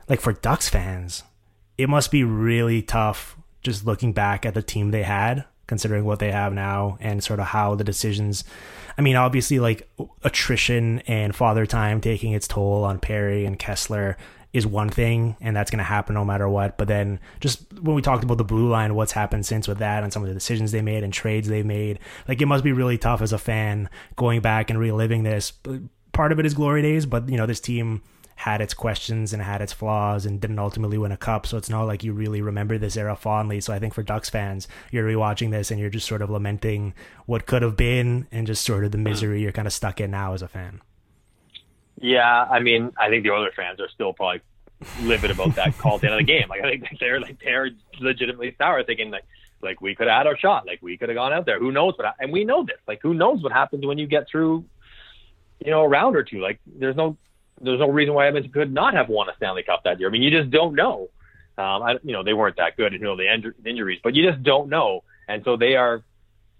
[0.08, 1.24] like for Ducks fans,
[1.78, 6.20] it must be really tough just looking back at the team they had, considering what
[6.20, 8.44] they have now, and sort of how the decisions.
[8.98, 9.90] I mean, obviously, like
[10.24, 14.16] attrition and father time taking its toll on Perry and Kesler
[14.54, 16.78] is one thing, and that's going to happen no matter what.
[16.78, 20.04] But then, just when we talked about the blue line, what's happened since with that,
[20.04, 22.72] and some of the decisions they made and trades they made, like it must be
[22.72, 25.52] really tough as a fan going back and reliving this.
[26.14, 28.02] Part of it is glory days, but you know this team
[28.36, 31.48] had its questions and had its flaws and didn't ultimately win a cup.
[31.48, 33.62] So it's not like you really remember this era fondly.
[33.62, 36.94] So I think for Ducks fans, you're rewatching this and you're just sort of lamenting
[37.26, 40.12] what could have been and just sort of the misery you're kind of stuck in
[40.12, 40.82] now as a fan.
[41.98, 44.42] Yeah, I mean, I think the Oilers fans are still probably
[45.02, 46.50] livid about that call at the end of the game.
[46.50, 49.24] Like I think they're like they're legitimately sour, thinking like
[49.62, 51.60] like we could have had our shot, like we could have gone out there.
[51.60, 52.14] Who knows what?
[52.20, 52.78] And we know this.
[52.88, 54.66] Like who knows what happens when you get through,
[55.64, 56.42] you know, a round or two.
[56.42, 57.18] Like there's no
[57.62, 60.10] there's no reason why Edmonton could not have won a Stanley Cup that year.
[60.10, 61.10] I mean, you just don't know.
[61.58, 64.14] Um, I, you know, they weren't that good, and you know the injur- injuries, but
[64.14, 65.04] you just don't know.
[65.28, 66.04] And so they are,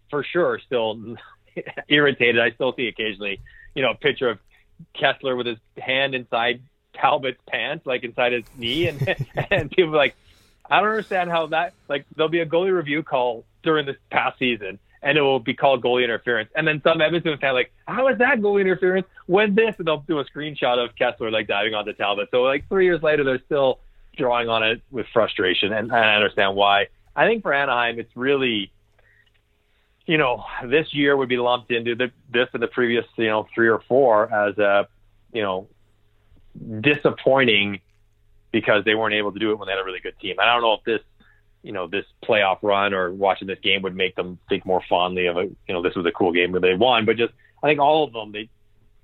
[0.10, 1.18] for sure, still
[1.90, 2.40] irritated.
[2.40, 3.42] I still see occasionally,
[3.74, 4.40] you know, a picture of
[4.96, 6.62] Kesler with his hand inside
[6.94, 9.16] Talbot's pants, like inside his knee, and
[9.52, 10.16] and people are like,
[10.70, 14.40] I don't understand how that like there'll be a goalie review call during this past
[14.40, 18.08] season, and it will be called goalie interference, and then some Edmonton fan like, how
[18.08, 19.76] is that goalie interference when this?
[19.78, 22.30] And they'll do a screenshot of Kesler like diving onto Talbot.
[22.32, 23.80] So like three years later, they're still
[24.18, 26.88] drawing on it with frustration, and, and I understand why.
[27.16, 28.72] I think for Anaheim, it's really
[30.06, 33.48] you know, this year would be lumped into the, this and the previous, you know,
[33.54, 34.88] three or four as a,
[35.34, 35.68] you know,
[36.82, 37.80] disappointing
[38.52, 40.36] because they weren't able to do it when they had a really good team.
[40.40, 41.02] I don't know if this,
[41.66, 45.26] you know, this playoff run or watching this game would make them think more fondly
[45.26, 47.34] of a, you know, this was a cool game where they won, but just
[47.64, 48.50] I think all of them, they,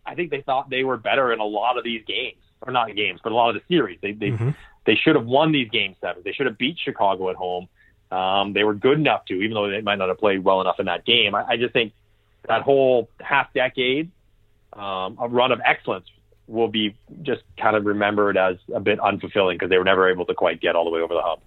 [0.06, 2.96] I think they thought they were better in a lot of these games, or not
[2.96, 3.98] games, but a lot of the series.
[4.02, 4.52] They they mm-hmm.
[4.86, 6.24] they should have won these game sevens.
[6.24, 7.68] They should have beat Chicago at home.
[8.12, 10.80] Um, they were good enough to, even though they might not have played well enough
[10.80, 11.34] in that game.
[11.34, 11.94] I, I just think
[12.48, 14.12] that whole half decade
[14.74, 16.06] um, a run of excellence
[16.48, 20.26] will be just kind of remembered as a bit unfulfilling because they were never able
[20.26, 21.42] to quite get all the way over the hump.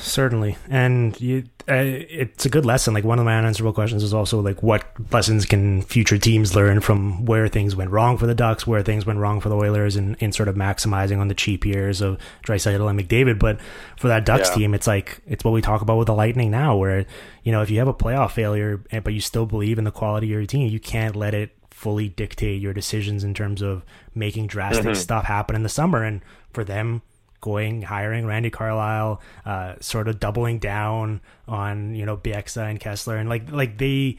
[0.00, 2.94] Certainly, and you, uh, it's a good lesson.
[2.94, 6.80] Like one of my unanswerable questions is also like, what lessons can future teams learn
[6.80, 9.96] from where things went wrong for the Ducks, where things went wrong for the Oilers,
[9.96, 13.38] and in sort of maximizing on the cheap years of Draisaitl and McDavid.
[13.38, 13.60] But
[13.96, 14.54] for that Ducks yeah.
[14.56, 17.06] team, it's like it's what we talk about with the Lightning now, where
[17.42, 20.28] you know if you have a playoff failure, but you still believe in the quality
[20.28, 23.84] of your team, you can't let it fully dictate your decisions in terms of
[24.14, 24.94] making drastic mm-hmm.
[24.94, 26.02] stuff happen in the summer.
[26.04, 26.22] And
[26.52, 27.02] for them,
[27.44, 33.20] going hiring Randy Carlyle, uh, sort of doubling down on you know Bieksa and Kesler,
[33.20, 34.16] and like like they.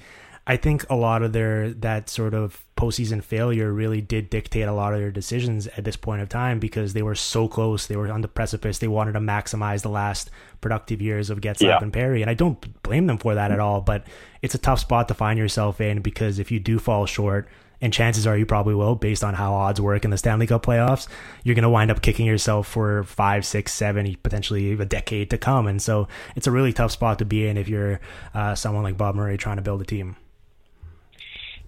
[0.47, 4.73] I think a lot of their that sort of postseason failure really did dictate a
[4.73, 7.87] lot of their decisions at this point of time because they were so close.
[7.87, 8.77] They were on the precipice.
[8.77, 10.29] They wanted to maximize the last
[10.61, 11.79] productive years of Getzlaf yeah.
[11.81, 13.81] and Perry, and I don't blame them for that at all.
[13.81, 14.05] But
[14.43, 17.47] it's a tough spot to find yourself in because if you do fall short,
[17.81, 20.65] and chances are you probably will based on how odds work in the Stanley Cup
[20.65, 21.07] playoffs,
[21.43, 25.37] you're going to wind up kicking yourself for five, six, seven, potentially a decade to
[25.37, 25.67] come.
[25.67, 27.99] And so it's a really tough spot to be in if you're
[28.33, 30.15] uh, someone like Bob Murray trying to build a team.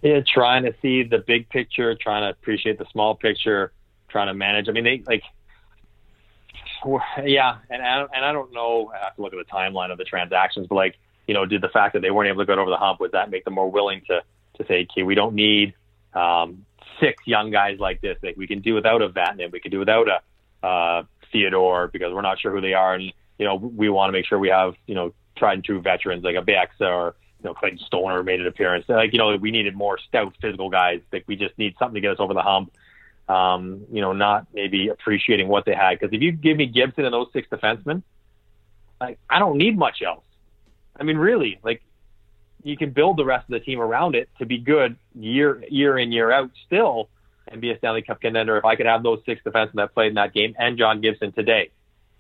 [0.02, 3.72] Yeah, trying to see the big picture, trying to appreciate the small picture,
[4.10, 4.70] trying to manage.
[4.70, 5.24] I mean, they like,
[7.26, 8.92] yeah, and I, and I don't know.
[8.94, 10.96] I have to look at the timeline of the transactions, but like,
[11.28, 13.12] you know, did the fact that they weren't able to get over the hump, would
[13.14, 14.22] that make them more willing to
[14.58, 15.74] to say, okay, we don't need
[16.18, 16.66] um,
[17.00, 18.18] six young guys like this.
[18.24, 22.14] Like we can do without a Vatanen, we can do without a uh, Theodore because
[22.14, 23.04] we're not sure who they are, and
[23.38, 26.24] you know we want to make sure we have you know tried and true veterans
[26.24, 28.86] like a Bieksa or you know Clayton Stoner made an appearance.
[28.88, 31.02] Like you know we needed more stout physical guys.
[31.12, 32.74] Like we just need something to get us over the hump.
[33.30, 37.04] Um, you know, not maybe appreciating what they had because if you give me Gibson
[37.04, 38.02] and those six defensemen,
[39.02, 40.24] like I don't need much else.
[40.98, 41.84] I mean, really, like
[42.64, 45.98] you can build the rest of the team around it to be good year year
[45.98, 47.10] in year out still
[47.48, 48.58] and be a Stanley Cup contender.
[48.58, 51.32] If I could have those six defensemen that played in that game and John Gibson
[51.32, 51.72] today,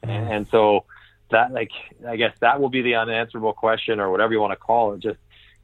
[0.02, 0.32] and, mm-hmm.
[0.32, 0.86] and so
[1.32, 1.72] that like
[2.08, 5.00] I guess that will be the unanswerable question or whatever you want to call it.
[5.00, 5.20] Just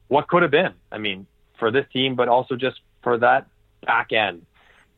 [0.07, 0.73] what could have been.
[0.91, 1.27] I mean,
[1.59, 3.47] for this team, but also just for that
[3.85, 4.45] back end.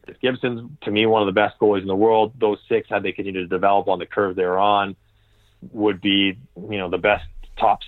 [0.08, 2.34] If Gibson's to me one of the best goalies in the world.
[2.40, 4.96] Those six, had they continued to develop on the curve they're on,
[5.72, 7.26] would be you know the best
[7.58, 7.80] top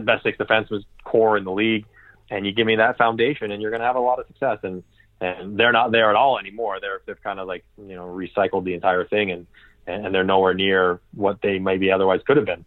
[0.00, 1.86] best six defenseman core in the league,
[2.30, 4.58] and you give me that foundation, and you're going to have a lot of success.
[4.62, 4.82] And
[5.20, 6.78] and they're not there at all anymore.
[6.80, 9.46] They're they've kind of like you know recycled the entire thing, and
[9.86, 12.64] and they're nowhere near what they maybe otherwise could have been.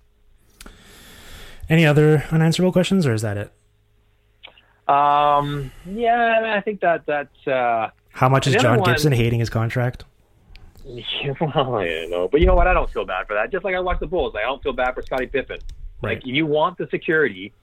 [1.69, 3.51] Any other unanswerable questions, or is that it?
[4.89, 7.47] Um, yeah, I think that that's.
[7.47, 10.05] Uh, How much is John Gibson hating his contract?
[10.83, 12.65] Yeah, well, I don't know, but you know what?
[12.65, 13.51] I don't feel bad for that.
[13.51, 15.59] Just like I watch the Bulls, I don't feel bad for Scottie Pippen.
[16.01, 16.15] Right.
[16.15, 17.53] Like you want the security.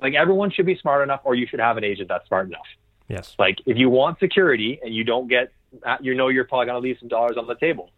[0.00, 2.66] Like everyone should be smart enough, or you should have an agent that's smart enough.
[3.08, 3.34] Yes.
[3.38, 5.52] Like if you want security and you don't get,
[5.84, 7.90] uh, you know, you're probably going to leave some dollars on the table.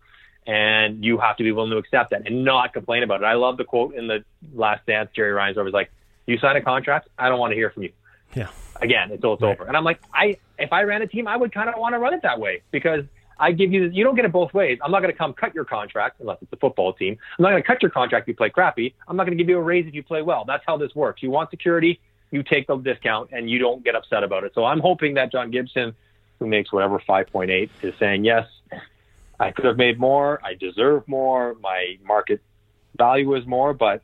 [0.46, 3.26] and you have to be willing to accept that and not complain about it.
[3.26, 4.24] I love the quote in the
[4.54, 5.10] Last Dance.
[5.14, 5.90] Jerry Reinsdorf was like,
[6.26, 7.92] "You sign a contract, I don't want to hear from you."
[8.34, 8.48] Yeah.
[8.80, 9.52] Again, until it's right.
[9.52, 9.68] over.
[9.68, 11.98] And I'm like, I if I ran a team, I would kind of want to
[11.98, 13.04] run it that way because
[13.42, 14.78] I give you you don't get it both ways.
[14.82, 17.18] I'm not going to come cut your contract unless it's a football team.
[17.38, 18.94] I'm not going to cut your contract if you play crappy.
[19.08, 20.44] I'm not going to give you a raise if you play well.
[20.46, 21.24] That's how this works.
[21.24, 22.00] You want security,
[22.30, 24.52] you take the discount and you don't get upset about it.
[24.54, 25.92] So I'm hoping that John Gibson,
[26.38, 28.46] who makes whatever 5.8, is saying yes.
[29.40, 30.40] I could have made more.
[30.44, 31.56] I deserve more.
[31.60, 32.40] My market
[32.96, 34.02] value is more, but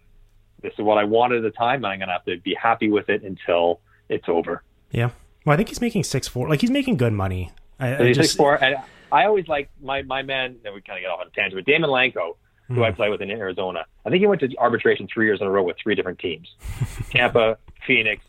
[0.62, 2.54] this is what I wanted at the time, and I'm going to have to be
[2.60, 3.78] happy with it until
[4.08, 4.64] it's over.
[4.90, 5.10] Yeah.
[5.44, 6.48] Well, I think he's making six four.
[6.48, 7.52] Like he's making good money.
[7.78, 8.62] I, I just, six four.
[8.62, 8.78] And
[9.10, 10.56] I always like my my man.
[10.62, 11.64] Then we kind of get off on a tangent.
[11.64, 12.36] But Daymond Langkow,
[12.68, 12.82] who hmm.
[12.82, 15.50] I play with in Arizona, I think he went to arbitration three years in a
[15.50, 16.48] row with three different teams:
[17.10, 18.24] Tampa, Phoenix,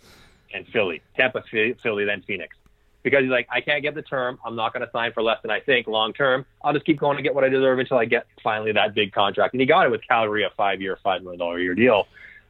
[0.53, 1.01] and Philly.
[1.15, 2.55] Tampa, Philly, then Phoenix
[3.03, 4.39] because he's like, I can't get the term.
[4.45, 6.45] I'm not going to sign for less than I think long term.
[6.63, 9.13] I'll just keep going to get what I deserve until I get finally that big
[9.13, 9.53] contract.
[9.53, 12.07] And he got it with Calgary, a five year, five million dollar a year deal.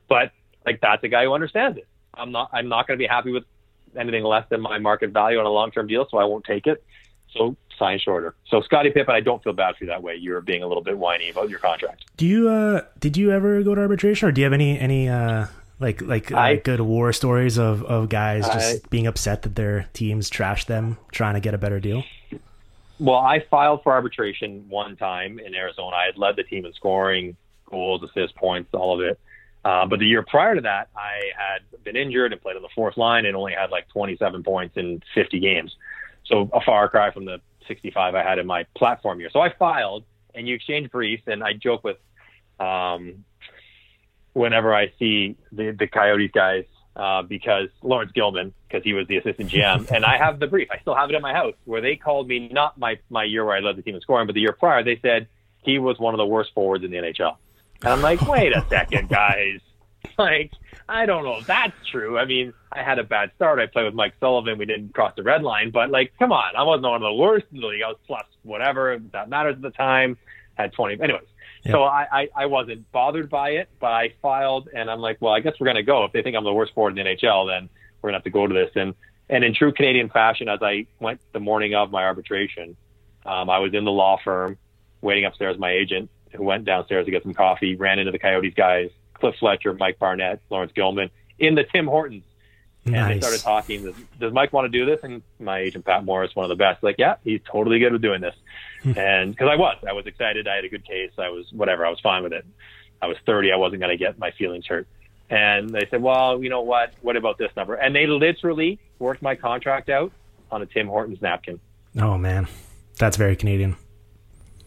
[0.07, 0.31] But
[0.65, 1.87] like that's a guy who understands it.
[2.13, 2.49] I'm not.
[2.51, 3.43] I'm not going to be happy with
[3.95, 6.67] anything less than my market value on a long term deal, so I won't take
[6.67, 6.83] it.
[7.33, 8.35] So sign shorter.
[8.47, 10.15] So Scottie Pippen, I don't feel bad for you that way.
[10.15, 12.05] You're being a little bit whiny about your contract.
[12.17, 12.49] Do you?
[12.49, 15.09] uh Did you ever go to arbitration, or do you have any any?
[15.09, 15.47] uh
[15.79, 19.55] like like I, uh, good war stories of, of guys just I, being upset that
[19.55, 22.03] their teams trashed them trying to get a better deal?
[22.99, 25.95] Well, I filed for arbitration one time in Arizona.
[25.95, 29.17] I had led the team in scoring, goals, assists, points, all of it.
[29.63, 32.69] Uh, but the year prior to that, I had been injured and played on the
[32.75, 35.75] fourth line and only had like 27 points in 50 games.
[36.29, 39.29] So a far cry from the 65 I had in my platform year.
[39.31, 40.03] So I filed
[40.33, 41.97] and you exchange briefs and I joke with
[42.59, 43.25] um,
[44.33, 46.65] whenever I see the the Coyotes guys
[46.95, 50.69] uh, because Laurence Gilman, because he was the assistant GM, and I have the brief.
[50.71, 53.45] I still have it in my house where they called me not my my year
[53.45, 54.83] where I led the team in scoring, but the year prior.
[54.83, 55.27] They said
[55.63, 57.37] he was one of the worst forwards in the NHL,
[57.81, 59.59] and I'm like, wait a second, guys.
[60.17, 60.51] Like,
[60.89, 62.17] I don't know if that's true.
[62.17, 63.59] I mean, I had a bad start.
[63.59, 64.57] I played with Mike Sullivan.
[64.57, 67.13] We didn't cross the red line, but like, come on, I wasn't one of the
[67.13, 67.81] worst in the league.
[67.83, 70.17] I was plus whatever that matters at the time.
[70.55, 71.01] Had 20.
[71.01, 71.23] Anyways,
[71.71, 75.33] so I, I, I wasn't bothered by it, but I filed and I'm like, well,
[75.33, 76.03] I guess we're going to go.
[76.03, 77.69] If they think I'm the worst forward in the NHL, then
[78.01, 78.71] we're going to have to go to this.
[78.75, 78.93] And,
[79.29, 82.75] and in true Canadian fashion, as I went the morning of my arbitration,
[83.25, 84.57] um, I was in the law firm
[85.01, 85.57] waiting upstairs.
[85.57, 88.89] My agent who went downstairs to get some coffee ran into the Coyotes guys,
[89.19, 92.23] Cliff Fletcher, Mike Barnett, Laurence Gilman in the Tim Hortons.
[92.85, 93.15] And nice.
[93.15, 93.95] they started talking.
[94.19, 95.03] Does, Mike want to do this?
[95.03, 98.01] And my agent Pat Morris, one of the best, like, yeah, he's totally good with
[98.01, 98.35] doing this.
[98.83, 98.97] Hmm.
[98.97, 100.47] and because I was, I was excited.
[100.47, 101.11] I had a good case.
[101.17, 101.85] I was whatever.
[101.85, 102.45] I was fine with it.
[103.01, 103.51] I was 30.
[103.51, 104.87] I wasn't going to get my feelings hurt.
[105.29, 106.93] And they said, well, you know what?
[107.01, 107.75] What about this number?
[107.75, 110.11] And they literally worked my contract out
[110.51, 111.59] on a Tim Hortons napkin.
[111.99, 112.47] Oh man,
[112.97, 113.75] that's very Canadian.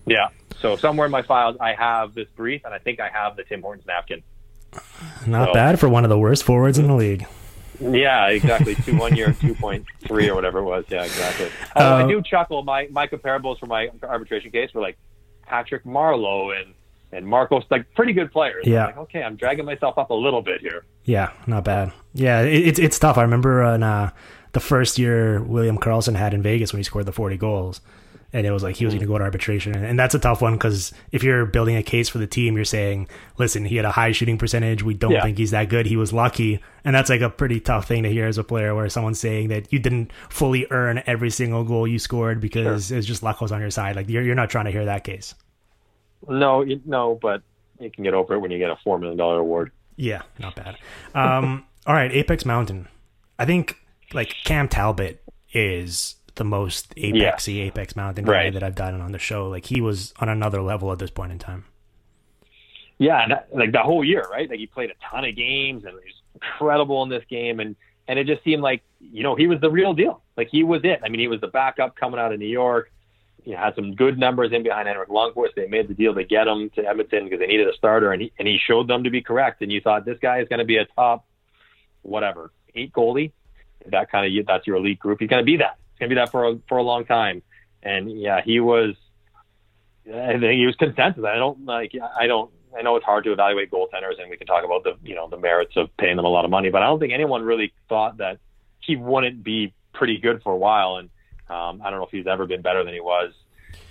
[0.07, 0.29] Yeah.
[0.61, 3.45] So somewhere in my files, I have this brief, and I think I have the
[3.45, 4.23] Tim Hortons napkin.
[5.27, 7.27] Not so, bad for one of the worst forwards in the league.
[7.81, 8.75] Yeah, exactly.
[8.75, 10.85] Two one year, two point three or whatever it was.
[10.89, 11.49] Yeah, exactly.
[11.75, 12.63] Uh, I do chuckle.
[12.63, 14.99] My my comparables for my arbitration case were like
[15.43, 16.75] Patrick Marleau and
[17.13, 18.67] and Marcos, like pretty good players.
[18.67, 18.83] Yeah.
[18.83, 20.85] I'm like, okay, I'm dragging myself up a little bit here.
[21.05, 21.93] Yeah, not bad.
[22.15, 23.19] Yeah, it, it's it's tough.
[23.19, 24.11] I remember on uh,
[24.53, 27.81] the first year William Karlsson had in Vegas when he scored the 40 goals
[28.33, 29.75] and it was like he was going to go to arbitration.
[29.75, 32.65] And that's a tough one because if you're building a case for the team you're
[32.65, 34.83] saying listen he had a high shooting percentage.
[34.83, 35.23] We don't yeah.
[35.23, 35.87] think he's that good.
[35.87, 36.63] He was lucky.
[36.85, 39.49] And that's like a pretty tough thing to hear as a player where someone's saying
[39.49, 42.99] that you didn't fully earn every single goal you scored because sure.
[42.99, 43.97] it's just luck was on your side.
[43.97, 45.35] Like you're, you're not trying to hear that case.
[46.29, 47.43] No no but
[47.79, 49.73] you can get over it when you get a four million dollar award.
[49.97, 50.79] Yeah not bad.
[51.15, 52.89] Um all right apex mountain.
[53.39, 53.77] I think
[54.15, 55.23] like cam talbot
[55.53, 57.65] is the most apexy yeah.
[57.65, 58.53] Apex Mountain guy right.
[58.53, 59.49] that I've done on the show.
[59.49, 61.65] Like he was on another level at this point in time.
[62.99, 64.49] Yeah, that, like the whole year, right?
[64.49, 67.75] Like he played a ton of games and he was incredible in this game, and
[68.09, 70.23] and it just seemed like you know he was the real deal.
[70.37, 71.01] Like he was it.
[71.05, 72.91] I mean, he was the backup coming out of New York.
[73.43, 75.55] He had some good numbers in behind Henrik Lundqvist.
[75.57, 78.23] They made the deal to get him to Edmonton because they needed a starter, and
[78.23, 79.63] he and he showed them to be correct.
[79.63, 81.27] And you thought this guy is going to be a top,
[82.03, 83.33] whatever, eight goalie.
[83.87, 85.19] That kind of that's your elite group.
[85.19, 87.43] He's going to be that going to be that for a, for a long time.
[87.83, 88.95] And yeah, he was.
[90.07, 91.25] I think he was consensus.
[91.25, 91.93] I don't like.
[92.19, 92.51] I don't.
[92.77, 95.29] I know it's hard to evaluate goaltenders, and we can talk about the you know
[95.29, 96.71] the merits of paying them a lot of money.
[96.71, 98.39] But I don't think anyone really thought that
[98.81, 100.97] he wouldn't be pretty good for a while.
[100.97, 101.09] And
[101.49, 103.33] um, I don't know if he's ever been better than he was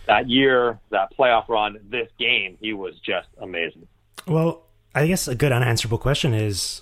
[0.08, 2.58] that year, that playoff run, this game.
[2.60, 3.88] He was just amazing.
[4.28, 6.82] Well, I guess a good unanswerable question is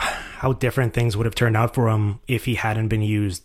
[0.00, 3.44] how different things would have turned out for him if he hadn't been used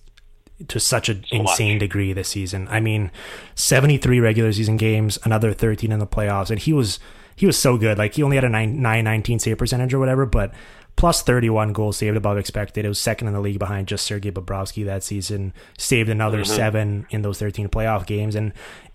[0.68, 1.52] to such an So much.
[1.52, 2.68] insane degree this season.
[2.69, 3.11] I mean,
[3.56, 6.99] 73 regular season games, another 13 in the playoffs, and he was
[7.36, 7.98] he was so good.
[7.98, 10.53] Like he only had a 9 919 save percentage or whatever, but
[10.95, 12.86] plus 31 goals saved above expected.
[12.86, 15.53] It was second in the league behind just Sergei Bobrovsky that season.
[15.77, 16.56] Saved another Mm-hmm.
[16.56, 18.53] 7 in those 13 playoff games and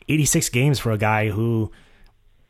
[0.09, 1.70] 86 games for a guy who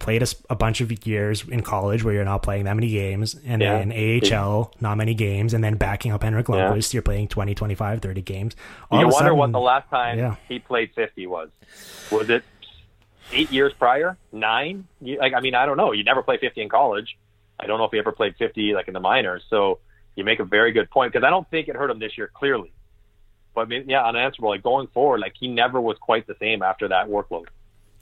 [0.00, 3.62] played a bunch of years in college where you're not playing that many games and
[3.62, 3.78] Yeah.
[3.78, 6.54] then AHL not many games and then backing up Henrik Yeah.
[6.54, 8.56] Lundqvist you're playing 20 25 30 games
[8.90, 10.34] All you a wonder what the last time yeah.
[10.48, 11.50] he played 50 was.
[12.10, 12.42] Was it
[13.32, 14.16] eight years prior?
[14.32, 14.88] Nine?
[15.00, 15.92] Like, I mean, I don't know.
[15.92, 17.16] You never played 50 in college.
[17.60, 19.44] I don't know if he ever played 50 like in the minors.
[19.50, 19.78] So
[20.16, 22.30] you make a very good point because I don't think it hurt him this year
[22.32, 22.72] clearly.
[23.54, 24.50] But I mean, yeah, unanswerable.
[24.50, 27.46] Like going forward, like he never was quite the same after that workload.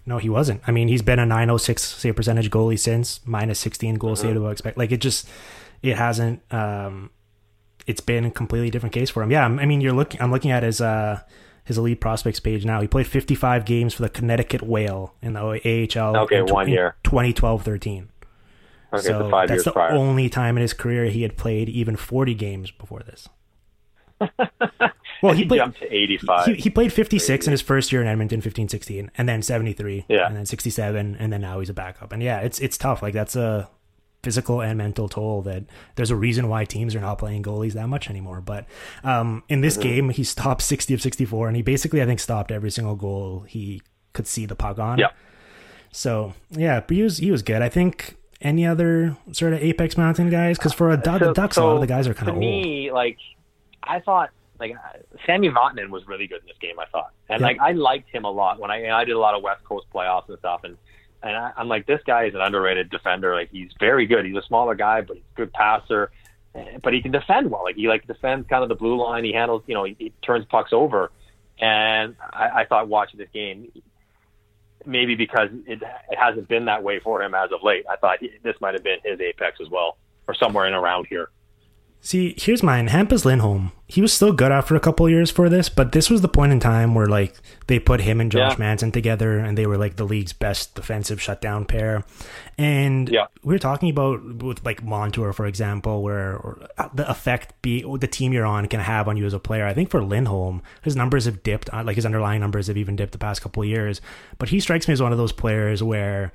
[0.09, 0.63] No, he wasn't.
[0.67, 4.53] I mean, he's been a 906 save percentage goalie since minus 16 goals saved above
[4.53, 4.79] expect.
[4.79, 5.29] Like it just,
[5.83, 6.41] it hasn't.
[6.53, 7.11] um
[7.87, 9.31] It's been a completely different case for him.
[9.31, 10.21] Yeah, I mean, you're looking.
[10.23, 11.21] I'm looking at his uh
[11.65, 12.81] his elite prospects page now.
[12.81, 16.17] He played 55 games for the Connecticut Whale in the AHL.
[16.25, 16.97] Okay, in one year.
[17.05, 18.09] 2012-13.
[18.95, 19.93] Okay, so so five that's years the prior.
[19.93, 23.29] only time in his career he had played even 40 games before this.
[25.23, 25.59] well, he he played.
[25.59, 26.47] jumped to 85.
[26.47, 30.05] He, he played 56 in his first year in Edmonton, 15, 16, and then 73,
[30.09, 30.27] Yeah.
[30.27, 32.13] and then 67, and then now he's a backup.
[32.13, 33.03] And yeah, it's it's tough.
[33.03, 33.69] Like that's a
[34.23, 35.63] physical and mental toll that
[35.95, 38.41] there's a reason why teams are not playing goalies that much anymore.
[38.41, 38.67] But
[39.05, 42.51] um, in this game, he stopped 60 of 64, and he basically, I think, stopped
[42.51, 43.81] every single goal he
[44.13, 44.99] could see the puck on.
[44.99, 45.11] Yeah.
[45.93, 47.63] So yeah, but he was he was good.
[47.63, 51.57] I think any other sort of Apex Mountain guys, because for a Du- the Ducks,
[51.57, 52.41] a lot of the guys are kind of old.
[52.41, 53.17] me, like
[53.83, 54.31] I thought,
[54.61, 54.75] like
[55.27, 56.79] Sami Vatanen was really good in this game.
[56.79, 57.47] I thought, and Yeah.
[57.47, 59.87] like I liked him a lot when I I did a lot of West Coast
[59.95, 60.77] playoffs and stuff, and
[61.23, 63.35] and I, I'm like, this guy is an underrated defender.
[63.35, 64.25] Like he's very good.
[64.25, 66.11] He's a smaller guy, but he's a good passer.
[66.55, 67.65] eh, But he can defend well.
[67.65, 69.25] Like he like defends kind of the blue line.
[69.25, 71.11] He handles, you know, he, he turns pucks over.
[71.61, 73.73] And I, I thought watching this game,
[74.87, 78.19] maybe because it, it hasn't been that way for him as of late, I thought
[78.45, 79.99] this might have been his apex as well,
[80.29, 81.31] or somewhere in around here.
[82.01, 82.89] See, here's mine.
[82.89, 83.73] Hampus Lindholm.
[83.89, 86.29] He was still good after a couple of years for this, but this was the
[86.29, 87.35] point in time where like
[87.67, 88.59] they put him and Josh Yeah.
[88.59, 92.05] Manson together, and they were like the league's best defensive shutdown pair.
[92.57, 93.27] And Yeah.
[93.43, 96.59] we were talking about with like Montour, for example, where or
[96.95, 99.67] the effect be the team you're on can have on you as a player.
[99.67, 102.95] I think for Lindholm, his numbers have dipped, uh, like his underlying numbers have even
[102.95, 104.01] dipped the past couple of years.
[104.39, 106.33] But he strikes me as one of those players where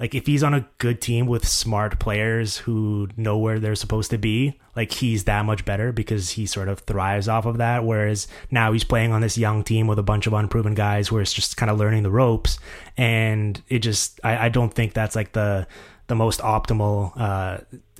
[0.00, 4.10] like if he's on a good team with smart players who know where they're supposed
[4.10, 7.84] to be, like he's that much better because he sort of thrives off of that.
[7.84, 11.20] Whereas now he's playing on this young team with a bunch of unproven guys where
[11.20, 12.58] it's just kind of learning the ropes,
[12.96, 15.66] and it just I, I don't think that's like the
[16.06, 17.58] the most optimal uh,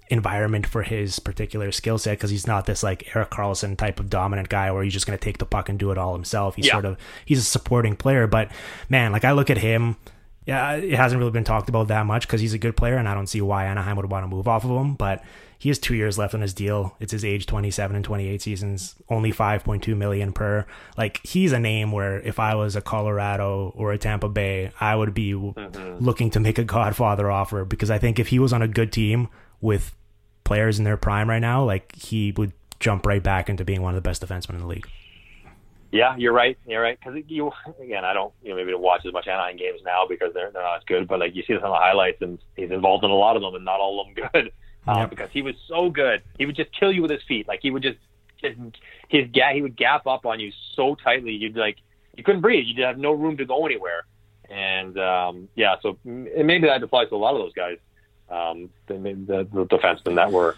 [0.09, 4.11] environment for his particular skill set because he's not this like Erik Karlsson type of
[4.11, 6.57] dominant guy where he's just going to take the puck and do it all himself.
[6.57, 6.73] He's Yeah.
[6.73, 8.51] sort of he's a supporting player, but
[8.89, 9.97] man, like I look at him
[10.51, 13.09] yeah, it hasn't really been talked about that much because he's a good player, and
[13.09, 14.95] I don't see why Anaheim would want to move off of him.
[14.95, 15.23] But
[15.57, 16.97] he has two years left on his deal.
[16.99, 20.67] It's his age twenty seven and twenty eight seasons, only five point two million per.
[20.99, 24.97] Like he's a name where if I was a Colorado or a Tampa Bay, I
[24.97, 26.05] would be w mm-hmm.
[26.05, 28.91] looking to make a Godfather offer because I think if he was on a good
[28.91, 29.29] team
[29.61, 29.95] with
[30.43, 33.95] players in their prime right now, like he would jump right back into being one
[33.95, 34.89] of the best defensemen in the league.
[35.93, 36.57] Yeah, you're right.
[36.67, 36.99] You're right.
[36.99, 37.51] Because you
[37.83, 40.63] again, I don't you know maybe watch as much Anaheim games now because they're they're
[40.63, 41.09] not as good.
[41.09, 43.43] But like you see this on the highlights, and he's involved in a lot of
[43.43, 44.53] them, and not all of them good.
[44.87, 45.11] Yep.
[45.11, 47.47] Because he was so good, he would just kill you with his feet.
[47.47, 47.99] Like he would just,
[48.41, 48.59] just
[49.09, 51.77] his ga- he would gap up on you so tightly, you'd like
[52.17, 52.65] you couldn't breathe.
[52.67, 54.07] You'd have no room to go anywhere.
[54.49, 57.77] And um, yeah, so and maybe that applies to a lot of those guys,
[58.31, 60.57] um, the, the, the defensemen that were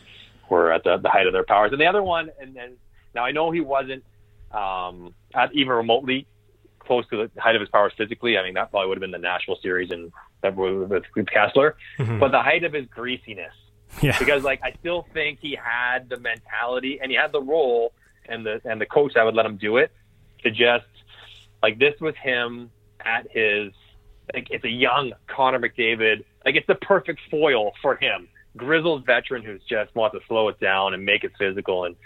[0.49, 1.73] were at the, the height of their powers.
[1.73, 2.77] And the other one, and then
[3.15, 4.05] now I know he wasn't
[4.53, 6.27] um, at even remotely
[6.79, 8.37] close to the height of his powers physically.
[8.37, 10.13] I mean, that probably would have been the Nashville series and
[10.43, 11.75] that was with with Kesler.
[11.99, 12.19] Mhm.
[12.21, 13.55] But the height of his greasiness,
[14.03, 17.93] Yeah, because like I still think he had the mentality and he had the role
[18.27, 19.93] and the and the coach that would let him do it
[20.43, 20.87] to just
[21.63, 22.71] like this was him
[23.05, 23.73] at his
[24.35, 29.43] like it's a young Connor McDavid like it's the perfect foil for him grizzled veteran
[29.43, 31.97] who's just wants to slow it down and make it physical and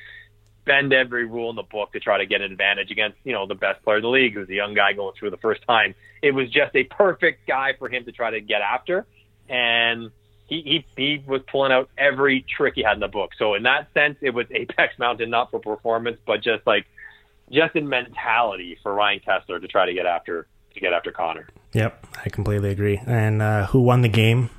[0.66, 3.46] bend every rule in the book to try to get an advantage against you know
[3.46, 5.94] the best player in the league who's a young guy going through the first time
[6.22, 9.06] it was just a perfect guy for him to try to get after
[9.48, 10.10] and
[10.46, 13.32] he, he he was pulling out every trick he had in the book.
[13.38, 16.86] So in that sense, it was Apex Mountain, not for performance, but just like
[17.50, 21.48] just in mentality for Ryan Kesler to try to get after to get after Connor.
[21.72, 23.00] Yep, I completely agree.
[23.06, 24.50] And uh, who won the game?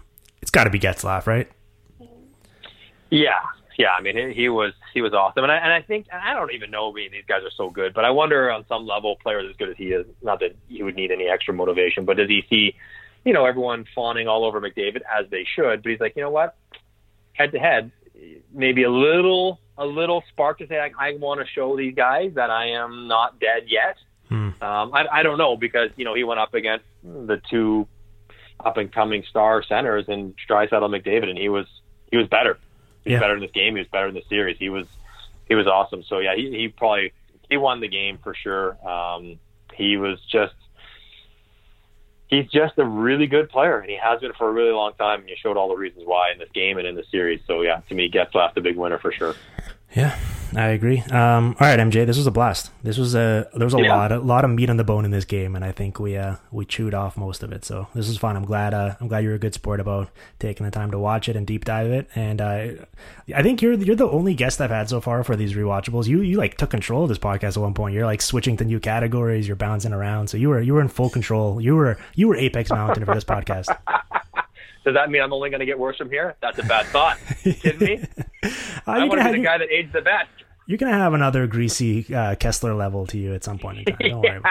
[0.41, 1.49] It's got to be Getzlaf, right?
[3.09, 3.39] Yeah,
[3.77, 6.19] yeah, I mean, he, he was he was awesome, and I and I think and
[6.19, 6.89] I don't even know.
[6.89, 9.55] I mean, these guys are so good, but I wonder on some level, players as
[9.55, 12.43] good as he is, not that he would need any extra motivation, but does he
[12.49, 12.75] see,
[13.23, 15.83] you know, everyone fawning all over McDavid as they should?
[15.83, 16.55] But he's like, you know what,
[17.33, 17.91] head to head,
[18.51, 22.31] maybe a little a little spark to say I, I want to show these guys
[22.33, 23.97] that I am not dead yet.
[24.27, 24.49] Hmm.
[24.59, 27.87] Um, I, I don't know because you know he went up against the two
[28.65, 31.67] up and coming star centers and Draisaitl McDavid, and he was
[32.09, 32.57] he was better.
[33.07, 33.19] He was yeah.
[33.19, 33.75] better in this game.
[33.75, 34.57] He was better in the series.
[34.57, 34.85] He was
[35.47, 36.03] he was awesome.
[36.03, 37.13] So yeah, he, he probably
[37.49, 38.77] he won the game for sure.
[38.87, 39.39] Um,
[39.73, 40.55] he was just
[42.27, 45.21] he's just a really good player, and he has been for a really long time.
[45.21, 47.41] And you showed all the reasons why in this game and in the series.
[47.47, 49.35] So yeah, to me, Getzlaf the big winner for sure.
[49.95, 50.17] Yeah,
[50.55, 50.99] I agree.
[51.01, 52.71] Um, all right, MJ, this was a blast.
[52.83, 53.95] This was a there was a yeah.
[53.95, 56.15] lot a lot of meat on the bone in this game, and I think we
[56.17, 57.65] uh, we chewed off most of it.
[57.65, 58.35] So this was fun.
[58.35, 60.09] I'm glad uh, I'm glad you're a good sport about
[60.39, 62.07] taking the time to watch it and deep dive it.
[62.15, 62.67] And uh,
[63.35, 66.07] I think you're you're the only guest I've had so far for these rewatchables.
[66.07, 67.93] You you like took control of this podcast at one point.
[67.93, 69.47] You're like switching to new categories.
[69.47, 70.27] You're bouncing around.
[70.29, 71.59] So you were you were in full control.
[71.59, 73.75] You were you were Apex Mountain for this podcast.
[74.87, 76.37] Does that mean I'm only going to get worse from here?
[76.41, 77.17] That's a bad thought.
[77.43, 78.05] you kidding me?
[78.87, 80.29] Uh, I want to be the guy that aged the best.
[80.67, 83.97] You're gonna have another greasy uh, Kesler level to you at some point in time.
[83.99, 84.41] Don't worry.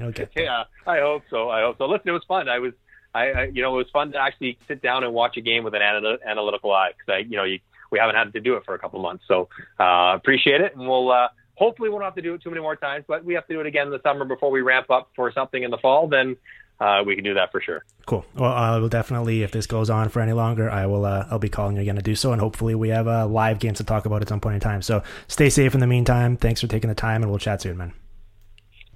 [0.00, 0.28] okay.
[0.36, 1.50] Yeah, I hope so.
[1.50, 1.86] I hope so.
[1.86, 2.48] Listen, it was fun.
[2.48, 2.72] I was,
[3.14, 5.64] I, I you know, it was fun to actually sit down and watch a game
[5.64, 7.58] with an anal- analytical eye because I, you know, you,
[7.90, 9.24] we haven't had to do it for a couple months.
[9.26, 9.48] So
[9.80, 12.62] uh, appreciate it, and we'll uh, hopefully we won't have to do it too many
[12.62, 13.04] more times.
[13.08, 15.32] But we have to do it again in the summer before we ramp up for
[15.32, 16.06] something in the fall.
[16.06, 16.36] Then
[16.80, 17.84] uh, we can do that for sure.
[18.06, 18.24] Cool.
[18.34, 21.04] Well, I will definitely, if this goes on for any longer, I will.
[21.04, 23.58] Uh, I'll be calling you again to do so, and hopefully we have uh, live
[23.58, 24.82] games to talk about at some point in time.
[24.82, 26.36] So stay safe in the meantime.
[26.36, 27.92] Thanks for taking the time, and we'll chat soon, man.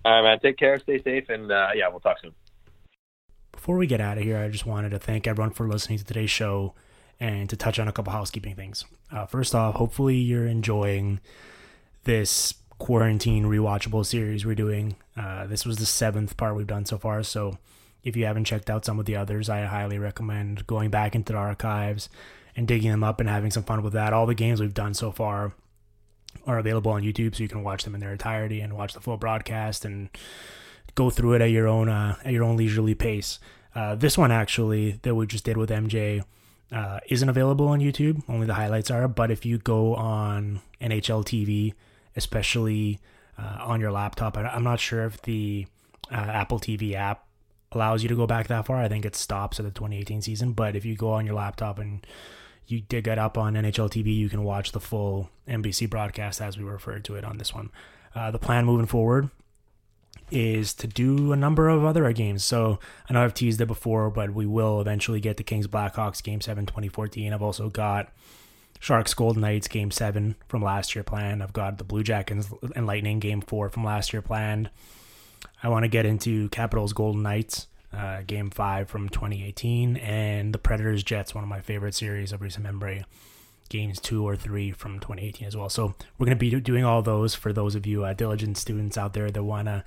[0.05, 0.39] All right, man.
[0.41, 0.79] Take care.
[0.79, 2.33] Stay safe, and uh, yeah, we'll talk soon.
[3.51, 6.05] Before we get out of here, I just wanted to thank everyone for listening to
[6.05, 6.75] today's show
[7.21, 8.85] and to touch on a couple housekeeping things.
[9.11, 11.21] Uh, first off, hopefully you're enjoying
[12.05, 14.97] this quarantine rewatchable series we're doing.
[15.17, 17.59] Uh, this was the seventh part we've done so far, so
[18.03, 21.33] if you haven't checked out some of the others, I highly recommend going back into
[21.33, 22.09] the archives
[22.57, 24.13] and digging them up and having some fun with that.
[24.13, 25.53] All the games we've done so far
[26.47, 29.01] are available on YouTube, so you can watch them in their entirety and watch the
[29.01, 30.09] full broadcast and
[30.95, 33.39] go through it at your own uh, at your own leisurely pace.
[33.75, 36.23] Uh, this one actually that we just did with MJ
[36.71, 38.23] uh, isn't available on YouTube.
[38.29, 39.09] Only the highlights are.
[39.09, 41.75] But if you go on NHL TV,
[42.17, 42.99] especially
[43.39, 45.67] uh, on your laptop, I, am not sure if the
[46.11, 47.27] uh, Apple TV app
[47.73, 48.77] allows you to go back that far.
[48.77, 50.53] I think it stops at the 2018 season.
[50.53, 52.07] But if you go on your laptop and
[52.67, 56.57] you dig it up on NHL TV, you can watch the full NBC broadcast as
[56.57, 57.71] we referred to it on this one.
[58.15, 59.31] Uh, the plan moving forward
[60.31, 62.45] is to do a number of other games.
[62.45, 62.79] So
[63.09, 66.41] I know I've teased it before, but we will eventually get the Kings Blackhawks Game
[66.41, 67.33] 7 2014.
[67.33, 68.13] I've also got
[68.83, 71.41] Sharks Golden Knights Game 7 from last year planned.
[71.41, 74.71] I've got the Blue Jackets and Lightning Game 4 from last year planned.
[75.63, 80.59] I want to get into Capitals Golden Knights, uh, Game 5 from 2018, and the
[80.59, 83.05] Predators Jets, one of my favorite series of recent memory,
[83.69, 85.69] Games 2 or 3 from 2018 as well.
[85.69, 88.99] So we're going to be doing all those for those of you uh, diligent students
[88.99, 89.85] out there that want to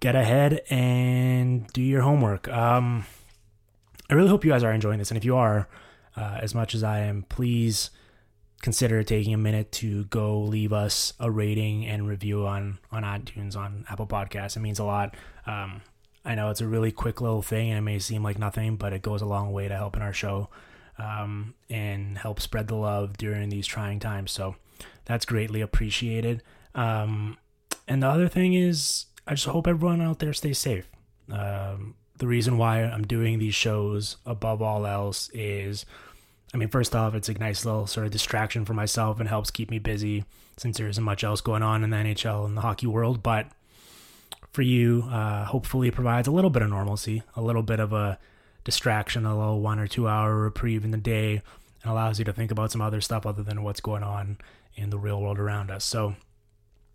[0.00, 2.48] get ahead and do your homework.
[2.48, 3.06] Um,
[4.10, 5.68] I really hope you guys are enjoying this, and if you are,
[6.18, 7.88] uh, as much as I am, please
[8.62, 13.56] consider taking a minute to go leave us a rating and review on on iTunes
[13.56, 14.56] on Apple Podcasts.
[14.56, 15.14] It means a lot.
[15.46, 15.82] Um,
[16.24, 18.92] I know it's a really quick little thing and it may seem like nothing, but
[18.92, 20.50] it goes a long way to helping our show
[20.98, 24.30] um, and help spread the love during these trying times.
[24.30, 24.56] So
[25.06, 26.42] that's greatly appreciated.
[26.74, 27.38] Um,
[27.88, 30.88] and the other thing is, I just hope everyone out there stays safe.
[31.32, 35.86] Um, the reason why I'm doing these shows above all else is
[36.52, 39.50] I mean, first off, it's a nice little sort of distraction for myself and helps
[39.50, 40.24] keep me busy
[40.56, 43.22] since there isn't much else going on in the NHL and the hockey world.
[43.22, 43.46] But
[44.52, 47.92] for you, uh, hopefully, it provides a little bit of normalcy, a little bit of
[47.92, 48.18] a
[48.64, 51.42] distraction, a little one or two hour reprieve in the day,
[51.82, 54.38] and allows you to think about some other stuff other than what's going on
[54.74, 55.84] in the real world around us.
[55.84, 56.16] So,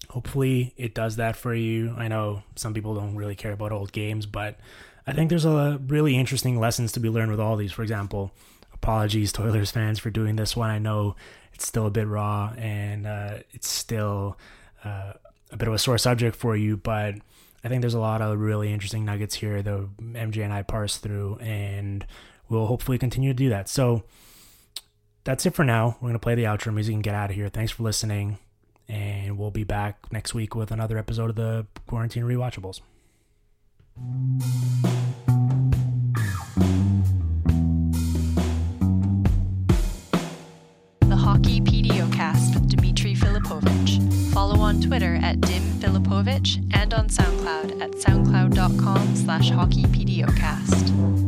[0.10, 1.96] hopefully, it does that for you.
[1.98, 4.60] I know some people don't really care about old games, but
[5.08, 7.72] I think there's a really interesting lessons to be learned with all these.
[7.72, 8.32] For example,
[8.86, 10.70] apologies to Oilers fans for doing this one.
[10.70, 11.16] I know
[11.54, 14.38] it's still a bit raw and uh, it's still
[14.84, 15.14] uh,
[15.50, 17.16] a bit of a sore subject for you, but
[17.64, 20.98] I think there's a lot of really interesting nuggets here that MJ and I parse
[20.98, 22.06] through, and
[22.48, 23.70] we'll hopefully continue to do that.
[23.70, 24.04] So
[25.24, 25.98] that's it for now.
[26.00, 27.50] We're going to play the outro music and get out of here.
[27.50, 28.38] Thanks for listening,
[28.88, 32.82] and we'll be back next week with another episode of the Quarantine Rewatchables.
[44.66, 51.25] On Twitter at Dim Filipovic and on SoundCloud at soundcloud.com slash hockeypdocast.